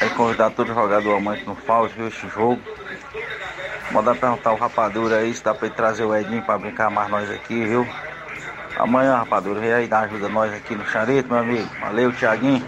Aí 0.00 0.10
convidar 0.10 0.50
todo 0.50 0.74
jogador 0.74 1.16
amanhã 1.16 1.40
que 1.40 1.46
não 1.46 1.56
falta, 1.56 1.94
viu 1.94 2.08
esse 2.08 2.28
jogo. 2.28 2.60
Mandar 3.90 4.16
perguntar 4.16 4.52
o 4.52 4.56
Rapadura 4.56 5.18
aí 5.18 5.32
se 5.34 5.44
dá 5.44 5.54
pra 5.54 5.66
ele 5.66 5.76
trazer 5.76 6.04
o 6.04 6.14
Edinho 6.14 6.42
pra 6.42 6.58
brincar 6.58 6.90
mais 6.90 7.10
nós 7.10 7.30
aqui, 7.30 7.64
viu? 7.64 7.86
Amanhã, 8.76 9.16
Rapadura, 9.16 9.60
vem 9.60 9.72
aí 9.72 9.86
dar 9.86 10.00
ajuda 10.00 10.28
nós 10.28 10.52
aqui 10.52 10.74
no 10.74 10.84
Charito, 10.86 11.28
meu 11.28 11.38
amigo. 11.38 11.68
Valeu, 11.80 12.12
Tiaguinho. 12.12 12.64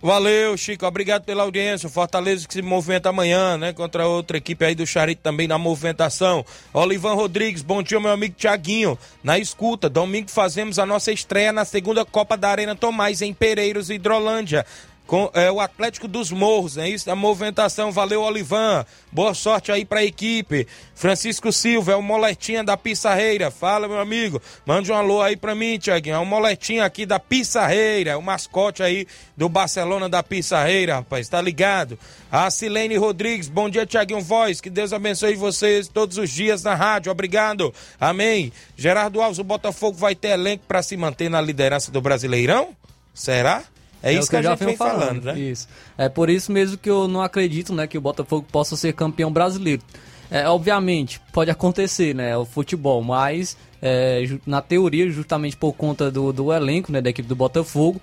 Valeu, 0.00 0.56
Chico. 0.56 0.84
Obrigado 0.84 1.24
pela 1.24 1.44
audiência. 1.44 1.88
Fortaleza 1.88 2.46
que 2.46 2.54
se 2.54 2.60
movimenta 2.60 3.08
amanhã, 3.08 3.56
né? 3.56 3.72
Contra 3.72 4.04
outra 4.04 4.36
equipe 4.36 4.64
aí 4.64 4.74
do 4.74 4.84
Charito 4.84 5.22
também 5.22 5.46
na 5.46 5.58
movimentação. 5.58 6.44
Olivan 6.72 7.14
Rodrigues, 7.14 7.62
bom 7.62 7.82
dia, 7.84 8.00
meu 8.00 8.10
amigo 8.10 8.34
Tiaguinho. 8.36 8.98
Na 9.22 9.38
escuta, 9.38 9.88
domingo 9.88 10.28
fazemos 10.28 10.80
a 10.80 10.84
nossa 10.84 11.12
estreia 11.12 11.52
na 11.52 11.64
segunda 11.64 12.04
Copa 12.04 12.36
da 12.36 12.50
Arena 12.50 12.74
Tomás, 12.74 13.22
em 13.22 13.32
Pereiros, 13.32 13.90
Hidrolândia 13.90 14.66
com 15.06 15.30
é, 15.34 15.50
o 15.50 15.60
Atlético 15.60 16.08
dos 16.08 16.30
Morros, 16.30 16.78
é 16.78 16.88
isso? 16.88 17.10
A 17.10 17.16
movimentação, 17.16 17.92
valeu 17.92 18.22
Olivan, 18.22 18.84
boa 19.10 19.34
sorte 19.34 19.70
aí 19.70 19.84
pra 19.84 20.04
equipe. 20.04 20.66
Francisco 20.94 21.52
Silva, 21.52 21.92
é 21.92 21.96
o 21.96 22.02
Moletinha 22.02 22.62
da 22.62 22.76
Pissarreira, 22.76 23.50
fala 23.50 23.88
meu 23.88 23.98
amigo, 23.98 24.40
mande 24.64 24.92
um 24.92 24.94
alô 24.94 25.20
aí 25.20 25.36
pra 25.36 25.54
mim, 25.54 25.78
Tiaguinho, 25.78 26.14
é 26.14 26.18
o 26.18 26.24
Moletinha 26.24 26.84
aqui 26.84 27.04
da 27.04 27.18
Pissarreira, 27.18 28.12
é 28.12 28.16
o 28.16 28.22
mascote 28.22 28.82
aí 28.82 29.06
do 29.36 29.48
Barcelona 29.48 30.08
da 30.08 30.22
Pissarreira, 30.22 30.96
rapaz, 30.96 31.28
tá 31.28 31.40
ligado? 31.42 31.98
A 32.30 32.50
Silene 32.50 32.96
Rodrigues, 32.96 33.48
bom 33.48 33.68
dia 33.68 33.84
Tiaguinho 33.84 34.20
Voz, 34.20 34.60
que 34.60 34.70
Deus 34.70 34.92
abençoe 34.92 35.34
vocês 35.34 35.88
todos 35.88 36.18
os 36.18 36.30
dias 36.30 36.62
na 36.62 36.74
rádio, 36.74 37.10
obrigado, 37.10 37.74
amém. 38.00 38.52
Gerardo 38.76 39.20
Alves, 39.20 39.38
o 39.38 39.44
Botafogo 39.44 39.98
vai 39.98 40.14
ter 40.14 40.28
elenco 40.28 40.64
pra 40.66 40.82
se 40.82 40.96
manter 40.96 41.28
na 41.28 41.40
liderança 41.40 41.90
do 41.90 42.00
Brasileirão? 42.00 42.76
Será? 43.12 43.64
É, 44.02 44.12
é 44.12 44.18
isso 44.18 44.28
que, 44.28 44.38
que 44.40 44.46
a 44.46 44.50
gente 44.50 44.64
vem 44.64 44.76
falando, 44.76 45.22
falando, 45.22 45.24
né? 45.24 45.38
Isso. 45.38 45.68
É 45.96 46.08
por 46.08 46.28
isso 46.28 46.50
mesmo 46.50 46.76
que 46.76 46.90
eu 46.90 47.06
não 47.06 47.22
acredito, 47.22 47.74
né, 47.74 47.86
que 47.86 47.96
o 47.96 48.00
Botafogo 48.00 48.46
possa 48.50 48.76
ser 48.76 48.92
campeão 48.92 49.32
brasileiro. 49.32 49.82
É, 50.30 50.48
obviamente, 50.48 51.20
pode 51.30 51.50
acontecer, 51.50 52.14
né? 52.14 52.34
O 52.36 52.46
futebol, 52.46 53.02
mas 53.02 53.56
é, 53.82 54.24
na 54.46 54.62
teoria, 54.62 55.10
justamente 55.10 55.56
por 55.56 55.72
conta 55.72 56.08
do, 56.08 56.32
do 56.32 56.52
elenco 56.52 56.92
né, 56.92 57.00
da 57.00 57.10
equipe 57.10 57.28
do 57.28 57.34
Botafogo. 57.34 58.00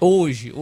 Hoje, 0.00 0.52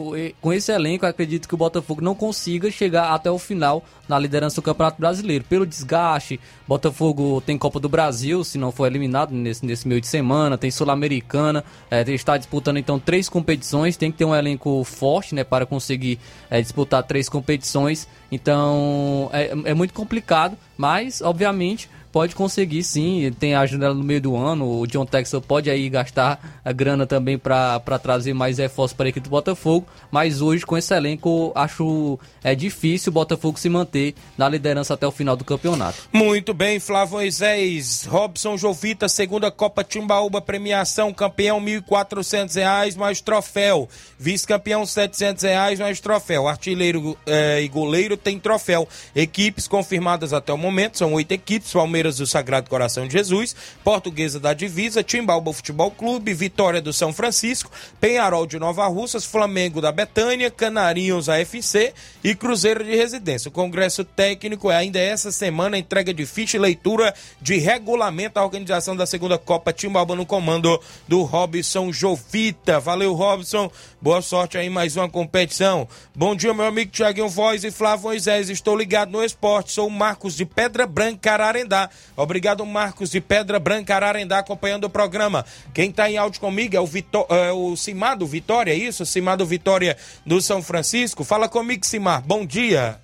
com 0.40 0.52
esse 0.52 0.70
elenco, 0.70 1.06
acredito 1.06 1.48
que 1.48 1.54
o 1.54 1.58
Botafogo 1.58 2.02
não 2.02 2.14
consiga 2.14 2.70
chegar 2.70 3.14
até 3.14 3.30
o 3.30 3.38
final 3.38 3.82
na 4.06 4.18
liderança 4.18 4.56
do 4.56 4.62
Campeonato 4.62 5.00
Brasileiro. 5.00 5.44
Pelo 5.44 5.66
desgaste, 5.66 6.38
Botafogo 6.66 7.40
tem 7.40 7.56
Copa 7.56 7.80
do 7.80 7.88
Brasil, 7.88 8.44
se 8.44 8.58
não 8.58 8.70
for 8.70 8.86
eliminado 8.86 9.32
nesse, 9.32 9.64
nesse 9.64 9.88
meio 9.88 10.00
de 10.00 10.06
semana, 10.06 10.58
tem 10.58 10.70
Sul-Americana, 10.70 11.64
é, 11.90 12.02
está 12.10 12.36
disputando 12.36 12.76
então 12.76 12.98
três 12.98 13.28
competições, 13.28 13.96
tem 13.96 14.12
que 14.12 14.18
ter 14.18 14.24
um 14.26 14.34
elenco 14.34 14.84
forte 14.84 15.34
né, 15.34 15.44
para 15.44 15.64
conseguir 15.64 16.18
é, 16.50 16.60
disputar 16.60 17.02
três 17.02 17.28
competições. 17.28 18.06
Então 18.30 19.30
é, 19.32 19.50
é 19.64 19.74
muito 19.74 19.94
complicado, 19.94 20.56
mas 20.76 21.22
obviamente 21.22 21.88
pode 22.12 22.34
conseguir 22.34 22.82
sim, 22.82 23.34
tem 23.38 23.54
a 23.54 23.64
janela 23.66 23.94
no 23.94 24.02
meio 24.02 24.20
do 24.20 24.36
ano, 24.36 24.80
o 24.80 24.86
John 24.86 25.04
Texas 25.04 25.42
pode 25.46 25.70
aí 25.70 25.88
gastar 25.88 26.60
a 26.64 26.72
grana 26.72 27.06
também 27.06 27.38
para 27.38 27.98
trazer 28.02 28.32
mais 28.32 28.58
reforços 28.58 28.96
para 28.96 29.06
a 29.06 29.08
equipe 29.10 29.24
do 29.24 29.30
Botafogo, 29.30 29.86
mas 30.10 30.40
hoje 30.40 30.64
com 30.64 30.76
esse 30.76 30.94
elenco 30.94 31.52
acho 31.54 32.18
é 32.42 32.54
difícil 32.54 33.10
o 33.10 33.14
Botafogo 33.14 33.58
se 33.58 33.68
manter 33.68 34.14
na 34.36 34.48
liderança 34.48 34.94
até 34.94 35.06
o 35.06 35.10
final 35.10 35.36
do 35.36 35.44
campeonato. 35.44 35.98
Muito 36.12 36.54
bem, 36.54 36.80
Flávio 36.80 37.14
Moisés, 37.14 38.04
Robson 38.04 38.56
Jovita, 38.56 39.08
segunda 39.08 39.50
Copa 39.50 39.84
Timbaúba, 39.84 40.40
premiação, 40.40 41.12
campeão 41.12 41.58
R$ 41.58 41.80
1.400 41.80 42.96
mais 42.96 43.20
troféu, 43.20 43.88
vice-campeão 44.18 44.86
700 44.86 45.42
reais 45.42 45.78
mais 45.78 46.00
troféu, 46.00 46.48
artilheiro 46.48 47.16
eh, 47.26 47.62
e 47.62 47.68
goleiro 47.68 48.16
tem 48.16 48.38
troféu, 48.38 48.88
equipes 49.14 49.68
confirmadas 49.68 50.32
até 50.32 50.52
o 50.52 50.58
momento, 50.58 50.98
são 50.98 51.12
oito 51.14 51.32
equipes, 51.32 51.72
Palmeiras 51.72 51.97
Palmeiras 51.98 52.18
do 52.18 52.26
Sagrado 52.28 52.70
Coração 52.70 53.08
de 53.08 53.12
Jesus, 53.12 53.56
Portuguesa 53.82 54.38
da 54.38 54.54
Divisa, 54.54 55.02
Timbalba 55.02 55.52
Futebol 55.52 55.90
Clube, 55.90 56.32
Vitória 56.32 56.80
do 56.80 56.92
São 56.92 57.12
Francisco, 57.12 57.72
Penharol 58.00 58.46
de 58.46 58.56
Nova 58.56 58.86
Russas, 58.86 59.24
Flamengo 59.24 59.80
da 59.80 59.90
Betânia, 59.90 60.48
Canarinhos 60.48 61.28
AFC 61.28 61.92
e 62.22 62.36
Cruzeiro 62.36 62.84
de 62.84 62.94
Residência. 62.94 63.48
O 63.48 63.52
Congresso 63.52 64.04
Técnico 64.04 64.70
é 64.70 64.76
ainda 64.76 65.00
essa 65.00 65.32
semana 65.32 65.76
entrega 65.76 66.14
de 66.14 66.24
ficha 66.24 66.56
e 66.56 66.60
leitura 66.60 67.12
de 67.42 67.56
regulamento 67.56 68.38
à 68.38 68.44
organização 68.44 68.94
da 68.94 69.04
segunda 69.04 69.36
Copa 69.36 69.72
Timbalba 69.72 70.14
no 70.14 70.24
comando 70.24 70.80
do 71.08 71.24
Robson 71.24 71.92
Jovita. 71.92 72.78
Valeu, 72.78 73.12
Robson. 73.12 73.68
Boa 74.00 74.22
sorte 74.22 74.56
aí 74.56 74.70
mais 74.70 74.96
uma 74.96 75.08
competição. 75.08 75.88
Bom 76.14 76.36
dia, 76.36 76.54
meu 76.54 76.66
amigo 76.66 76.92
Tiaguinho 76.92 77.28
Voz 77.28 77.64
e 77.64 77.72
Flávio 77.72 78.04
Moisés. 78.04 78.48
Estou 78.48 78.76
ligado 78.76 79.10
no 79.10 79.24
esporte. 79.24 79.72
Sou 79.72 79.88
o 79.88 79.90
Marcos 79.90 80.36
de 80.36 80.44
Pedra 80.44 80.86
Branca, 80.86 81.32
Ararendá. 81.32 81.87
Obrigado, 82.16 82.64
Marcos 82.64 83.10
de 83.10 83.20
Pedra 83.20 83.58
Branca, 83.58 83.94
Ararendá, 83.94 84.38
acompanhando 84.38 84.84
o 84.84 84.90
programa. 84.90 85.44
Quem 85.72 85.90
está 85.90 86.10
em 86.10 86.16
áudio 86.16 86.40
comigo 86.40 86.76
é 86.76 86.80
o, 86.80 86.86
Vitó 86.86 87.26
é 87.30 87.52
o 87.52 87.76
Cimado 87.76 88.26
Vitória, 88.26 88.72
é 88.72 88.76
isso? 88.76 89.04
Cimado 89.06 89.44
Vitória 89.46 89.96
do 90.24 90.40
São 90.40 90.62
Francisco. 90.62 91.24
Fala 91.24 91.48
comigo, 91.48 91.86
Cimar. 91.86 92.22
Bom 92.22 92.44
dia. 92.44 93.00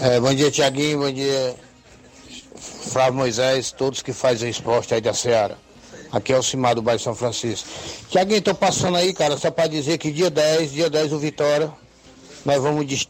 É, 0.00 0.18
bom 0.18 0.34
dia, 0.34 0.50
Tiaguinho. 0.50 0.98
Bom 0.98 1.12
dia, 1.12 1.54
Flávio 2.90 3.14
Moisés, 3.14 3.70
todos 3.72 4.02
que 4.02 4.12
fazem 4.12 4.48
esporte 4.48 4.94
aí 4.94 5.00
da 5.00 5.12
Seara. 5.12 5.58
Aqui 6.12 6.32
é 6.32 6.38
o 6.38 6.42
Cimar 6.42 6.74
do 6.74 6.82
bairro 6.82 7.00
São 7.00 7.14
Francisco. 7.14 7.68
Tiaguinho, 8.08 8.42
tô 8.42 8.54
passando 8.54 8.96
aí, 8.96 9.12
cara, 9.12 9.36
só 9.36 9.50
para 9.50 9.68
dizer 9.68 9.98
que 9.98 10.10
dia 10.10 10.28
10, 10.28 10.72
dia 10.72 10.90
10 10.90 11.12
o 11.12 11.18
Vitória, 11.18 11.70
nós 12.44 12.60
vamos 12.60 13.08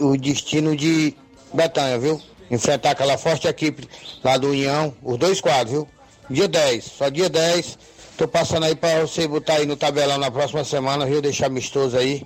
o, 0.00 0.16
destino 0.16 0.74
de 0.74 1.14
Betânia, 1.52 1.98
viu? 1.98 2.20
Enfrentar 2.50 2.90
aquela 2.90 3.16
forte 3.18 3.48
equipe 3.48 3.88
lá 4.22 4.36
do 4.36 4.50
União, 4.50 4.94
os 5.02 5.18
dois 5.18 5.40
quadros, 5.40 5.70
viu? 5.70 5.88
Dia 6.30 6.48
10, 6.48 6.84
só 6.84 7.08
dia 7.08 7.28
10. 7.28 7.78
Tô 8.16 8.28
passando 8.28 8.64
aí 8.64 8.74
para 8.74 9.00
você 9.00 9.26
botar 9.26 9.54
aí 9.54 9.66
no 9.66 9.76
tabelão 9.76 10.18
na 10.18 10.30
próxima 10.30 10.64
semana, 10.64 11.04
viu? 11.04 11.20
Deixar 11.20 11.46
amistoso 11.46 11.96
aí. 11.96 12.24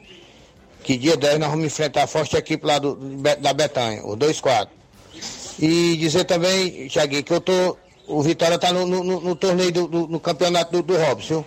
Que 0.85 0.97
dia 0.97 1.17
10 1.17 1.39
nós 1.39 1.51
vamos 1.51 1.67
enfrentar 1.67 2.05
a 2.05 2.07
forte 2.07 2.37
equipe 2.37 2.65
lá 2.65 2.79
do, 2.79 2.95
da 3.41 3.53
Betanha, 3.53 4.05
os 4.07 4.17
dois 4.17 4.41
quadros. 4.41 4.77
E 5.59 5.97
dizer 5.97 6.25
também, 6.25 6.89
Thiaguinho, 6.89 7.25
que 7.25 7.33
eu 7.33 7.41
tô. 7.41 7.77
O 8.07 8.23
Vitória 8.23 8.59
tá 8.59 8.73
no, 8.73 8.87
no, 8.87 9.21
no 9.21 9.37
torneio 9.37 9.73
do, 9.73 9.89
do, 9.89 10.09
no 10.09 10.21
campeonato 10.21 10.71
do, 10.73 10.83
do 10.83 10.97
Robson, 10.97 11.35
viu? 11.35 11.45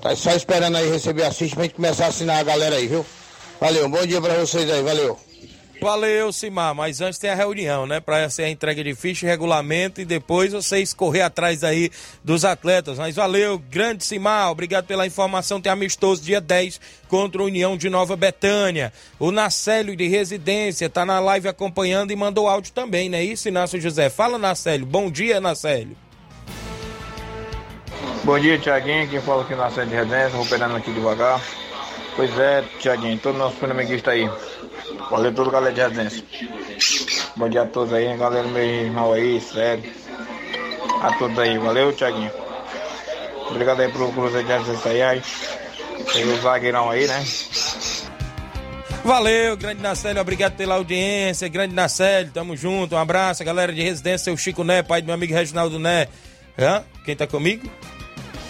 Tá 0.00 0.14
só 0.14 0.32
esperando 0.32 0.76
aí 0.76 0.88
receber 0.88 1.24
a 1.24 1.32
ficha 1.32 1.54
pra 1.54 1.64
gente 1.64 1.74
começar 1.74 2.04
a 2.04 2.08
assinar 2.08 2.38
a 2.38 2.42
galera 2.42 2.76
aí, 2.76 2.86
viu? 2.86 3.04
Valeu, 3.58 3.88
bom 3.88 4.04
dia 4.06 4.20
pra 4.20 4.34
vocês 4.34 4.70
aí, 4.70 4.82
valeu. 4.82 5.18
Valeu, 5.84 6.32
Simar, 6.32 6.74
mas 6.74 7.02
antes 7.02 7.18
tem 7.18 7.28
a 7.28 7.34
reunião, 7.34 7.86
né? 7.86 8.00
Para 8.00 8.30
ser 8.30 8.44
a 8.44 8.48
entrega 8.48 8.82
de 8.82 8.94
ficha, 8.94 9.26
regulamento 9.26 10.00
e 10.00 10.06
depois 10.06 10.50
vocês 10.50 10.94
correr 10.94 11.20
atrás 11.20 11.62
aí 11.62 11.90
dos 12.24 12.42
atletas. 12.42 12.98
Mas 12.98 13.16
valeu, 13.16 13.58
grande 13.58 14.02
Simar, 14.02 14.50
obrigado 14.50 14.86
pela 14.86 15.06
informação. 15.06 15.60
Tem 15.60 15.70
amistoso 15.70 16.22
dia 16.22 16.40
10 16.40 16.80
contra 17.06 17.42
a 17.42 17.44
União 17.44 17.76
de 17.76 17.90
Nova 17.90 18.16
Betânia. 18.16 18.94
O 19.18 19.30
Nacélio 19.30 19.94
de 19.94 20.08
Residência 20.08 20.88
tá 20.88 21.04
na 21.04 21.20
live 21.20 21.48
acompanhando 21.48 22.12
e 22.12 22.16
mandou 22.16 22.48
áudio 22.48 22.72
também, 22.72 23.10
né? 23.10 23.22
Isso, 23.22 23.48
Inácio 23.48 23.78
José. 23.78 24.08
Fala, 24.08 24.38
Nacélio. 24.38 24.86
Bom 24.86 25.10
dia, 25.10 25.38
Nacélio. 25.38 25.94
Bom 28.24 28.40
dia, 28.40 28.58
Tiaguinho. 28.58 29.06
Quem 29.06 29.20
fala 29.20 29.42
aqui 29.42 29.52
é 29.52 29.56
Nacélio 29.56 29.90
de 29.90 29.96
Residência, 29.96 30.30
vou 30.30 30.46
pegando 30.46 30.76
aqui 30.76 30.90
devagar. 30.90 31.42
Pois 32.16 32.38
é, 32.38 32.64
Tiaguinho, 32.78 33.18
todo 33.18 33.36
nosso 33.36 33.56
flamenguista 33.56 34.12
aí. 34.12 34.30
Valeu 35.10 35.34
todo 35.34 35.50
galera 35.50 35.74
de 35.74 35.80
residência. 35.80 36.24
Bom 37.36 37.48
dia 37.48 37.62
a 37.62 37.66
todos 37.66 37.92
aí, 37.92 38.16
galera, 38.16 38.46
meu 38.48 38.62
irmão 38.62 39.12
aí, 39.12 39.40
sério. 39.40 39.92
A 41.02 41.12
todos 41.18 41.38
aí, 41.38 41.58
valeu, 41.58 41.92
Tiaguinho. 41.92 42.30
Obrigado 43.50 43.80
aí 43.80 43.90
pro 43.90 44.10
Cruzeiro 44.12 44.46
de 44.46 44.52
residência 44.52 44.90
aí, 44.90 45.02
aí. 45.02 45.22
Tem 46.12 46.24
o 46.24 46.40
zagueirão 46.40 46.90
aí, 46.90 47.06
né? 47.06 47.24
Valeu, 49.04 49.54
grande 49.56 49.82
Nacélio, 49.82 50.22
obrigado 50.22 50.56
pela 50.56 50.76
audiência, 50.76 51.46
grande 51.46 51.74
Nacélio, 51.74 52.32
tamo 52.32 52.56
junto, 52.56 52.94
um 52.94 52.98
abraço, 52.98 53.44
galera 53.44 53.70
de 53.70 53.82
residência, 53.82 54.32
o 54.32 54.38
Chico 54.38 54.64
Né, 54.64 54.82
pai 54.82 55.02
do 55.02 55.04
meu 55.04 55.14
amigo 55.14 55.34
Reginaldo 55.34 55.78
Né. 55.78 56.08
Hã? 56.58 56.82
Quem 57.04 57.14
tá 57.14 57.26
comigo? 57.26 57.68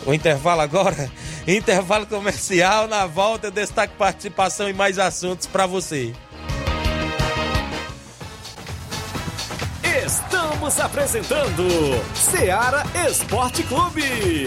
O 0.06 0.12
intervalo 0.12 0.60
agora? 0.60 1.10
Intervalo 1.46 2.06
comercial, 2.06 2.86
na 2.86 3.06
volta 3.06 3.50
destaco 3.50 3.94
participação 3.96 4.68
e 4.68 4.72
mais 4.72 4.98
assuntos 4.98 5.46
para 5.46 5.66
você. 5.66 6.14
Estamos 10.06 10.80
apresentando 10.80 11.66
Seara 12.14 12.82
Esporte 13.08 13.62
Clube. 13.64 14.46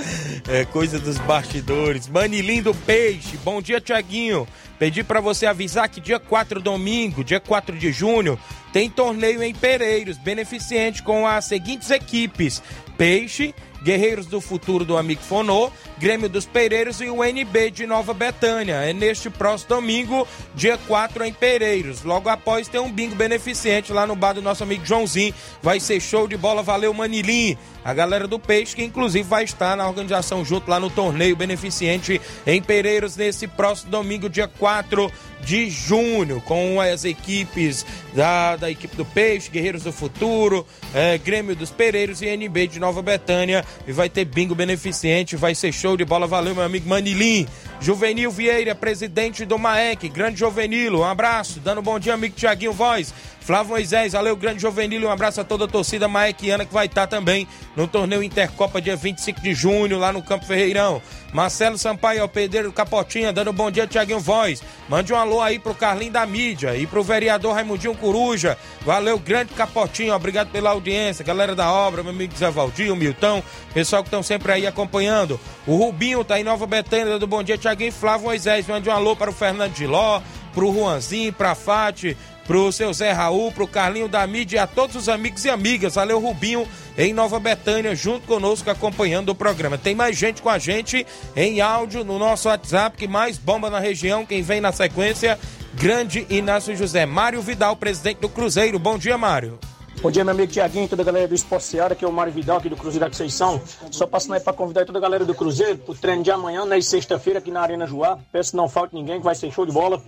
É 0.47 0.67
coisa 0.67 0.99
dos 0.99 1.17
bastidores. 1.17 2.07
Manilim 2.07 2.61
do 2.61 2.75
Peixe. 2.75 3.39
Bom 3.39 3.63
dia, 3.63 3.81
Tiaguinho. 3.81 4.47
Pedi 4.79 5.03
para 5.03 5.23
você 5.23 5.47
avisar 5.47 5.89
que 5.89 6.03
dia 6.03 6.21
4 6.21 6.61
domingo, 6.61 7.25
dia 7.25 7.41
4 7.41 7.79
de 7.79 7.91
junho, 7.91 8.39
tem 8.75 8.91
torneio 8.91 9.43
em 9.43 9.55
Pereiros, 9.55 10.19
beneficente 10.19 11.03
com 11.03 11.27
as 11.27 11.47
seguintes 11.47 11.91
equipes: 11.91 12.63
Peixe, 12.99 13.55
Guerreiros 13.83 14.27
do 14.27 14.41
Futuro 14.41 14.85
do 14.85 14.97
Amigo 14.97 15.23
Fonô, 15.23 15.71
Grêmio 15.99 16.29
dos 16.29 16.45
Pereiros 16.45 17.01
e 17.01 17.09
o 17.09 17.25
NB 17.25 17.71
de 17.71 17.87
Nova 17.87 18.13
Betânia. 18.13 18.77
É 18.77 18.93
neste 18.93 19.31
próximo 19.31 19.77
domingo, 19.77 20.27
dia 20.55 20.79
4 20.87 21.25
em 21.25 21.33
Pereiros. 21.33 22.03
Logo 22.03 22.29
após 22.29 22.69
tem 22.69 22.81
um 22.81 22.91
bingo 22.91 23.15
beneficente 23.15 23.93
lá 23.93 24.07
no 24.07 24.17
bar 24.17 24.33
do 24.33 24.43
nosso 24.43 24.63
amigo 24.63 24.85
Joãozinho. 24.85 25.35
Vai 25.63 25.81
ser 25.81 26.01
show 26.01 26.27
de 26.27 26.37
bola, 26.37 26.63
valeu 26.63 26.93
Manilim. 26.93 27.57
A 27.85 27.95
galera 27.95 28.27
do 28.27 28.39
Peixe, 28.39 28.75
que 28.75 28.83
inclusive 28.83 29.29
vai 29.29 29.45
estar 29.45 29.77
na 29.77 29.87
organização 29.87 30.45
junto 30.45 30.69
lá 30.69 30.81
no 30.81 30.91
torneio 30.91 31.37
beneficente 31.37 32.21
em 32.45 32.61
Pereiros 32.61 33.17
nesse 33.17 33.47
próximo 33.47 33.93
domingo, 33.93 34.29
dia 34.29 34.49
4 34.49 35.11
de 35.41 35.71
junho, 35.71 36.41
com 36.41 36.81
as 36.81 37.05
equipes 37.05 37.87
da, 38.13 38.57
da 38.57 38.71
equipe 38.71 38.97
do 38.97 39.05
Peixe, 39.05 39.51
Guerreiros 39.51 39.83
do 39.83 39.93
Futuro, 39.93 40.67
é, 40.95 41.19
Grêmio 41.19 41.55
dos 41.55 41.71
Pereiros 41.71 42.23
e 42.23 42.27
NB 42.27 42.67
de 42.67 42.81
Nova 42.81 43.03
Betânia. 43.03 43.65
E 43.87 43.93
vai 43.93 44.09
ter 44.09 44.25
bingo 44.25 44.55
beneficente, 44.55 45.37
vai 45.37 45.55
ser 45.55 45.73
show 45.73 45.97
de 45.97 46.05
bola. 46.05 46.27
Valeu, 46.27 46.55
meu 46.55 46.65
amigo 46.65 46.89
Manilim. 46.89 47.47
Juvenil 47.81 48.31
Vieira, 48.31 48.75
presidente 48.75 49.45
do 49.45 49.59
MAEC, 49.59 50.09
grande 50.09 50.41
Juvenilo, 50.41 51.01
um 51.01 51.05
abraço. 51.05 51.61
Dando 51.61 51.81
um 51.81 51.85
bom 51.85 51.99
dia, 51.99 52.15
amigo 52.15 52.35
Tiaguinho 52.35 52.73
Voz. 52.73 53.13
Flávio 53.47 53.71
Moisés, 53.71 54.13
valeu, 54.13 54.35
grande 54.35 54.61
Juvenil, 54.61 55.07
um 55.07 55.11
abraço 55.11 55.41
a 55.41 55.45
toda 55.45 55.67
a 55.67 55.69
torcida 55.69 56.09
maequiana 56.09 56.65
que 56.65 56.75
vai 56.75 56.87
estar 56.87 57.07
também 57.07 57.47
no 57.77 57.87
torneio 57.87 58.21
Intercopa 58.21 58.81
dia 58.81 58.97
25 58.97 59.41
de 59.41 59.55
junho, 59.55 59.99
lá 59.99 60.13
no 60.13 60.21
Campo 60.21 60.45
Ferreirão. 60.45 61.01
Marcelo 61.33 61.79
Sampaio, 61.79 62.25
o 62.25 62.29
Pedreiro 62.29 62.73
Capotinha, 62.73 63.33
dando 63.33 63.53
um 63.53 63.55
bom 63.55 63.71
dia, 63.71 63.87
Tiaguinho 63.87 64.19
Voz. 64.19 64.65
Mande 64.89 65.13
um 65.13 65.17
alô 65.17 65.41
aí 65.41 65.61
pro 65.61 65.75
Carlinho 65.75 66.11
da 66.11 66.27
Mídia 66.27 66.77
e 66.77 66.89
pro 66.89 67.05
vereador 67.05 67.55
Raimundinho 67.55 67.95
Coruja. 67.95 68.59
Valeu, 68.81 69.17
grande 69.17 69.53
Capotinho, 69.55 70.15
obrigado 70.15 70.51
pela 70.51 70.71
audiência. 70.71 71.25
Galera 71.25 71.55
da 71.55 71.71
obra, 71.71 72.03
meu 72.03 72.13
amigo 72.13 72.37
Zé 72.37 72.51
Valdir, 72.51 72.93
o 72.93 72.97
Milton, 72.97 73.45
pessoal 73.73 74.03
que 74.03 74.09
estão 74.09 74.25
sempre 74.25 74.51
aí 74.51 74.67
acompanhando. 74.67 75.39
O 75.69 75.77
Rubinho 75.77 76.25
tá 76.25 76.41
em 76.41 76.45
Nova 76.45 76.67
Betânia, 76.67 77.07
dando 77.07 77.27
um 77.27 77.29
bom 77.29 77.45
dia, 77.45 77.57
Tiaguinho 77.67 77.93
Flávio 77.93 78.27
Moisés. 78.27 78.67
Mande 78.67 78.89
um 78.89 78.93
alô 78.93 79.17
para 79.17 79.31
o 79.31 79.35
Fernando 79.35 79.75
Giló, 79.75 80.21
pro 80.55 80.73
Juanzinho, 80.73 81.33
pra 81.33 81.57
Fati, 81.57 82.17
pro 82.47 82.71
seu 82.71 82.93
Zé 82.93 83.11
Raul, 83.11 83.51
pro 83.51 83.67
Carlinho 83.67 84.07
da 84.07 84.25
mídia 84.25 84.63
a 84.63 84.67
todos 84.69 84.95
os 84.95 85.09
amigos 85.09 85.45
e 85.45 85.51
amigas. 85.51 85.97
Valeu, 85.97 86.21
Rubinho, 86.21 86.67
em 86.97 87.13
Nova 87.13 87.41
Betânia, 87.41 87.97
junto 87.97 88.25
conosco, 88.27 88.71
acompanhando 88.71 89.31
o 89.31 89.35
programa. 89.35 89.77
Tem 89.77 89.97
mais 89.97 90.17
gente 90.17 90.41
com 90.41 90.49
a 90.49 90.59
gente 90.59 91.05
em 91.35 91.61
áudio 91.61 92.05
no 92.05 92.21
nosso 92.21 92.49
WhatsApp, 92.49 92.97
que 92.97 93.09
mais 93.09 93.37
bomba 93.37 93.69
na 93.69 93.81
região. 93.81 94.25
Quem 94.25 94.43
vem 94.43 94.61
na 94.61 94.71
sequência, 94.71 95.37
grande 95.75 96.25
Inácio 96.31 96.77
José. 96.77 97.05
Mário 97.05 97.43
Vidal, 97.43 97.75
presidente 97.75 98.21
do 98.21 98.29
Cruzeiro. 98.29 98.79
Bom 98.79 98.97
dia, 98.97 99.19
Mário. 99.19 99.59
Bom 100.07 100.11
dia, 100.13 100.23
meu 100.23 100.35
amigo 100.35 100.53
Tiaguinho 100.53 100.89
toda 100.89 101.03
a 101.03 101.05
galera 101.05 101.27
do 101.27 101.35
Esporte 101.35 101.65
Seara, 101.65 101.93
que 101.97 102.05
é 102.05 102.09
o 102.09 102.13
Mário 102.13 102.33
Vidal 102.33 102.59
aqui 102.59 102.69
do 102.69 102.77
Cruzeiro 102.77 103.05
da 103.05 103.11
Conceição. 103.11 103.61
Só 103.91 104.07
passando 104.07 104.35
aí 104.35 104.41
para 104.41 104.53
convidar 104.53 104.87
toda 104.87 105.01
a 105.01 105.03
galera 105.03 105.25
do 105.25 105.35
Cruzeiro 105.35 105.79
pro 105.79 105.97
treino 105.97 106.23
de 106.23 106.31
amanhã, 106.31 106.65
né, 106.65 106.81
sexta-feira 106.81 107.41
aqui 107.41 107.51
na 107.51 107.61
Arena 107.61 107.89
Joá. 107.89 108.17
Peço 108.31 108.53
que 108.53 108.57
não 108.57 108.69
falte 108.69 108.95
ninguém, 108.95 109.19
que 109.19 109.25
vai 109.25 109.35
ser 109.35 109.51
show 109.51 109.67
de 109.67 109.73
bola. 109.73 110.01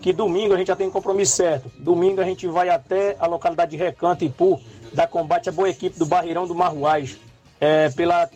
Que 0.00 0.10
domingo 0.10 0.54
a 0.54 0.56
gente 0.56 0.68
já 0.68 0.74
tem 0.74 0.88
compromisso 0.88 1.36
certo. 1.36 1.70
Domingo 1.78 2.22
a 2.22 2.24
gente 2.24 2.46
vai 2.48 2.70
até 2.70 3.14
a 3.20 3.26
localidade 3.26 3.72
de 3.72 3.76
Recanto, 3.76 4.24
Ipu, 4.24 4.58
da 4.90 5.06
combate 5.06 5.50
a 5.50 5.52
boa 5.52 5.68
equipe 5.68 5.98
do 5.98 6.06
Barreirão 6.06 6.46
do 6.46 6.54
Marruais. 6.54 7.18
É, 7.60 7.90
pela 7.90 8.30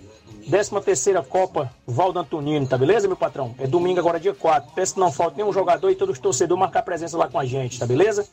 13 0.51 0.81
terceira 0.83 1.23
Copa 1.23 1.73
Valdo 1.87 2.19
Antonino, 2.19 2.67
tá 2.67 2.77
beleza, 2.77 3.09
meu 3.09 3.17
patrão? 3.17 3.55
É 3.59 3.67
domingo 3.67 3.99
agora, 3.99 4.21
dia 4.21 4.35
4. 4.35 4.71
Peço 4.75 4.95
que 4.95 5.01
não 5.01 5.11
falte 5.11 5.39
nenhum 5.39 5.53
jogador 5.53 5.91
e 5.91 5.95
todos 5.95 6.13
os 6.13 6.21
torcedores 6.21 6.61
marcar 6.61 6.83
presença 6.83 7.17
lá 7.17 7.27
com 7.27 7.39
a 7.39 7.45
gente, 7.47 7.79
tá 7.79 7.87
beleza? 7.87 8.29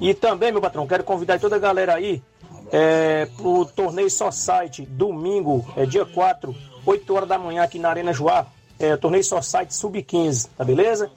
E 0.00 0.12
também, 0.14 0.52
meu 0.52 0.60
patrão, 0.60 0.86
quero 0.86 1.04
convidar 1.04 1.40
toda 1.40 1.56
a 1.56 1.58
galera 1.58 1.94
aí 1.94 2.22
é, 2.70 3.26
pro 3.36 3.64
torneio 3.64 4.10
Só 4.10 4.30
Site, 4.30 4.82
domingo, 4.82 5.64
é 5.76 5.86
dia 5.86 6.04
4, 6.04 6.54
8 6.84 7.14
horas 7.14 7.28
da 7.28 7.38
manhã 7.38 7.62
aqui 7.62 7.78
na 7.78 7.88
Arena 7.88 8.12
Joá. 8.12 8.46
É, 8.78 8.94
torneio 8.94 9.24
Só 9.24 9.40
Site 9.40 9.74
Sub-15, 9.74 10.50
tá 10.56 10.62
beleza? 10.62 11.10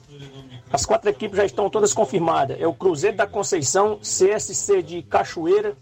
As 0.72 0.86
quatro 0.86 1.10
equipes 1.10 1.36
já 1.36 1.44
estão 1.44 1.68
todas 1.68 1.92
confirmadas. 1.92 2.58
É 2.58 2.66
o 2.66 2.72
Cruzeiro 2.72 3.16
da 3.16 3.26
Conceição, 3.26 3.98
CSC 3.98 4.82
de 4.82 5.02
Cachoeira, 5.02 5.76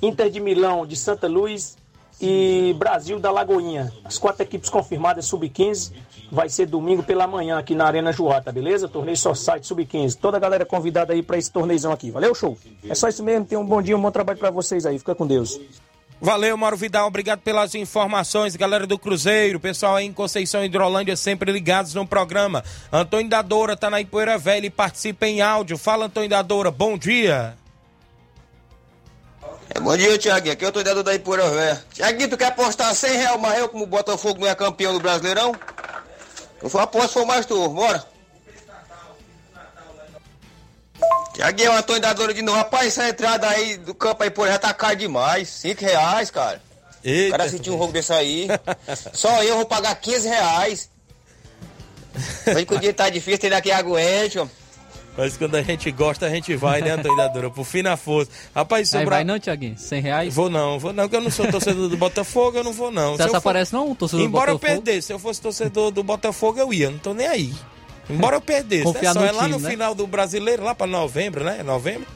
Inter 0.00 0.30
de 0.30 0.38
Milão 0.38 0.86
de 0.86 0.94
Santa 0.94 1.26
Luz 1.26 1.76
e 2.20 2.76
Brasil 2.78 3.18
da 3.18 3.32
Lagoinha. 3.32 3.92
As 4.04 4.18
quatro 4.18 4.42
equipes 4.42 4.70
confirmadas 4.70 5.24
Sub-15 5.24 5.92
vai 6.30 6.48
ser 6.48 6.66
domingo 6.66 7.02
pela 7.02 7.26
manhã 7.26 7.58
aqui 7.58 7.74
na 7.74 7.84
Arena 7.84 8.12
Joá, 8.12 8.40
tá 8.40 8.50
beleza? 8.50 8.88
Torneio 8.88 9.16
só 9.16 9.34
site 9.34 9.66
Sub-15. 9.66 10.16
Toda 10.16 10.36
a 10.36 10.40
galera 10.40 10.64
convidada 10.64 11.12
aí 11.12 11.22
para 11.22 11.38
esse 11.38 11.50
torneizão 11.50 11.92
aqui. 11.92 12.10
Valeu, 12.10 12.34
show? 12.34 12.58
É 12.88 12.94
só 12.94 13.08
isso 13.08 13.22
mesmo. 13.22 13.46
Tenham 13.46 13.62
um 13.62 13.66
bom 13.66 13.80
dia, 13.80 13.96
um 13.96 14.00
bom 14.00 14.10
trabalho 14.10 14.38
para 14.38 14.50
vocês 14.50 14.86
aí. 14.86 14.98
Fica 14.98 15.14
com 15.14 15.26
Deus. 15.26 15.60
Valeu, 16.20 16.56
Mauro 16.56 16.76
Vidal. 16.76 17.06
Obrigado 17.06 17.40
pelas 17.40 17.74
informações, 17.74 18.56
galera 18.56 18.86
do 18.86 18.98
Cruzeiro. 18.98 19.60
Pessoal 19.60 19.96
aí 19.96 20.06
em 20.06 20.12
Conceição 20.12 20.64
Hidrolândia 20.64 21.16
sempre 21.16 21.52
ligados 21.52 21.92
no 21.92 22.06
programa. 22.06 22.64
Antônio 22.92 23.28
da 23.28 23.42
Doura 23.42 23.76
tá 23.76 23.90
na 23.90 24.00
Ipoeira 24.00 24.38
Velha 24.38 24.66
e 24.66 24.70
participa 24.70 25.26
em 25.26 25.42
áudio. 25.42 25.76
Fala, 25.76 26.06
Antônio 26.06 26.30
da 26.30 26.40
Doura. 26.40 26.70
Bom 26.70 26.96
dia. 26.96 27.54
É, 29.74 29.80
bom 29.80 29.96
dia, 29.96 30.16
Tiaguinho. 30.16 30.52
Aqui 30.54 30.64
é 30.64 30.66
o 30.66 30.70
Antônio 30.70 31.02
da 31.02 31.14
Ipoeira 31.14 31.50
Velha. 31.50 31.84
Tiaguinho, 31.92 32.30
tu 32.30 32.36
quer 32.38 32.46
apostar 32.46 32.94
100 32.94 33.16
reais 33.16 33.40
mais 33.40 33.58
eu 33.58 33.68
como 33.68 33.84
o 33.84 33.86
Botafogo 33.86 34.40
não 34.40 34.48
é 34.48 34.54
campeão 34.54 34.92
do 34.92 35.00
Brasileirão? 35.00 35.52
Não 36.64 36.70
foi 36.70 36.80
após, 36.80 37.12
foi 37.12 37.26
mais 37.26 37.44
tu. 37.44 37.68
Bora. 37.68 38.02
Tiaguinho, 41.34 41.72
Antônio 41.72 42.00
da 42.00 42.14
Dora 42.14 42.32
de 42.32 42.40
novo. 42.40 42.56
Rapaz, 42.56 42.86
essa 42.86 43.06
entrada 43.06 43.46
aí 43.46 43.76
do 43.76 43.94
campo 43.94 44.22
aí, 44.22 44.30
pô, 44.30 44.46
já 44.46 44.58
tá 44.58 44.72
caro 44.72 44.96
demais. 44.96 45.46
5 45.50 45.82
reais, 45.82 46.30
cara. 46.30 46.62
Eita. 47.04 47.28
O 47.28 47.38
cara 47.38 47.50
sentiu 47.50 47.74
um 47.74 47.76
roubo 47.76 47.92
desse 47.92 48.14
aí. 48.14 48.48
Só 49.12 49.42
eu 49.42 49.56
vou 49.56 49.66
pagar 49.66 49.94
15 49.94 50.26
reais. 50.26 50.88
Hoje 52.46 52.64
que 52.64 52.74
o 52.74 52.80
dia 52.80 52.94
tá 52.94 53.10
difícil, 53.10 53.40
tem 53.40 53.50
daqui 53.50 53.70
aguente, 53.70 54.38
ó. 54.38 54.46
Mas 55.16 55.36
quando 55.36 55.54
a 55.54 55.62
gente 55.62 55.90
gosta, 55.92 56.26
a 56.26 56.30
gente 56.30 56.56
vai, 56.56 56.80
né, 56.80 56.90
Antônio 56.90 57.16
da 57.16 57.28
Dora? 57.28 57.48
Por 57.48 57.64
fim 57.64 57.82
na 57.82 57.96
força. 57.96 58.30
Rapaz, 58.54 58.92
Aí 58.94 59.00
sobrar. 59.00 59.18
vai 59.18 59.24
não, 59.24 59.38
Tiaguinho? 59.38 59.78
100 59.78 60.00
reais? 60.02 60.34
Vou 60.34 60.50
não, 60.50 60.78
vou 60.78 60.92
não, 60.92 61.04
porque 61.04 61.16
eu 61.16 61.20
não 61.20 61.30
sou 61.30 61.46
torcedor 61.46 61.88
do 61.88 61.96
Botafogo, 61.96 62.58
eu 62.58 62.64
não 62.64 62.72
vou 62.72 62.90
não. 62.90 63.16
Você 63.16 63.22
Se 63.22 63.28
for- 63.28 63.36
aparece 63.36 63.72
não, 63.72 63.94
torcedor 63.94 64.24
do 64.24 64.28
Embora 64.28 64.50
eu 64.50 64.54
Botafogo? 64.58 64.82
perdesse, 64.82 65.06
se 65.06 65.12
eu 65.12 65.18
fosse 65.20 65.40
torcedor 65.40 65.92
do 65.92 66.02
Botafogo, 66.02 66.58
eu 66.58 66.72
ia, 66.74 66.90
não 66.90 66.98
tô 66.98 67.14
nem 67.14 67.26
aí. 67.28 67.52
Embora 68.10 68.36
eu 68.36 68.40
perdesse, 68.40 68.82
Confiar 68.84 69.14
né? 69.14 69.20
Só 69.20 69.20
no 69.20 69.26
é 69.26 69.32
lá 69.32 69.42
time, 69.44 69.52
no 69.52 69.58
né? 69.60 69.70
final 69.70 69.94
do 69.94 70.06
brasileiro, 70.06 70.64
lá 70.64 70.74
pra 70.74 70.86
novembro, 70.86 71.44
né? 71.44 71.62
Novembro? 71.62 72.06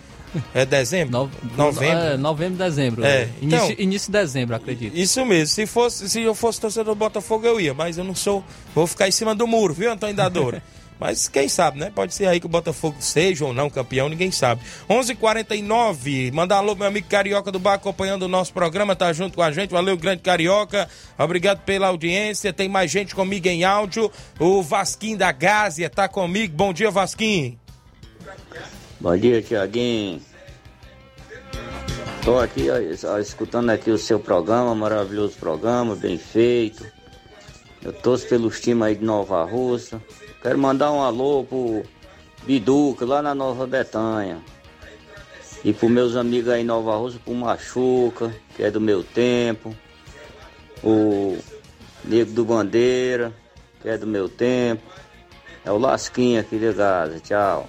É 0.55 0.67
dezembro? 0.67 1.31
novembro. 1.57 1.99
É, 1.99 2.17
novembro, 2.19 2.59
dezembro. 2.59 3.05
É, 3.05 3.29
Início, 3.41 3.71
então- 3.71 3.75
início 3.85 4.13
de 4.13 4.19
dezembro, 4.19 4.55
acredito. 4.57 4.95
Isso 4.95 5.25
mesmo, 5.25 5.47
se, 5.47 5.65
fosse, 5.67 6.07
se 6.09 6.21
eu 6.21 6.35
fosse 6.35 6.61
torcedor 6.61 6.95
do 6.95 6.99
Botafogo, 6.99 7.47
eu 7.47 7.59
ia, 7.61 7.73
mas 7.73 7.97
eu 7.97 8.05
não 8.05 8.15
sou. 8.15 8.45
Vou 8.75 8.87
ficar 8.87 9.09
em 9.09 9.13
cima 9.13 9.35
do 9.35 9.47
muro, 9.47 9.73
viu, 9.73 9.91
Antônio 9.91 10.15
Dadora? 10.17 10.63
mas 10.99 11.29
quem 11.29 11.49
sabe, 11.49 11.79
né? 11.79 11.93
Pode 11.95 12.15
ser 12.15 12.27
aí 12.27 12.41
que 12.41 12.47
o 12.47 12.49
Botafogo 12.49 12.97
seja 13.01 13.45
ou 13.45 13.53
não 13.53 13.71
campeão, 13.71 14.09
ninguém 14.09 14.31
sabe. 14.31 14.63
11:49 14.89 15.11
h 15.11 15.17
49 15.17 16.31
mandar 16.33 16.57
alô, 16.57 16.75
meu 16.75 16.87
amigo 16.87 17.09
Carioca 17.09 17.53
do 17.53 17.59
Bar 17.59 17.75
acompanhando 17.75 18.23
o 18.23 18.29
nosso 18.29 18.53
programa, 18.53 18.97
tá 18.97 19.13
junto 19.13 19.37
com 19.37 19.43
a 19.43 19.53
gente. 19.53 19.71
Valeu, 19.71 19.97
grande 19.97 20.23
Carioca. 20.23 20.89
Obrigado 21.19 21.61
pela 21.65 21.89
audiência. 21.89 22.53
Tem 22.53 22.69
mais 22.69 22.91
gente 22.91 23.15
comigo 23.15 23.47
em 23.47 23.65
áudio. 23.65 24.11
O 24.39 24.63
Vasquinho 24.63 25.19
da 25.19 25.31
Gásia 25.31 25.89
tá 25.89 26.09
comigo. 26.09 26.55
Bom 26.57 26.73
dia, 26.73 26.91
Vasquinho. 26.91 27.59
Bom 29.01 29.17
dia, 29.17 29.41
Tiaguinho. 29.41 30.21
Estou 32.19 32.41
aqui 32.41 32.67
ó, 32.71 33.19
escutando 33.19 33.71
aqui 33.71 33.91
o 33.91 33.97
seu 33.97 34.21
programa, 34.21 34.75
maravilhoso 34.75 35.37
programa, 35.39 35.97
bem 35.97 36.19
feito. 36.19 36.85
Eu 37.83 37.93
torço 37.93 38.29
pelos 38.29 38.61
times 38.61 38.83
aí 38.83 38.95
de 38.97 39.05
Nova 39.05 39.43
Russa. 39.45 40.03
Quero 40.49 40.61
mandar 40.61 40.91
um 40.93 41.03
alô 41.03 41.45
pro 41.45 41.83
Biduca, 42.47 43.05
lá 43.05 43.21
na 43.21 43.35
Nova 43.35 43.67
Betanha. 43.67 44.39
E 45.63 45.75
pros 45.75 45.91
meus 45.91 46.17
amigos 46.17 46.49
aí 46.49 46.63
em 46.63 46.65
Nova 46.65 46.97
Russa, 46.97 47.19
pro 47.23 47.35
Machuca, 47.35 48.35
que 48.57 48.63
é 48.63 48.71
do 48.71 48.81
meu 48.81 49.05
tempo. 49.05 49.77
O 50.83 51.37
Nego 52.03 52.33
do 52.33 52.47
Bandeira, 52.47 53.31
que 53.83 53.91
é 53.91 53.99
do 53.99 54.07
meu 54.07 54.27
tempo. 54.27 54.83
É 55.67 55.71
o 55.71 55.77
Lasquinha 55.77 56.41
aqui 56.41 56.59
de 56.59 56.73
Gaza. 56.73 57.21
Tchau. 57.21 57.69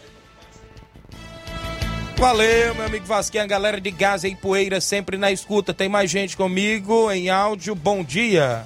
Valeu, 2.16 2.76
meu 2.76 2.86
amigo 2.86 3.06
Vasquinho, 3.06 3.44
a 3.44 3.48
galera 3.48 3.82
de 3.82 3.92
Gaza 3.92 4.26
e 4.26 4.38
Poeira 4.38 4.80
sempre 4.80 5.18
na 5.18 5.30
escuta. 5.34 5.74
Tem 5.74 5.90
mais 5.90 6.10
gente 6.10 6.38
comigo 6.38 7.12
em 7.12 7.30
áudio. 7.30 7.76
Bom 7.76 8.06
dia. 8.06 8.66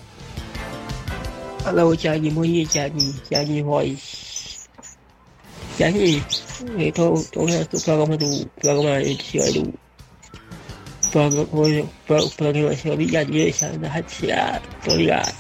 Alô, 1.66 1.96
Thiaguinho, 1.96 2.34
bom 2.34 2.42
dia, 2.42 2.68
Thiaguinho. 2.68 3.14
Thiaguinho 3.30 3.66
Voz. 3.66 4.68
Thiaguinho, 5.78 6.26
eu 6.78 6.92
tô, 6.92 7.24
tô 7.32 7.46
vendo 7.46 7.64
o 7.74 7.82
programa 7.82 8.18
do 8.18 8.46
programa 8.62 9.02
esse 9.02 9.40
aí 9.40 9.54
do 9.54 9.74
programa, 11.10 11.48
hoje, 11.54 11.86
pro, 12.06 12.30
programa 12.32 12.76
sobre 12.76 13.06
Ligadeza 13.06 13.70
da 13.78 13.88
Rádio 13.88 14.12
Ceará, 14.14 14.62
tô 14.84 14.96
ligado. 14.96 15.34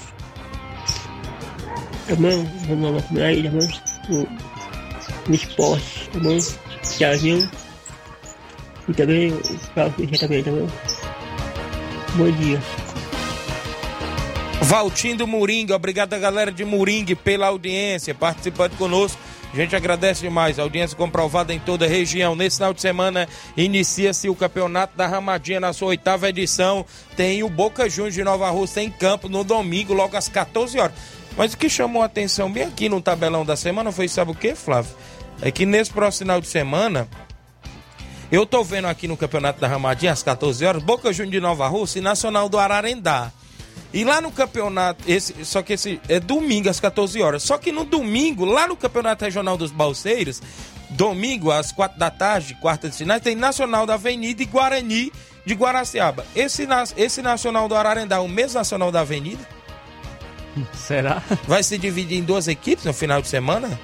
Tá 2.07 2.15
bom? 2.15 2.45
Vamos 2.67 2.91
lá 2.93 3.01
por 3.01 3.21
aí, 3.21 3.43
tá 3.43 3.49
bom? 3.49 3.67
No, 4.09 4.27
no 5.27 5.35
esporte, 5.35 6.09
tá 6.13 6.19
bom? 6.19 6.37
Thiaguinho. 6.97 7.51
E 8.87 8.93
também 8.93 9.33
o 9.33 9.41
Paulo 9.75 9.91
Fischer 9.91 10.19
também, 10.19 10.43
tá 10.43 10.51
bom? 10.51 10.67
Bom 12.15 12.31
dia. 12.31 12.61
Valtindo 14.63 15.27
Moringa, 15.27 15.75
obrigado 15.75 16.13
a 16.13 16.17
galera 16.17 16.49
de 16.49 16.63
Moringue 16.63 17.15
pela 17.15 17.47
audiência, 17.47 18.15
participando 18.15 18.77
conosco. 18.77 19.19
A 19.53 19.57
gente 19.57 19.75
agradece 19.75 20.21
demais, 20.21 20.57
audiência 20.57 20.95
comprovada 20.95 21.53
em 21.53 21.59
toda 21.59 21.85
a 21.85 21.87
região. 21.87 22.33
Nesse 22.33 22.55
final 22.57 22.73
de 22.73 22.79
semana 22.79 23.27
inicia-se 23.57 24.29
o 24.29 24.35
Campeonato 24.35 24.95
da 24.95 25.05
Ramadinha 25.05 25.59
na 25.59 25.73
sua 25.73 25.89
oitava 25.89 26.29
edição. 26.29 26.85
Tem 27.17 27.43
o 27.43 27.49
Boca 27.49 27.89
Juniors 27.89 28.15
de 28.15 28.23
Nova 28.23 28.49
Rússia 28.51 28.79
em 28.79 28.89
campo 28.89 29.27
no 29.27 29.43
domingo, 29.43 29.93
logo 29.93 30.15
às 30.15 30.29
14 30.29 30.79
horas. 30.79 30.95
Mas 31.35 31.53
o 31.53 31.57
que 31.57 31.69
chamou 31.69 32.01
a 32.01 32.05
atenção 32.05 32.49
bem 32.49 32.63
aqui 32.63 32.87
no 32.87 33.01
tabelão 33.01 33.45
da 33.45 33.57
semana 33.57 33.91
foi, 33.91 34.07
sabe 34.07 34.31
o 34.31 34.35
que, 34.35 34.55
Flávio? 34.55 34.95
É 35.41 35.51
que 35.51 35.65
nesse 35.65 35.91
próximo 35.91 36.27
final 36.27 36.39
de 36.39 36.47
semana, 36.47 37.05
eu 38.31 38.45
tô 38.45 38.63
vendo 38.63 38.87
aqui 38.87 39.09
no 39.09 39.17
Campeonato 39.17 39.59
da 39.59 39.67
Ramadinha 39.67 40.13
às 40.13 40.23
14 40.23 40.65
horas, 40.65 40.81
Boca 40.81 41.11
Juniors 41.11 41.31
de 41.31 41.41
Nova 41.41 41.67
Rússia 41.67 41.99
e 41.99 42.01
Nacional 42.01 42.47
do 42.47 42.57
Ararendá. 42.57 43.29
E 43.93 44.03
lá 44.03 44.19
no 44.19 44.31
campeonato, 44.31 45.03
esse, 45.07 45.45
só 45.45 45.61
que 45.61 45.73
esse 45.73 46.01
é 46.09 46.19
domingo 46.19 46.69
às 46.69 46.79
14 46.79 47.21
horas. 47.21 47.43
Só 47.43 47.57
que 47.57 47.71
no 47.71 47.85
domingo, 47.85 48.43
lá 48.43 48.67
no 48.67 48.75
Campeonato 48.75 49.23
Regional 49.23 49.55
dos 49.55 49.71
Balseiros, 49.71 50.41
domingo 50.89 51.51
às 51.51 51.71
4 51.71 51.99
da 51.99 52.09
tarde, 52.09 52.57
quarta 52.59 52.89
de 52.89 52.97
finais, 52.97 53.21
tem 53.21 53.35
Nacional 53.35 53.85
da 53.85 53.93
Avenida 53.93 54.41
e 54.41 54.45
Guarani 54.45 55.11
de 55.45 55.53
Guaraciaba. 55.53 56.25
Esse, 56.35 56.67
esse 56.97 57.21
Nacional 57.21 57.67
do 57.67 57.75
Ararendá, 57.75 58.15
é 58.15 58.19
o 58.19 58.27
mesmo 58.27 58.57
Nacional 58.57 58.91
da 58.91 59.01
Avenida? 59.01 59.47
Será? 60.73 61.21
Vai 61.47 61.63
se 61.63 61.77
dividir 61.77 62.17
em 62.17 62.23
duas 62.23 62.47
equipes 62.47 62.85
no 62.85 62.93
final 62.93 63.21
de 63.21 63.27
semana? 63.27 63.79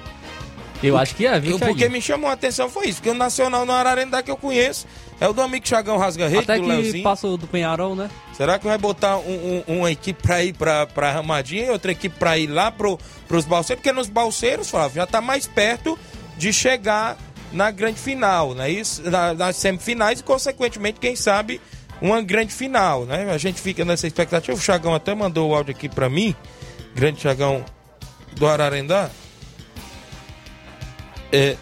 Eu 0.82 0.96
acho 0.96 1.14
que 1.14 1.26
é, 1.26 1.38
viu, 1.38 1.52
Porque 1.58 1.66
Thiaguinho? 1.74 1.90
me 1.90 2.00
chamou 2.00 2.30
a 2.30 2.32
atenção 2.32 2.68
foi 2.70 2.86
isso, 2.88 2.96
porque 3.00 3.10
o 3.10 3.14
Nacional 3.14 3.66
no 3.66 3.72
Ararendá 3.72 4.22
que 4.22 4.30
eu 4.30 4.36
conheço 4.36 4.86
é 5.20 5.28
o 5.28 5.32
do 5.34 5.42
amigo 5.42 5.68
Chagão 5.68 5.98
Rasga 5.98 6.26
Rede, 6.26 6.44
Até 6.44 6.56
do 6.56 6.62
que 6.62 6.68
Leozinho. 6.68 7.04
passou 7.04 7.36
do 7.36 7.46
Penharol, 7.46 7.94
né? 7.94 8.08
Será 8.34 8.58
que 8.58 8.64
vai 8.66 8.78
botar 8.78 9.18
um- 9.18 9.62
um- 9.68 9.76
uma 9.80 9.90
equipe 9.92 10.22
pra 10.22 10.42
ir 10.42 10.54
pra, 10.54 10.86
pra 10.86 11.12
Ramadinha 11.12 11.66
e 11.66 11.70
outra 11.70 11.92
equipe 11.92 12.16
pra 12.18 12.38
ir 12.38 12.46
lá 12.46 12.70
pro, 12.70 12.98
pros 13.28 13.44
balseiros? 13.44 13.82
Porque 13.82 13.92
nos 13.94 14.08
balseiros, 14.08 14.70
Flávio, 14.70 14.96
já 14.96 15.06
tá 15.06 15.20
mais 15.20 15.46
perto 15.46 15.98
de 16.38 16.50
chegar 16.52 17.18
na 17.52 17.70
grande 17.70 17.98
final, 18.00 18.54
né? 18.54 18.70
Isso, 18.70 19.02
na- 19.10 19.34
nas 19.34 19.56
semifinais 19.56 20.20
e, 20.20 20.22
consequentemente, 20.22 20.98
quem 20.98 21.14
sabe, 21.14 21.60
uma 22.00 22.22
grande 22.22 22.54
final, 22.54 23.04
né? 23.04 23.30
A 23.30 23.36
gente 23.36 23.60
fica 23.60 23.84
nessa 23.84 24.06
expectativa. 24.06 24.56
O 24.56 24.60
Chagão 24.60 24.94
até 24.94 25.14
mandou 25.14 25.50
o 25.50 25.54
áudio 25.54 25.74
aqui 25.74 25.90
pra 25.90 26.08
mim, 26.08 26.34
grande 26.94 27.20
Chagão 27.20 27.62
do 28.32 28.46
Ararendá. 28.46 29.10
É, 31.32 31.56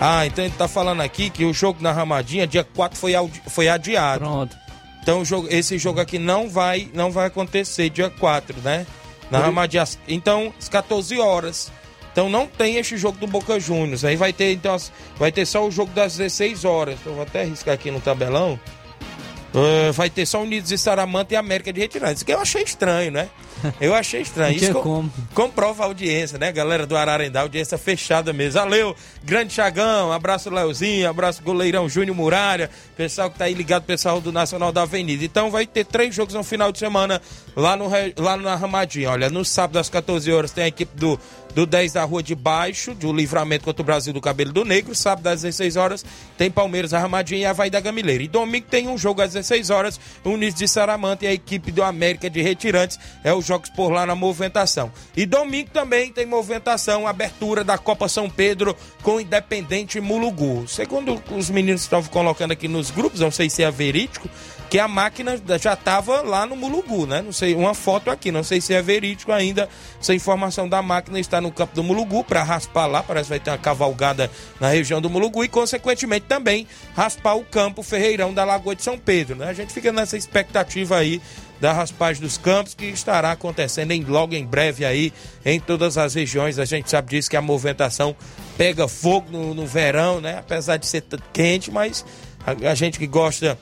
ah, 0.00 0.26
então 0.26 0.44
ele 0.44 0.54
tá 0.56 0.68
falando 0.68 1.00
aqui 1.00 1.30
que 1.30 1.44
o 1.44 1.52
jogo 1.52 1.82
na 1.82 1.92
Ramadinha, 1.92 2.46
dia 2.46 2.64
4, 2.64 2.98
foi, 2.98 3.12
foi 3.48 3.68
adiado. 3.68 4.20
Pronto. 4.20 4.56
Então 5.02 5.24
jogo- 5.24 5.48
esse 5.50 5.78
jogo 5.78 6.00
aqui 6.00 6.18
não 6.18 6.48
vai, 6.48 6.88
não 6.92 7.10
vai 7.10 7.26
acontecer 7.26 7.88
dia 7.90 8.10
4, 8.10 8.56
né? 8.62 8.86
Na 9.30 9.38
Por- 9.38 9.46
Ramadinha. 9.46 9.84
Então, 10.08 10.52
às 10.58 10.68
14 10.68 11.18
horas. 11.18 11.70
Então 12.12 12.28
não 12.30 12.46
tem 12.46 12.76
esse 12.76 12.96
jogo 12.96 13.18
do 13.18 13.26
Boca 13.26 13.60
Juniors. 13.60 14.04
Aí 14.04 14.16
vai 14.16 14.32
ter, 14.32 14.52
então, 14.52 14.76
vai 15.18 15.30
ter 15.30 15.44
só 15.46 15.66
o 15.66 15.70
jogo 15.70 15.92
das 15.92 16.16
16 16.16 16.64
horas. 16.64 16.98
Eu 17.04 17.14
vou 17.14 17.22
até 17.22 17.44
riscar 17.44 17.74
aqui 17.74 17.90
no 17.90 18.00
tabelão. 18.00 18.58
Ah, 19.54 19.92
vai 19.92 20.08
ter 20.10 20.24
só 20.26 20.42
Unidos 20.42 20.70
e 20.70 20.78
Saramanta 20.78 21.34
e 21.34 21.36
América 21.36 21.72
de 21.72 21.80
Retirada. 21.80 22.12
Isso 22.14 22.24
que 22.24 22.32
eu 22.32 22.40
achei 22.40 22.62
estranho, 22.62 23.10
né? 23.12 23.28
Eu 23.80 23.94
achei 23.94 24.20
estranho. 24.20 24.56
Isso 24.56 25.10
comprova 25.34 25.84
a 25.84 25.86
audiência, 25.86 26.38
né? 26.38 26.52
Galera 26.52 26.86
do 26.86 26.96
Ararendá, 26.96 27.40
audiência 27.40 27.78
fechada 27.78 28.32
mesmo. 28.32 28.60
Valeu, 28.60 28.96
grande 29.24 29.52
Chagão, 29.52 30.12
abraço 30.12 30.50
Leozinho, 30.50 31.08
abraço 31.08 31.42
goleirão 31.42 31.88
Júnior 31.88 32.16
Muralha, 32.16 32.70
pessoal 32.96 33.30
que 33.30 33.38
tá 33.38 33.46
aí 33.46 33.54
ligado, 33.54 33.84
pessoal 33.84 34.20
do 34.20 34.32
Nacional 34.32 34.72
da 34.72 34.82
Avenida. 34.82 35.24
Então 35.24 35.50
vai 35.50 35.66
ter 35.66 35.84
três 35.84 36.14
jogos 36.14 36.34
no 36.34 36.42
final 36.42 36.70
de 36.70 36.78
semana 36.78 37.20
lá, 37.54 37.76
no, 37.76 37.88
lá 38.16 38.36
na 38.36 38.54
Ramadinha. 38.54 39.10
Olha, 39.10 39.30
no 39.30 39.44
sábado 39.44 39.78
às 39.78 39.88
14 39.88 40.30
horas 40.32 40.50
tem 40.50 40.64
a 40.64 40.68
equipe 40.68 40.96
do, 40.96 41.18
do 41.54 41.64
10 41.64 41.94
da 41.94 42.04
Rua 42.04 42.22
de 42.22 42.34
Baixo, 42.34 42.94
do 42.94 43.12
Livramento 43.12 43.64
contra 43.64 43.82
o 43.82 43.84
Brasil 43.84 44.12
do 44.12 44.20
Cabelo 44.20 44.52
do 44.52 44.64
Negro. 44.64 44.94
Sábado 44.94 45.26
às 45.28 45.42
16 45.42 45.76
horas 45.76 46.04
tem 46.36 46.50
Palmeiras, 46.50 46.92
a 46.92 46.98
Ramadinha 46.98 47.40
e 47.40 47.44
Havaí 47.46 47.70
da 47.70 47.80
Gamileira. 47.80 48.22
E 48.22 48.28
domingo 48.28 48.66
tem 48.68 48.88
um 48.88 48.98
jogo 48.98 49.22
às 49.22 49.32
16 49.32 49.70
horas, 49.70 50.00
Unidos 50.24 50.58
de 50.58 50.68
Saramanta 50.68 51.24
e 51.24 51.28
a 51.28 51.32
equipe 51.32 51.72
do 51.72 51.82
América 51.82 52.28
de 52.28 52.42
Retirantes. 52.42 52.98
É 53.24 53.32
os 53.32 53.45
jogos 53.46 53.70
por 53.70 53.90
lá 53.90 54.04
na 54.04 54.14
movimentação. 54.14 54.90
E 55.16 55.24
domingo 55.24 55.70
também 55.70 56.12
tem 56.12 56.26
movimentação, 56.26 57.06
abertura 57.06 57.62
da 57.62 57.78
Copa 57.78 58.08
São 58.08 58.28
Pedro 58.28 58.76
com 59.02 59.20
Independente 59.20 60.00
Mulugu. 60.00 60.66
Segundo 60.68 61.22
os 61.30 61.50
meninos 61.50 61.82
estavam 61.82 62.10
colocando 62.10 62.52
aqui 62.52 62.68
nos 62.68 62.90
grupos, 62.90 63.20
não 63.20 63.30
sei 63.30 63.48
se 63.48 63.62
é 63.62 63.70
verídico, 63.70 64.28
que 64.68 64.78
a 64.78 64.88
máquina 64.88 65.40
já 65.60 65.74
estava 65.74 66.22
lá 66.22 66.44
no 66.44 66.56
Mulugu, 66.56 67.06
né? 67.06 67.22
Não 67.22 67.32
sei, 67.32 67.54
uma 67.54 67.74
foto 67.74 68.10
aqui, 68.10 68.32
não 68.32 68.42
sei 68.42 68.60
se 68.60 68.74
é 68.74 68.82
verídico 68.82 69.30
ainda. 69.32 69.68
Essa 70.00 70.14
informação 70.14 70.68
da 70.68 70.82
máquina 70.82 71.20
está 71.20 71.40
no 71.40 71.52
campo 71.52 71.74
do 71.74 71.84
Mulugu 71.84 72.24
para 72.24 72.42
raspar 72.42 72.86
lá, 72.86 73.02
parece 73.02 73.26
que 73.26 73.30
vai 73.30 73.40
ter 73.40 73.50
uma 73.50 73.58
cavalgada 73.58 74.30
na 74.60 74.68
região 74.68 75.00
do 75.00 75.08
Mulugu 75.08 75.44
e, 75.44 75.48
consequentemente, 75.48 76.26
também 76.26 76.66
raspar 76.94 77.34
o 77.34 77.44
campo 77.44 77.82
Ferreirão 77.82 78.34
da 78.34 78.44
Lagoa 78.44 78.74
de 78.74 78.82
São 78.82 78.98
Pedro, 78.98 79.36
né? 79.36 79.48
A 79.48 79.52
gente 79.52 79.72
fica 79.72 79.92
nessa 79.92 80.16
expectativa 80.16 80.96
aí 80.96 81.20
da 81.60 81.72
raspagem 81.72 82.22
dos 82.22 82.36
campos 82.36 82.74
que 82.74 82.86
estará 82.86 83.32
acontecendo 83.32 83.92
em, 83.92 84.04
logo 84.04 84.34
em 84.34 84.44
breve 84.44 84.84
aí 84.84 85.12
em 85.44 85.58
todas 85.58 85.96
as 85.96 86.14
regiões. 86.14 86.58
A 86.58 86.64
gente 86.64 86.90
sabe 86.90 87.10
disso 87.10 87.30
que 87.30 87.36
a 87.36 87.42
movimentação 87.42 88.14
pega 88.56 88.86
fogo 88.88 89.30
no, 89.30 89.54
no 89.54 89.66
verão, 89.66 90.20
né? 90.20 90.38
Apesar 90.38 90.76
de 90.76 90.86
ser 90.86 91.04
quente, 91.32 91.70
mas 91.70 92.04
a, 92.46 92.70
a 92.70 92.74
gente 92.74 92.98
que 92.98 93.06
gosta 93.06 93.58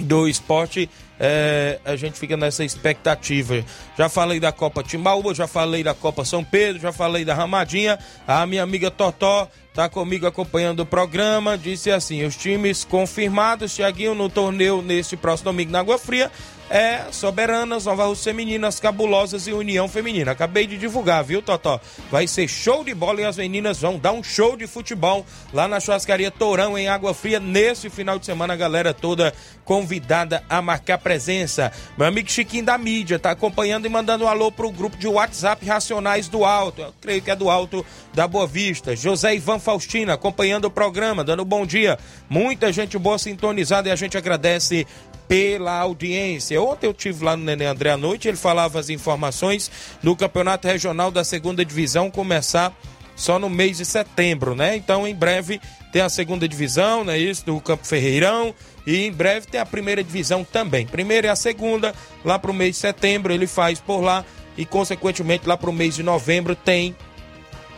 do 0.00 0.28
esporte, 0.28 0.88
é, 1.18 1.80
a 1.84 1.96
gente 1.96 2.18
fica 2.18 2.36
nessa 2.36 2.64
expectativa. 2.64 3.64
Já 3.96 4.08
falei 4.08 4.38
da 4.38 4.52
Copa 4.52 4.82
Timbaúba, 4.82 5.34
já 5.34 5.46
falei 5.46 5.82
da 5.82 5.94
Copa 5.94 6.24
São 6.24 6.44
Pedro, 6.44 6.80
já 6.80 6.92
falei 6.92 7.24
da 7.24 7.34
Ramadinha. 7.34 7.98
A 8.26 8.46
minha 8.46 8.62
amiga 8.62 8.90
Totó 8.90 9.48
tá 9.74 9.88
comigo 9.88 10.26
acompanhando 10.26 10.80
o 10.80 10.86
programa. 10.86 11.56
Disse 11.56 11.90
assim: 11.90 12.24
os 12.24 12.36
times 12.36 12.84
confirmados, 12.84 13.74
Tiaguinho, 13.74 14.14
no 14.14 14.28
torneio 14.28 14.82
neste 14.82 15.16
próximo 15.16 15.50
domingo 15.50 15.72
na 15.72 15.80
Água 15.80 15.98
Fria 15.98 16.30
é 16.70 17.06
Soberanas, 17.10 17.86
Nova 17.86 18.06
Rússia 18.06 18.32
Femininas, 18.32 18.78
Cabulosas 18.78 19.46
e 19.46 19.52
União 19.52 19.88
Feminina. 19.88 20.32
Acabei 20.32 20.66
de 20.66 20.76
divulgar, 20.76 21.24
viu, 21.24 21.40
Totó? 21.40 21.80
Vai 22.10 22.26
ser 22.26 22.46
show 22.46 22.84
de 22.84 22.94
bola 22.94 23.22
e 23.22 23.24
as 23.24 23.36
meninas 23.38 23.80
vão 23.80 23.98
dar 23.98 24.12
um 24.12 24.22
show 24.22 24.56
de 24.56 24.66
futebol 24.66 25.24
lá 25.52 25.66
na 25.66 25.80
churrascaria 25.80 26.30
Tourão, 26.30 26.76
em 26.76 26.88
Água 26.88 27.14
Fria, 27.14 27.40
nesse 27.40 27.88
final 27.88 28.18
de 28.18 28.26
semana. 28.26 28.52
A 28.52 28.56
galera 28.56 28.92
toda 28.92 29.32
convidada 29.64 30.44
a 30.48 30.60
marcar 30.60 30.98
presença. 30.98 31.72
Meu 31.96 32.06
amigo 32.06 32.30
Chiquinho 32.30 32.64
da 32.64 32.76
mídia 32.76 33.18
tá 33.18 33.30
acompanhando 33.30 33.86
e 33.86 33.88
mandando 33.88 34.24
um 34.24 34.28
alô 34.28 34.52
pro 34.52 34.70
grupo 34.70 34.96
de 34.96 35.08
WhatsApp 35.08 35.64
Racionais 35.64 36.28
do 36.28 36.44
Alto. 36.44 36.82
Eu 36.82 36.94
creio 37.00 37.22
que 37.22 37.30
é 37.30 37.36
do 37.36 37.48
Alto 37.48 37.84
da 38.12 38.28
Boa 38.28 38.46
Vista. 38.46 38.94
José 38.94 39.34
Ivan 39.34 39.58
Faustina 39.68 40.14
acompanhando 40.14 40.64
o 40.64 40.70
programa, 40.70 41.22
dando 41.22 41.42
um 41.42 41.44
bom 41.44 41.66
dia. 41.66 41.98
Muita 42.26 42.72
gente 42.72 42.96
boa 42.96 43.18
sintonizada 43.18 43.90
e 43.90 43.92
a 43.92 43.96
gente 43.96 44.16
agradece 44.16 44.86
pela 45.28 45.78
audiência. 45.78 46.58
Ontem 46.62 46.86
eu 46.86 46.94
tive 46.94 47.22
lá 47.22 47.36
no 47.36 47.44
Nenê 47.44 47.66
André 47.66 47.90
à 47.90 47.96
noite, 47.98 48.28
ele 48.28 48.38
falava 48.38 48.80
as 48.80 48.88
informações 48.88 49.70
do 50.02 50.16
Campeonato 50.16 50.66
Regional 50.66 51.10
da 51.10 51.22
Segunda 51.22 51.62
Divisão 51.62 52.10
começar 52.10 52.74
só 53.14 53.38
no 53.38 53.50
mês 53.50 53.76
de 53.76 53.84
setembro, 53.84 54.54
né? 54.54 54.74
Então, 54.74 55.06
em 55.06 55.14
breve 55.14 55.60
tem 55.92 56.00
a 56.00 56.08
segunda 56.08 56.48
divisão, 56.48 57.04
né? 57.04 57.18
Isso, 57.18 57.44
do 57.44 57.60
Campo 57.60 57.86
Ferreirão. 57.86 58.54
E 58.86 59.04
em 59.04 59.12
breve 59.12 59.48
tem 59.48 59.60
a 59.60 59.66
primeira 59.66 60.02
divisão 60.02 60.44
também. 60.44 60.86
Primeira 60.86 61.26
e 61.26 61.30
a 61.30 61.36
segunda, 61.36 61.94
lá 62.24 62.38
para 62.38 62.50
o 62.50 62.54
mês 62.54 62.76
de 62.76 62.80
setembro, 62.80 63.34
ele 63.34 63.46
faz 63.46 63.80
por 63.80 64.00
lá. 64.00 64.24
E, 64.56 64.64
consequentemente, 64.64 65.46
lá 65.46 65.58
para 65.58 65.68
o 65.68 65.74
mês 65.74 65.94
de 65.94 66.02
novembro 66.02 66.56
tem 66.56 66.96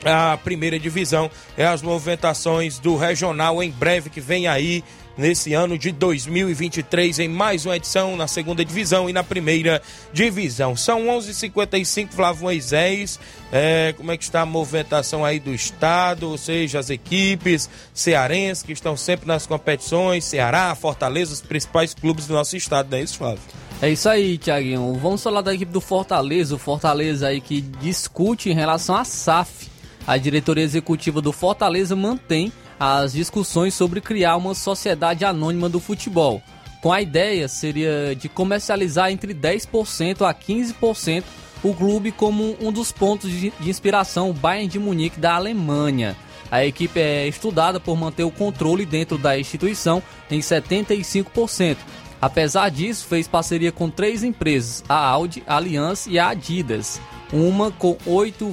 a 0.04 0.36
primeira 0.36 0.78
divisão. 0.78 1.30
É 1.56 1.66
as 1.66 1.82
movimentações 1.82 2.78
do 2.78 2.96
regional 2.96 3.62
em 3.62 3.70
breve 3.70 4.10
que 4.10 4.20
vem 4.20 4.46
aí 4.46 4.82
nesse 5.20 5.52
ano 5.52 5.76
de 5.76 5.92
2023 5.92 7.18
em 7.18 7.28
mais 7.28 7.66
uma 7.66 7.76
edição 7.76 8.16
na 8.16 8.26
segunda 8.26 8.64
divisão 8.64 9.08
e 9.08 9.12
na 9.12 9.22
primeira 9.22 9.82
divisão. 10.12 10.74
São 10.74 11.06
11:55 11.08 12.12
Flávio 12.12 12.44
Moisés. 12.44 13.20
É, 13.52 13.92
como 13.96 14.12
é 14.12 14.16
que 14.16 14.24
está 14.24 14.42
a 14.42 14.46
movimentação 14.46 15.24
aí 15.24 15.38
do 15.38 15.52
estado, 15.52 16.30
ou 16.30 16.38
seja, 16.38 16.78
as 16.78 16.88
equipes 16.88 17.68
cearenses 17.92 18.62
que 18.62 18.72
estão 18.72 18.96
sempre 18.96 19.26
nas 19.26 19.46
competições, 19.46 20.24
Ceará, 20.24 20.74
Fortaleza, 20.74 21.34
os 21.34 21.40
principais 21.40 21.92
clubes 21.92 22.26
do 22.26 22.34
nosso 22.34 22.56
estado, 22.56 22.88
não 22.90 22.98
é 22.98 23.02
isso, 23.02 23.18
Flávio? 23.18 23.40
É 23.82 23.90
isso 23.90 24.08
aí, 24.08 24.38
Tiaguinho. 24.38 24.94
Vamos 25.02 25.22
falar 25.22 25.40
da 25.40 25.54
equipe 25.54 25.72
do 25.72 25.80
Fortaleza, 25.80 26.54
o 26.54 26.58
Fortaleza 26.58 27.28
aí 27.28 27.40
que 27.40 27.60
discute 27.60 28.48
em 28.50 28.54
relação 28.54 28.94
à 28.94 29.04
SAF. 29.04 29.68
A 30.06 30.16
diretoria 30.16 30.64
executiva 30.64 31.20
do 31.20 31.32
Fortaleza 31.32 31.94
mantém 31.94 32.52
as 32.78 33.12
discussões 33.12 33.74
sobre 33.74 34.00
criar 34.00 34.36
uma 34.36 34.54
sociedade 34.54 35.24
anônima 35.24 35.68
do 35.68 35.78
futebol. 35.78 36.42
Com 36.80 36.92
a 36.92 37.02
ideia 37.02 37.46
seria 37.46 38.16
de 38.16 38.28
comercializar 38.28 39.10
entre 39.10 39.34
10% 39.34 40.26
a 40.26 40.32
15% 40.32 41.24
o 41.62 41.74
clube 41.74 42.10
como 42.10 42.56
um 42.58 42.72
dos 42.72 42.90
pontos 42.90 43.30
de, 43.30 43.52
inspiração 43.60 44.32
Bayern 44.32 44.66
de 44.66 44.78
Munique 44.78 45.20
da 45.20 45.34
Alemanha. 45.34 46.16
A 46.50 46.64
equipe 46.64 46.98
é 46.98 47.28
estudada 47.28 47.78
por 47.78 47.96
manter 47.96 48.24
o 48.24 48.30
controle 48.30 48.86
dentro 48.86 49.18
da 49.18 49.38
instituição 49.38 50.02
em 50.30 50.40
75%. 50.40 51.76
Apesar 52.20 52.70
disso, 52.70 53.06
fez 53.06 53.28
parceria 53.28 53.70
com 53.70 53.90
três 53.90 54.24
empresas, 54.24 54.82
a 54.88 54.96
Audi, 54.96 55.42
a 55.46 55.56
Allianz 55.56 56.06
e 56.06 56.18
a 56.18 56.28
Adidas 56.28 56.98
uma 57.32 57.70
com 57.70 57.96
8, 58.06 58.52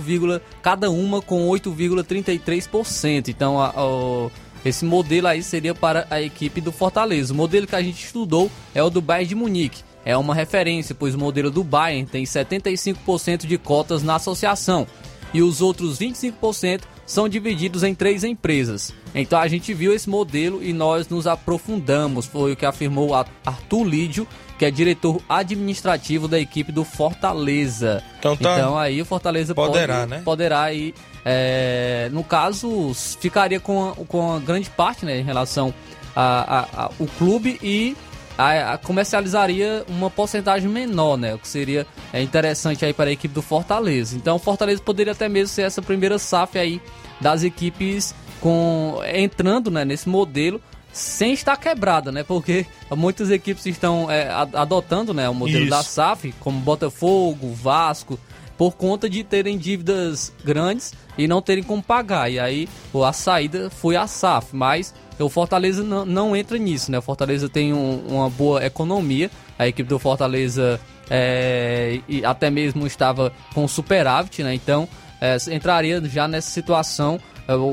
cada 0.62 0.90
uma 0.90 1.22
com 1.22 1.48
8,33%. 1.50 3.30
Então, 3.30 3.60
a, 3.60 3.70
a, 3.70 4.30
esse 4.66 4.86
modelo 4.86 5.28
aí 5.28 5.42
seria 5.42 5.74
para 5.74 6.08
a 6.10 6.22
equipe 6.22 6.62
do 6.62 6.72
Fortaleza. 6.72 7.34
O 7.34 7.38
modelo 7.38 7.68
que 7.68 7.76
a 7.76 7.82
gente 7.82 8.04
estudou 8.04 8.52
é 8.74 8.84
o 8.84 8.90
do 8.90 9.02
Bayern 9.02 9.30
de 9.30 9.36
Munique. 9.36 9.84
É 10.06 10.16
uma 10.16 10.34
referência, 10.34 10.96
pois 10.96 11.16
o 11.16 11.18
modelo 11.18 11.52
do 11.52 11.64
Bayern 11.64 12.06
tem 12.06 12.24
75% 12.24 13.46
de 13.46 13.58
cotas 13.58 14.04
na 14.04 14.16
associação 14.16 14.88
e 15.34 15.42
os 15.42 15.62
outros 15.62 16.00
25% 16.00 16.82
são 17.06 17.28
divididos 17.28 17.84
em 17.84 17.96
três 17.96 18.24
empresas. 18.24 18.94
Então 19.16 19.40
a 19.40 19.48
gente 19.48 19.74
viu 19.74 19.94
esse 19.94 20.10
modelo 20.10 20.64
e 20.64 20.74
nós 20.74 21.08
nos 21.08 21.26
aprofundamos, 21.28 22.26
foi 22.26 22.54
o 22.54 22.56
que 22.56 22.66
afirmou 22.66 23.14
Arthur 23.14 23.84
Lídio, 23.84 24.28
que 24.58 24.66
é 24.66 24.72
diretor 24.72 25.22
administrativo 25.30 26.28
da 26.28 26.39
equipe 26.39 26.72
do 26.72 26.84
Fortaleza. 26.84 28.03
Então, 28.20 28.36
tá 28.36 28.53
então 28.53 28.78
aí 28.78 29.01
o 29.01 29.05
Fortaleza 29.05 29.53
poderá, 29.53 29.99
pode, 29.99 30.10
né? 30.10 30.22
poderá 30.24 30.62
aí, 30.64 30.93
é, 31.24 32.10
no 32.12 32.24
caso, 32.24 32.91
ficaria 33.20 33.60
com 33.60 33.89
a, 33.89 33.95
com 33.95 34.34
a 34.34 34.39
grande 34.39 34.70
parte 34.70 35.05
né, 35.05 35.20
em 35.20 35.24
relação 35.24 35.74
ao 36.16 37.08
clube 37.18 37.60
e 37.62 37.95
a, 38.38 38.74
a 38.74 38.78
comercializaria 38.78 39.84
uma 39.88 40.10
porcentagem 40.10 40.70
menor, 40.70 41.18
né? 41.18 41.36
O 41.36 41.39
que 41.39 41.47
seria 41.47 41.86
é, 42.14 42.22
interessante 42.22 42.86
aí 42.86 42.93
para 42.93 43.10
a 43.10 43.14
equipe 43.14 43.34
do 43.34 43.41
Fortaleza. 43.41 44.16
Então 44.16 44.36
o 44.36 44.39
Fortaleza 44.39 44.82
poderia 44.82 45.14
até 45.14 45.28
mesmo 45.28 45.49
ser 45.49 45.64
essa 45.64 45.82
primeira 45.82 46.18
SAF 46.18 46.58
aí 46.58 46.82
das 47.20 47.43
equipes 47.43 48.14
com 48.39 48.99
entrando 49.14 49.72
né, 49.72 49.84
nesse 49.84 50.08
modelo 50.08 50.62
sem 50.98 51.34
estar 51.34 51.56
quebrada, 51.58 52.12
né? 52.12 52.24
Porque 52.24 52.66
muitas 52.91 53.30
equipes 53.30 53.66
estão 53.66 54.10
é, 54.10 54.30
adotando 54.54 55.14
né, 55.14 55.30
o 55.30 55.34
modelo 55.34 55.64
Isso. 55.64 55.70
da 55.70 55.84
SAF, 55.84 56.34
como 56.39 56.60
Botafogo, 56.60 57.54
Vasco, 57.54 58.20
por 58.58 58.76
conta 58.76 59.10
de 59.10 59.24
terem 59.24 59.58
dívidas 59.58 60.34
grandes 60.43 60.93
e 61.18 61.28
não 61.28 61.41
terem 61.41 61.64
como 61.64 61.84
pagar. 61.84 62.32
E 62.32 62.39
aí 62.39 62.68
a 63.06 63.14
saída 63.14 63.70
foi 63.70 63.95
a 63.95 64.08
SAF, 64.08 64.56
mas 64.56 64.93
o 65.20 65.30
Fortaleza 65.30 65.84
não, 65.84 66.06
não 66.06 66.36
entra 66.36 66.58
nisso, 66.58 66.91
né? 66.91 66.98
O 66.98 67.02
Fortaleza 67.02 67.48
tem 67.48 67.74
um, 67.74 68.00
uma 68.08 68.30
boa 68.30 68.66
economia, 68.66 69.30
a 69.58 69.68
equipe 69.68 69.88
do 69.88 70.00
Fortaleza 70.00 70.80
é, 71.10 72.00
até 72.24 72.50
mesmo 72.50 72.88
estava 72.88 73.32
com 73.54 73.68
superávit, 73.68 74.41
né? 74.43 74.54
Então 74.54 74.89
é, 75.22 75.38
entraria 75.52 76.02
já 76.06 76.28
nessa 76.28 76.50
situação 76.50 77.20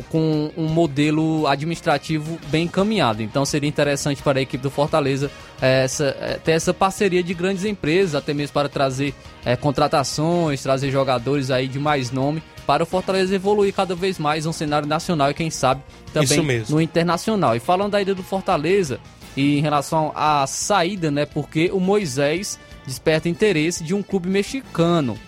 com 0.08 0.50
um 0.56 0.68
modelo 0.68 1.46
administrativo 1.46 2.38
bem 2.48 2.64
encaminhado. 2.64 3.22
Então 3.22 3.44
seria 3.44 3.68
interessante 3.68 4.22
para 4.22 4.38
a 4.38 4.42
equipe 4.42 4.62
do 4.62 4.70
Fortaleza 4.70 5.30
é, 5.60 5.84
essa, 5.84 6.16
é, 6.20 6.38
ter 6.42 6.52
essa 6.52 6.72
parceria 6.72 7.22
de 7.22 7.34
grandes 7.34 7.64
empresas, 7.64 8.14
até 8.14 8.32
mesmo 8.32 8.54
para 8.54 8.68
trazer 8.68 9.12
é, 9.44 9.56
contratações, 9.56 10.62
trazer 10.62 10.90
jogadores 10.90 11.50
aí 11.50 11.66
de 11.66 11.78
mais 11.78 12.10
nome 12.10 12.42
para 12.66 12.82
o 12.82 12.86
Fortaleza 12.86 13.34
evoluir 13.34 13.74
cada 13.74 13.94
vez 13.94 14.18
mais 14.18 14.44
no 14.44 14.52
cenário 14.52 14.88
nacional 14.88 15.30
e 15.30 15.34
quem 15.34 15.50
sabe 15.50 15.82
também 16.12 16.62
no 16.68 16.80
internacional. 16.80 17.56
E 17.56 17.60
falando 17.60 17.92
da 17.92 18.00
ida 18.00 18.14
do 18.14 18.22
Fortaleza 18.22 19.00
e 19.36 19.58
em 19.58 19.60
relação 19.60 20.12
à 20.14 20.46
saída, 20.46 21.10
né, 21.10 21.26
porque 21.26 21.70
o 21.72 21.80
Moisés 21.80 22.58
desperta 22.86 23.28
interesse 23.28 23.82
de 23.82 23.94
um 23.94 24.02
clube 24.02 24.28
mexicano. 24.28 25.18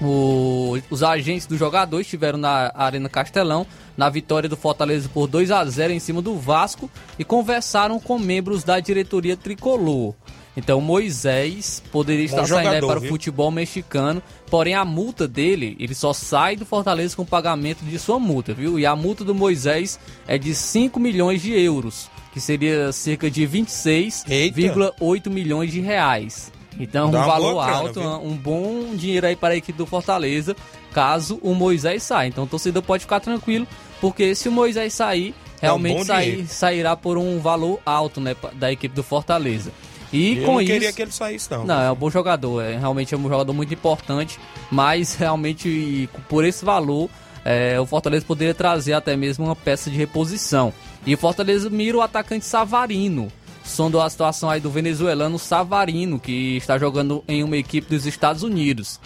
O, 0.00 0.76
os 0.90 1.02
agentes 1.02 1.46
do 1.46 1.56
jogador 1.56 2.00
estiveram 2.00 2.38
na 2.38 2.72
Arena 2.74 3.08
Castelão 3.08 3.66
na 3.96 4.08
vitória 4.08 4.48
do 4.48 4.56
Fortaleza 4.56 5.08
por 5.08 5.28
2 5.28 5.50
a 5.50 5.64
0 5.64 5.92
em 5.92 6.00
cima 6.00 6.20
do 6.20 6.36
Vasco 6.36 6.90
e 7.18 7.24
conversaram 7.24 8.00
com 8.00 8.18
membros 8.18 8.64
da 8.64 8.80
diretoria 8.80 9.36
tricolor. 9.36 10.14
Então 10.56 10.80
Moisés 10.80 11.82
poderia 11.90 12.24
estar 12.24 12.44
jogador, 12.44 12.70
saindo 12.70 12.86
para 12.86 13.00
viu? 13.00 13.08
o 13.08 13.12
futebol 13.12 13.50
mexicano, 13.50 14.22
porém 14.48 14.74
a 14.74 14.84
multa 14.84 15.26
dele, 15.26 15.76
ele 15.80 15.94
só 15.94 16.12
sai 16.12 16.54
do 16.54 16.64
Fortaleza 16.64 17.16
com 17.16 17.22
o 17.22 17.26
pagamento 17.26 17.84
de 17.84 17.98
sua 17.98 18.20
multa, 18.20 18.54
viu? 18.54 18.78
E 18.78 18.86
a 18.86 18.94
multa 18.94 19.24
do 19.24 19.34
Moisés 19.34 19.98
é 20.28 20.38
de 20.38 20.54
5 20.54 21.00
milhões 21.00 21.42
de 21.42 21.52
euros, 21.52 22.08
que 22.32 22.40
seria 22.40 22.92
cerca 22.92 23.28
de 23.28 23.42
26,8 23.46 25.28
milhões 25.28 25.72
de 25.72 25.80
reais. 25.80 26.52
Então, 26.78 27.10
Dá 27.10 27.22
um 27.22 27.26
valor 27.26 27.60
alto, 27.60 28.00
um 28.00 28.36
bom 28.36 28.94
dinheiro 28.94 29.26
aí 29.26 29.36
para 29.36 29.54
a 29.54 29.56
equipe 29.56 29.76
do 29.78 29.86
Fortaleza, 29.86 30.56
caso 30.92 31.38
o 31.42 31.54
Moisés 31.54 32.02
saia. 32.02 32.28
Então, 32.28 32.44
o 32.44 32.46
torcedor 32.46 32.82
pode 32.82 33.02
ficar 33.04 33.20
tranquilo, 33.20 33.66
porque 34.00 34.34
se 34.34 34.48
o 34.48 34.52
Moisés 34.52 34.92
sair, 34.92 35.34
realmente 35.60 35.98
é 35.98 36.02
um 36.02 36.04
sair, 36.04 36.46
sairá 36.46 36.96
por 36.96 37.16
um 37.16 37.38
valor 37.38 37.80
alto 37.86 38.20
né, 38.20 38.34
da 38.54 38.72
equipe 38.72 38.94
do 38.94 39.02
Fortaleza. 39.02 39.70
E 40.12 40.38
Eu 40.38 40.46
com 40.46 40.52
não 40.52 40.60
isso. 40.60 40.72
queria 40.72 40.92
que 40.92 41.02
ele 41.02 41.10
saísse, 41.10 41.50
não. 41.50 41.64
Não, 41.64 41.80
é 41.82 41.90
um 41.90 41.94
bom 41.96 42.08
jogador. 42.08 42.62
É, 42.62 42.78
realmente 42.78 43.12
é 43.12 43.18
um 43.18 43.22
jogador 43.22 43.52
muito 43.52 43.74
importante. 43.74 44.38
Mas 44.70 45.14
realmente, 45.18 46.08
por 46.28 46.44
esse 46.44 46.64
valor, 46.64 47.10
é, 47.44 47.80
o 47.80 47.86
Fortaleza 47.86 48.24
poderia 48.24 48.54
trazer 48.54 48.92
até 48.92 49.16
mesmo 49.16 49.44
uma 49.44 49.56
peça 49.56 49.90
de 49.90 49.96
reposição. 49.96 50.72
E 51.04 51.14
o 51.14 51.18
Fortaleza 51.18 51.68
mira 51.68 51.98
o 51.98 52.00
atacante 52.00 52.44
Savarino. 52.44 53.28
Sondou 53.64 54.00
a 54.02 54.10
situação 54.10 54.50
aí 54.50 54.60
do 54.60 54.70
venezuelano 54.70 55.38
Savarino, 55.38 56.20
que 56.20 56.56
está 56.58 56.78
jogando 56.78 57.24
em 57.26 57.42
uma 57.42 57.56
equipe 57.56 57.88
dos 57.88 58.04
Estados 58.06 58.42
Unidos. 58.42 59.00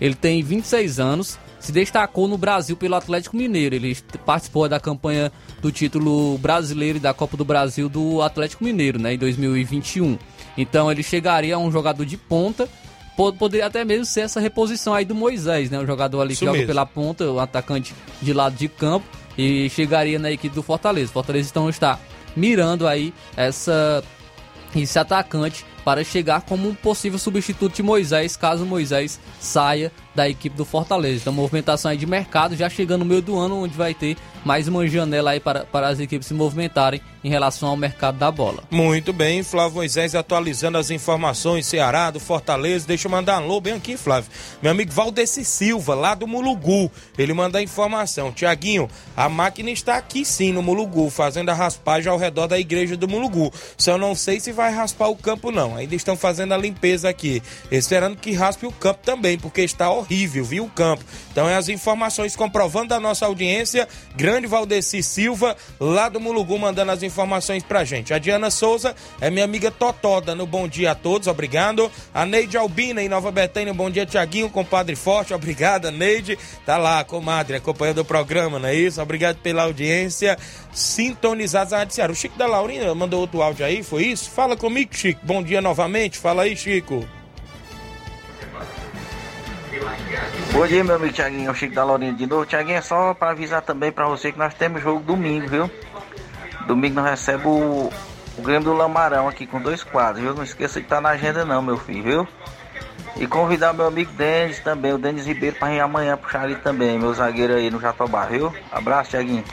Ele 0.00 0.14
tem 0.14 0.42
26 0.42 1.00
anos, 1.00 1.38
se 1.58 1.72
destacou 1.72 2.28
no 2.28 2.38
Brasil 2.38 2.76
pelo 2.76 2.94
Atlético 2.94 3.36
Mineiro. 3.36 3.74
Ele 3.74 3.96
participou 4.24 4.68
da 4.68 4.78
campanha 4.78 5.32
do 5.60 5.70
título 5.72 6.38
brasileiro 6.38 6.98
e 6.98 7.00
da 7.00 7.12
Copa 7.12 7.36
do 7.36 7.44
Brasil 7.44 7.88
do 7.88 8.22
Atlético 8.22 8.62
Mineiro, 8.64 8.98
né, 9.00 9.14
em 9.14 9.18
2021. 9.18 10.16
Então 10.56 10.90
ele 10.90 11.02
chegaria 11.02 11.56
a 11.56 11.58
um 11.58 11.70
jogador 11.72 12.04
de 12.06 12.16
ponta, 12.16 12.68
po- 13.16 13.32
poderia 13.32 13.66
até 13.66 13.84
mesmo 13.84 14.04
ser 14.04 14.20
essa 14.20 14.40
reposição 14.40 14.94
aí 14.94 15.04
do 15.04 15.14
Moisés, 15.14 15.70
né, 15.70 15.78
o 15.80 15.86
jogador 15.86 16.20
ali 16.20 16.32
Isso 16.34 16.40
que 16.40 16.46
joga 16.46 16.58
mesmo. 16.58 16.68
pela 16.68 16.86
ponta, 16.86 17.28
o 17.30 17.40
atacante 17.40 17.92
de 18.22 18.32
lado 18.32 18.54
de 18.56 18.68
campo 18.68 19.06
e 19.36 19.68
chegaria 19.70 20.18
na 20.18 20.30
equipe 20.30 20.54
do 20.54 20.62
Fortaleza. 20.62 21.10
Fortaleza 21.12 21.48
então 21.50 21.68
está 21.68 21.98
mirando 22.36 22.86
aí 22.86 23.12
essa 23.36 24.02
esse 24.74 24.98
atacante 24.98 25.64
para 25.84 26.02
chegar 26.02 26.42
como 26.42 26.68
um 26.68 26.74
possível 26.74 27.18
substituto 27.18 27.74
de 27.74 27.82
Moisés, 27.82 28.36
caso 28.36 28.64
Moisés 28.64 29.20
saia 29.38 29.92
da 30.14 30.28
equipe 30.28 30.56
do 30.56 30.64
Fortaleza. 30.64 31.20
Então, 31.20 31.32
movimentação 31.32 31.90
aí 31.90 31.96
de 31.96 32.06
mercado, 32.06 32.56
já 32.56 32.70
chegando 32.70 33.00
no 33.00 33.06
meio 33.06 33.20
do 33.20 33.36
ano, 33.36 33.62
onde 33.62 33.76
vai 33.76 33.92
ter 33.92 34.16
mais 34.44 34.68
uma 34.68 34.86
janela 34.86 35.32
aí 35.32 35.40
para, 35.40 35.64
para 35.64 35.88
as 35.88 35.98
equipes 35.98 36.28
se 36.28 36.34
movimentarem 36.34 37.00
em 37.24 37.28
relação 37.28 37.70
ao 37.70 37.76
mercado 37.76 38.18
da 38.18 38.30
bola. 38.30 38.62
Muito 38.70 39.12
bem, 39.12 39.42
Flávio 39.42 39.76
Moisés 39.76 40.14
atualizando 40.14 40.76
as 40.76 40.90
informações, 40.90 41.66
Ceará, 41.66 42.10
do 42.10 42.20
Fortaleza. 42.20 42.86
Deixa 42.86 43.08
eu 43.08 43.10
mandar 43.10 43.40
um 43.40 43.44
alô 43.44 43.60
bem 43.60 43.72
aqui, 43.72 43.96
Flávio. 43.96 44.30
Meu 44.62 44.70
amigo 44.70 44.92
Valdeci 44.92 45.44
Silva, 45.44 45.94
lá 45.94 46.14
do 46.14 46.26
Mulugu. 46.26 46.90
Ele 47.16 47.32
manda 47.32 47.58
a 47.58 47.62
informação. 47.62 48.30
Tiaguinho, 48.30 48.88
a 49.16 49.28
máquina 49.28 49.70
está 49.70 49.96
aqui 49.96 50.24
sim 50.24 50.52
no 50.52 50.62
Mulugu, 50.62 51.08
fazendo 51.08 51.48
a 51.48 51.54
raspagem 51.54 52.12
ao 52.12 52.18
redor 52.18 52.46
da 52.46 52.58
igreja 52.58 52.96
do 52.96 53.08
Mulugu. 53.08 53.52
Só 53.78 53.96
não 53.96 54.14
sei 54.14 54.38
se 54.38 54.52
vai 54.52 54.70
raspar 54.70 55.08
o 55.08 55.16
campo, 55.16 55.50
não. 55.50 55.73
Ainda 55.76 55.94
estão 55.94 56.16
fazendo 56.16 56.52
a 56.54 56.56
limpeza 56.56 57.08
aqui. 57.08 57.42
Esperando 57.70 58.16
que 58.16 58.32
raspe 58.32 58.66
o 58.66 58.72
campo 58.72 59.00
também, 59.04 59.38
porque 59.38 59.62
está 59.62 59.90
horrível, 59.90 60.44
viu, 60.44 60.64
o 60.64 60.70
campo. 60.70 61.04
Então, 61.30 61.48
é 61.48 61.54
as 61.54 61.68
informações 61.68 62.36
comprovando 62.36 62.94
a 62.94 63.00
nossa 63.00 63.26
audiência. 63.26 63.88
Grande 64.14 64.46
Valdeci 64.46 65.02
Silva, 65.02 65.56
lá 65.80 66.08
do 66.08 66.20
Mulugu, 66.20 66.58
mandando 66.58 66.92
as 66.92 67.02
informações 67.02 67.62
pra 67.62 67.84
gente. 67.84 68.14
A 68.14 68.18
Diana 68.18 68.50
Souza 68.50 68.94
é 69.20 69.30
minha 69.30 69.44
amiga 69.44 69.70
Totó, 69.70 70.20
dando 70.20 70.46
bom 70.46 70.68
dia 70.68 70.92
a 70.92 70.94
todos, 70.94 71.28
obrigado. 71.28 71.90
A 72.12 72.24
Neide 72.24 72.56
Albina, 72.56 73.02
em 73.02 73.08
Nova 73.08 73.30
Betânia, 73.30 73.74
bom 73.74 73.90
dia, 73.90 74.06
Tiaguinho, 74.06 74.48
compadre 74.48 74.94
forte, 74.94 75.34
obrigada, 75.34 75.90
Neide. 75.90 76.38
Tá 76.64 76.76
lá, 76.76 77.02
comadre, 77.04 77.56
acompanhando 77.56 77.98
o 77.98 78.04
programa, 78.04 78.58
não 78.58 78.68
é 78.68 78.74
isso? 78.74 79.00
Obrigado 79.00 79.36
pela 79.38 79.64
audiência. 79.64 80.38
Sintonizados 80.72 81.72
na 81.72 81.78
Rádio 81.78 81.94
Ceará. 81.94 82.12
O 82.12 82.16
Chico 82.16 82.36
da 82.38 82.46
Laurina 82.46 82.94
mandou 82.94 83.20
outro 83.20 83.42
áudio 83.42 83.64
aí, 83.64 83.82
foi 83.82 84.06
isso? 84.06 84.30
Fala 84.30 84.56
comigo, 84.56 84.94
Chico. 84.94 85.20
Bom 85.22 85.42
dia 85.42 85.60
novamente. 85.64 86.18
Fala 86.18 86.42
aí, 86.42 86.54
Chico. 86.54 87.08
Bom 90.52 90.66
dia, 90.68 90.84
meu 90.84 90.94
amigo 90.94 91.12
Thiaguinho, 91.12 91.48
é 91.48 91.50
o 91.50 91.54
Chico 91.54 91.74
da 91.74 91.82
Laurinha 91.82 92.12
de 92.12 92.26
novo. 92.26 92.46
Thiaguinho, 92.46 92.76
é 92.76 92.80
só 92.80 93.12
para 93.14 93.30
avisar 93.32 93.62
também 93.62 93.90
para 93.90 94.06
você 94.06 94.30
que 94.30 94.38
nós 94.38 94.54
temos 94.54 94.80
jogo 94.80 95.00
domingo, 95.00 95.48
viu? 95.48 95.70
Domingo 96.68 96.94
nós 96.94 97.10
recebemos 97.10 97.46
o, 97.46 97.90
o 98.38 98.42
Grêmio 98.42 98.62
do 98.64 98.72
Lamarão 98.72 99.26
aqui 99.26 99.46
com 99.46 99.60
dois 99.60 99.82
quadros, 99.82 100.22
viu? 100.22 100.34
Não 100.34 100.44
esqueça 100.44 100.78
de 100.78 100.86
estar 100.86 101.00
na 101.00 101.08
agenda 101.08 101.44
não, 101.44 101.60
meu 101.60 101.76
filho, 101.76 102.02
viu? 102.04 102.28
E 103.16 103.26
convidar 103.26 103.72
meu 103.72 103.86
amigo 103.86 104.12
Denis 104.12 104.60
também, 104.60 104.92
o 104.92 104.98
Denis 104.98 105.26
Ribeiro, 105.26 105.56
para 105.56 105.72
ir 105.72 105.80
amanhã 105.80 106.16
puxar 106.16 106.42
ali 106.42 106.56
também, 106.56 106.98
meu 106.98 107.12
zagueiro 107.14 107.54
aí 107.54 107.70
no 107.70 107.80
Jatobá, 107.80 108.26
viu? 108.26 108.54
Abraço, 108.70 109.10
Thiaguinho. 109.10 109.44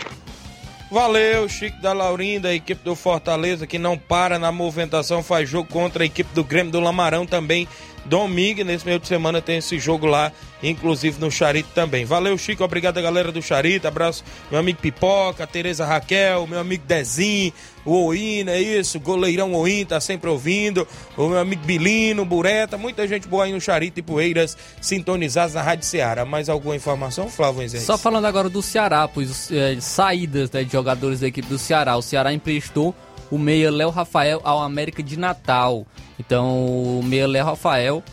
Valeu, 0.92 1.48
Chico 1.48 1.82
da 1.82 1.94
Laurinda, 1.94 2.50
a 2.50 2.54
equipe 2.54 2.84
do 2.84 2.98
Fortaleza 2.98 3.66
que 3.66 3.80
não 3.80 3.98
para 3.98 4.38
na 4.38 4.52
movimentação, 4.52 5.24
faz 5.24 5.50
jogo 5.50 5.70
contra 5.72 6.04
a 6.04 6.06
equipe 6.06 6.30
do 6.34 6.44
Grêmio 6.44 6.70
do 6.70 6.82
Lamarão 6.82 7.26
também. 7.26 7.66
Domingo, 8.06 8.64
nesse 8.64 8.86
meio 8.86 9.00
de 9.00 9.08
semana, 9.08 9.42
tem 9.42 9.58
esse 9.58 9.78
jogo 9.80 10.06
lá, 10.06 10.32
inclusive 10.62 11.20
no 11.20 11.32
Charito 11.32 11.70
também. 11.74 12.06
Valeu, 12.06 12.38
Chico, 12.38 12.64
obrigado 12.64 13.02
galera 13.02 13.32
do 13.32 13.42
Charito, 13.42 13.88
abraço 13.88 14.24
meu 14.50 14.60
amigo 14.60 14.80
Pipoca, 14.80 15.46
Tereza 15.46 15.86
Raquel, 15.86 16.48
meu 16.48 16.60
amigo 16.60 16.84
Dezinho, 16.86 17.54
o 17.86 18.06
Oína, 18.06 18.52
é 18.52 18.62
isso, 18.62 19.00
goleirão 19.00 19.54
Oim, 19.54 19.86
tá 19.86 20.00
sempre 20.00 20.30
ouvindo, 20.30 20.88
o 21.18 21.28
meu 21.30 21.40
amigo 21.40 21.64
Bilino, 21.64 22.24
Bureta, 22.26 22.78
muita 22.78 23.08
gente 23.08 23.28
boa 23.28 23.46
aí 23.46 23.52
no 23.52 23.62
Charito 23.62 24.00
e 24.00 24.04
Poeiras, 24.04 24.58
sintonizados 24.80 25.56
na 25.56 25.62
Rádio 25.62 25.86
Ceará. 25.86 26.26
Mais 26.26 26.50
alguma 26.50 26.76
informação, 26.76 27.30
Flávio 27.30 27.58
Moisés? 27.58 27.84
Só 27.84 27.98
falando 27.98 28.26
agora 28.26 28.50
do 28.50 28.62
Ceará, 28.62 29.08
pois 29.08 29.52
é, 29.52 29.78
saídas 29.80 30.52
né, 30.52 30.64
de 30.64 30.72
jogadores 30.72 31.20
da 31.20 31.28
equipe 31.28 31.48
do 31.48 31.58
Ceará. 31.58 31.96
O 31.96 32.02
Ceará 32.02 32.34
emprestou 32.34 32.96
o 33.32 33.38
meia 33.40 33.72
Léo 33.72 33.90
Rafael 33.90 34.42
ao 34.44 34.62
América 34.62 35.02
de 35.02 35.18
Natal. 35.18 35.88
Então 36.20 36.66
o 37.00 37.02
meia 37.04 37.26
Léo 37.28 37.46
Rafael 37.46 38.04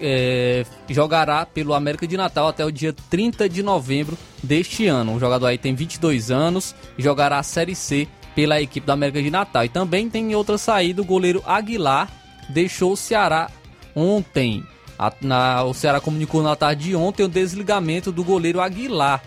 é, 0.00 0.64
jogará 0.88 1.44
pelo 1.44 1.74
América 1.74 2.06
de 2.06 2.16
Natal 2.16 2.48
até 2.48 2.64
o 2.64 2.70
dia 2.70 2.94
30 3.10 3.48
de 3.48 3.62
novembro 3.62 4.16
deste 4.42 4.86
ano. 4.86 5.14
O 5.16 5.20
jogador 5.20 5.46
aí 5.46 5.58
tem 5.58 5.74
22 5.74 6.30
anos 6.30 6.74
e 6.96 7.02
jogará 7.02 7.38
a 7.38 7.42
Série 7.42 7.74
C 7.74 8.06
pela 8.34 8.60
equipe 8.60 8.86
do 8.86 8.92
América 8.92 9.22
de 9.22 9.30
Natal. 9.30 9.64
E 9.64 9.68
também 9.68 10.08
tem 10.08 10.34
outra 10.34 10.56
saída, 10.56 11.02
o 11.02 11.04
goleiro 11.04 11.42
Aguilar 11.46 12.08
deixou 12.48 12.92
o 12.92 12.96
Ceará 12.96 13.50
ontem. 13.94 14.64
A- 14.98 15.12
na- 15.20 15.64
o 15.64 15.74
Ceará 15.74 16.00
comunicou 16.00 16.42
na 16.42 16.54
tarde 16.56 16.84
de 16.90 16.96
ontem 16.96 17.24
o 17.24 17.28
desligamento 17.28 18.12
do 18.12 18.22
goleiro 18.24 18.60
Aguilar. 18.60 19.22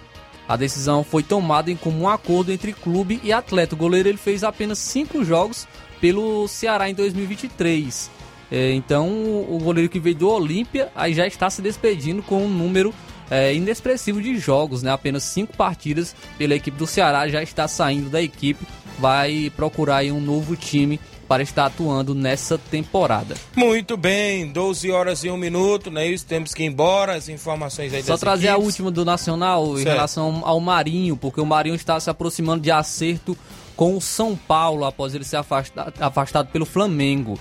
A 0.48 0.56
decisão 0.56 1.04
foi 1.04 1.24
tomada 1.24 1.72
em 1.72 1.76
comum 1.76 2.08
acordo 2.08 2.52
entre 2.52 2.72
clube 2.72 3.20
e 3.24 3.34
atleta. 3.34 3.76
O 3.76 3.78
goleiro 3.78 4.10
ele 4.10 4.18
fez 4.18 4.44
apenas 4.44 4.78
cinco 4.78 5.24
jogos 5.24 5.68
pelo 6.00 6.48
Ceará 6.48 6.90
em 6.90 6.94
2023. 6.94 8.12
É, 8.52 8.72
então 8.74 9.08
o 9.10 9.60
goleiro 9.62 9.90
que 9.90 10.00
veio 10.00 10.16
do 10.16 10.30
Olímpia 10.30 10.92
aí 10.96 11.14
já 11.14 11.26
está 11.26 11.50
se 11.50 11.62
despedindo 11.62 12.22
com 12.22 12.46
um 12.46 12.50
número 12.50 12.94
é, 13.30 13.54
inexpressivo 13.56 14.22
de 14.22 14.38
jogos, 14.38 14.84
né? 14.84 14.92
Apenas 14.92 15.24
cinco 15.24 15.58
partidas 15.58 16.16
pela 16.38 16.54
equipe 16.54 16.78
do 16.78 16.86
Ceará 16.86 17.28
já 17.28 17.42
está 17.42 17.68
saindo 17.68 18.10
da 18.10 18.22
equipe, 18.22 18.66
vai 19.00 19.52
procurar 19.56 20.04
um 20.06 20.22
novo 20.22 20.56
time 20.56 21.00
para 21.28 21.44
estar 21.44 21.66
atuando 21.66 22.14
nessa 22.14 22.58
temporada. 22.58 23.36
Muito 23.56 23.98
bem, 23.98 24.48
12 24.52 24.92
horas 24.92 25.24
e 25.24 25.30
1 25.30 25.38
minuto, 25.38 25.90
não 25.92 26.02
é 26.02 26.08
isso? 26.08 26.26
Temos 26.26 26.54
que 26.54 26.64
ir 26.64 26.68
embora, 26.68 27.16
as 27.16 27.28
informações 27.30 27.94
aí 27.94 28.04
Só 28.04 28.18
trazer 28.18 28.48
a 28.48 28.52
equipes. 28.54 28.66
última 28.68 28.92
do 28.92 29.04
Nacional 29.04 29.74
em 29.74 29.84
Certo. 29.84 29.96
relação 29.96 30.42
ao 30.44 30.60
Marinho, 30.60 31.18
porque 31.18 31.42
o 31.42 31.46
Marinho 31.46 31.76
está 31.76 32.00
se 32.00 32.10
aproximando 32.10 32.62
de 32.62 32.72
acerto 32.72 33.38
com 33.76 33.96
o 33.98 34.02
São 34.02 34.36
Paulo 34.36 34.86
após 34.86 35.14
ele 35.16 35.24
ser 35.24 35.38
afasta- 35.38 35.94
afastado 36.00 36.48
pelo 36.50 36.66
Flamengo. 36.66 37.38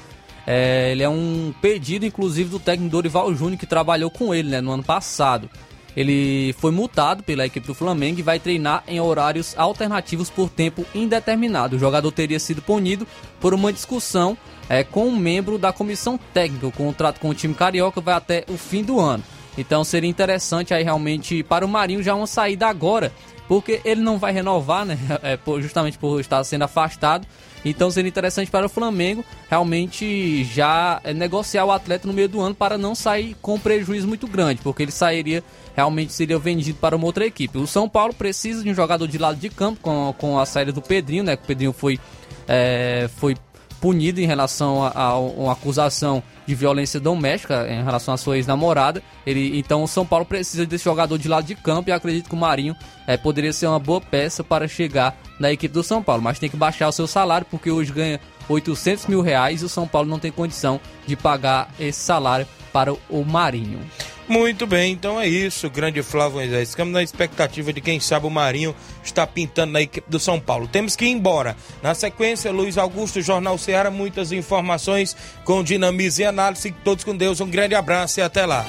É, 0.47 0.91
ele 0.93 1.03
é 1.03 1.09
um 1.09 1.55
pedido, 1.63 2.05
inclusive, 2.05 2.51
do 2.51 2.59
técnico 2.59 2.91
Dorival 2.91 3.35
Júnior, 3.35 3.59
que 3.59 3.67
trabalhou 3.67 4.11
com 4.11 4.35
ele 4.35 4.51
né, 4.51 4.61
no 4.61 4.73
ano 4.73 4.83
passado. 4.83 5.49
Ele 5.97 6.53
foi 6.59 6.73
multado 6.73 7.23
pela 7.23 7.47
equipe 7.47 7.67
do 7.67 7.75
Flamengo 7.75 8.19
e 8.19 8.23
vai 8.23 8.39
treinar 8.39 8.83
em 8.89 9.01
horários 9.01 9.55
alternativos 9.57 10.29
por 10.29 10.49
tempo 10.49 10.85
indeterminado. 10.95 11.77
O 11.77 11.79
jogador 11.79 12.11
teria 12.11 12.41
sido 12.41 12.61
punido 12.61 13.07
por 13.41 13.55
uma 13.55 13.73
discussão 13.73 14.37
é, 14.69 14.83
com 14.83 15.07
um 15.07 15.17
membro 15.17 15.59
da 15.59 15.73
comissão 15.73 16.19
técnica. 16.33 16.67
O 16.67 16.73
contrato 16.73 17.21
com 17.21 17.29
o 17.29 17.35
time 17.35 17.55
carioca 17.55 18.01
vai 18.01 18.15
até 18.15 18.45
o 18.49 18.57
fim 18.57 18.83
do 18.83 18.99
ano. 18.99 19.23
Então 19.57 19.85
seria 19.85 20.11
interessante 20.11 20.75
aí 20.75 20.83
realmente 20.83 21.43
para 21.43 21.65
o 21.65 21.69
Marinho 21.69 22.03
já 22.03 22.15
uma 22.15 22.27
saída 22.27 22.67
agora, 22.67 23.13
porque 23.47 23.81
ele 23.85 24.01
não 24.01 24.19
vai 24.19 24.33
renovar, 24.33 24.85
né? 24.85 24.99
É, 25.23 25.39
justamente 25.61 25.97
por 25.97 26.21
estar 26.21 26.43
sendo 26.45 26.63
afastado. 26.63 27.27
Então 27.65 27.91
seria 27.91 28.09
interessante 28.09 28.51
para 28.51 28.67
o 28.67 28.69
Flamengo 28.69 29.25
realmente 29.49 30.45
já 30.45 31.01
é, 31.03 31.15
negociar 31.15 31.65
o 31.65 31.73
atleta 31.73 32.07
no 32.07 32.13
meio 32.13 32.29
do 32.29 32.41
ano 32.41 32.55
para 32.55 32.77
não 32.77 32.95
sair 32.95 33.35
com 33.41 33.59
prejuízo 33.59 34.07
muito 34.07 34.27
grande, 34.27 34.61
porque 34.63 34.83
ele 34.83 34.93
sairia 34.93 35.43
realmente 35.75 36.13
seria 36.13 36.39
vendido 36.39 36.79
para 36.79 36.97
uma 36.97 37.07
outra 37.07 37.27
equipe. 37.27 37.59
O 37.59 37.67
São 37.67 37.89
Paulo 37.89 38.15
precisa 38.15 38.63
de 38.63 38.71
um 38.71 38.75
jogador 38.75 39.07
de 39.07 39.19
lado 39.19 39.39
de 39.39 39.49
campo 39.49 39.81
com, 39.81 40.15
com 40.19 40.39
a 40.39 40.47
saída 40.47 40.73
do 40.73 40.81
Pedrinho, 40.83 41.25
né? 41.25 41.35
O 41.35 41.39
Pedrinho 41.39 41.73
foi 41.73 41.99
é, 42.47 43.09
foi 43.17 43.37
punido 43.85 44.19
em 44.19 44.25
relação 44.25 44.83
a, 44.83 44.99
a 44.99 45.19
uma 45.19 45.53
acusação 45.53 46.23
de 46.47 46.55
violência 46.55 46.99
doméstica 46.99 47.67
em 47.69 47.85
relação 47.85 48.15
à 48.15 48.17
sua 48.17 48.37
ex-namorada. 48.37 49.03
Ele, 49.27 49.59
então 49.59 49.83
o 49.83 49.87
São 49.89 50.07
Paulo 50.07 50.25
precisa 50.25 50.65
desse 50.65 50.85
jogador 50.85 51.19
de 51.19 51.29
lado 51.29 51.45
de 51.45 51.55
campo 51.55 51.91
e 51.91 51.93
acredito 51.93 52.29
que 52.29 52.35
o 52.35 52.39
Marinho 52.39 52.75
eh, 53.07 53.19
poderia 53.19 53.53
ser 53.53 53.67
uma 53.67 53.79
boa 53.79 54.01
peça 54.01 54.43
para 54.43 54.67
chegar 54.67 55.15
na 55.39 55.53
equipe 55.53 55.75
do 55.75 55.83
São 55.83 56.03
Paulo. 56.03 56.23
Mas 56.23 56.39
tem 56.39 56.49
que 56.49 56.57
baixar 56.57 56.89
o 56.89 56.93
seu 56.93 57.07
salário 57.07 57.47
porque 57.51 57.71
hoje 57.71 57.93
ganha 57.93 58.19
800 58.49 59.07
mil 59.07 59.21
reais 59.21 59.61
e 59.61 59.67
o 59.67 59.69
São 59.69 59.87
Paulo 59.87 60.09
não 60.09 60.19
tem 60.19 60.33
condição 60.33 60.81
de 61.07 61.15
pagar 61.15 61.69
esse 61.79 62.01
salário 62.01 62.47
para 62.73 62.91
o 62.93 63.23
Marinho. 63.23 63.81
Muito 64.27 64.67
bem, 64.67 64.93
então 64.93 65.21
é 65.21 65.29
isso, 65.29 65.69
grande 65.69 66.03
Flávio 66.03 66.39
Moisés. 66.39 66.71
Ficamos 66.71 66.95
na 66.95 67.03
expectativa 67.03 67.73
de 67.73 67.81
quem 67.81 68.01
sabe 68.01 68.27
o 68.27 68.31
Marinho 68.31 68.75
está 69.05 69.27
pintando 69.27 69.73
na 69.73 69.83
equipe 69.83 70.11
do 70.11 70.19
São 70.19 70.41
Paulo. 70.41 70.67
Temos 70.67 70.97
que 70.97 71.05
ir 71.05 71.11
embora. 71.11 71.55
Na 71.83 71.95
sequência, 71.95 72.51
Luiz 72.51 72.79
Augusto, 72.79 73.21
Jornal 73.21 73.59
Ceará, 73.59 73.91
muitas 73.91 74.33
informações 74.33 75.15
com 75.45 75.63
dinamismo 75.63 76.23
e 76.23 76.27
análise. 76.27 76.75
Todos 76.83 77.05
com 77.05 77.15
Deus, 77.15 77.41
um 77.41 77.49
grande 77.49 77.75
abraço 77.75 78.21
e 78.21 78.23
até 78.23 78.47
lá. 78.47 78.65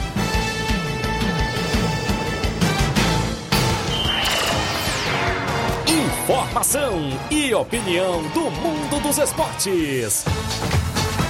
Informação 5.87 7.17
e 7.31 7.53
opinião 7.53 8.23
do 8.29 8.51
mundo 8.51 8.99
dos 9.01 9.17
esportes. 9.17 10.25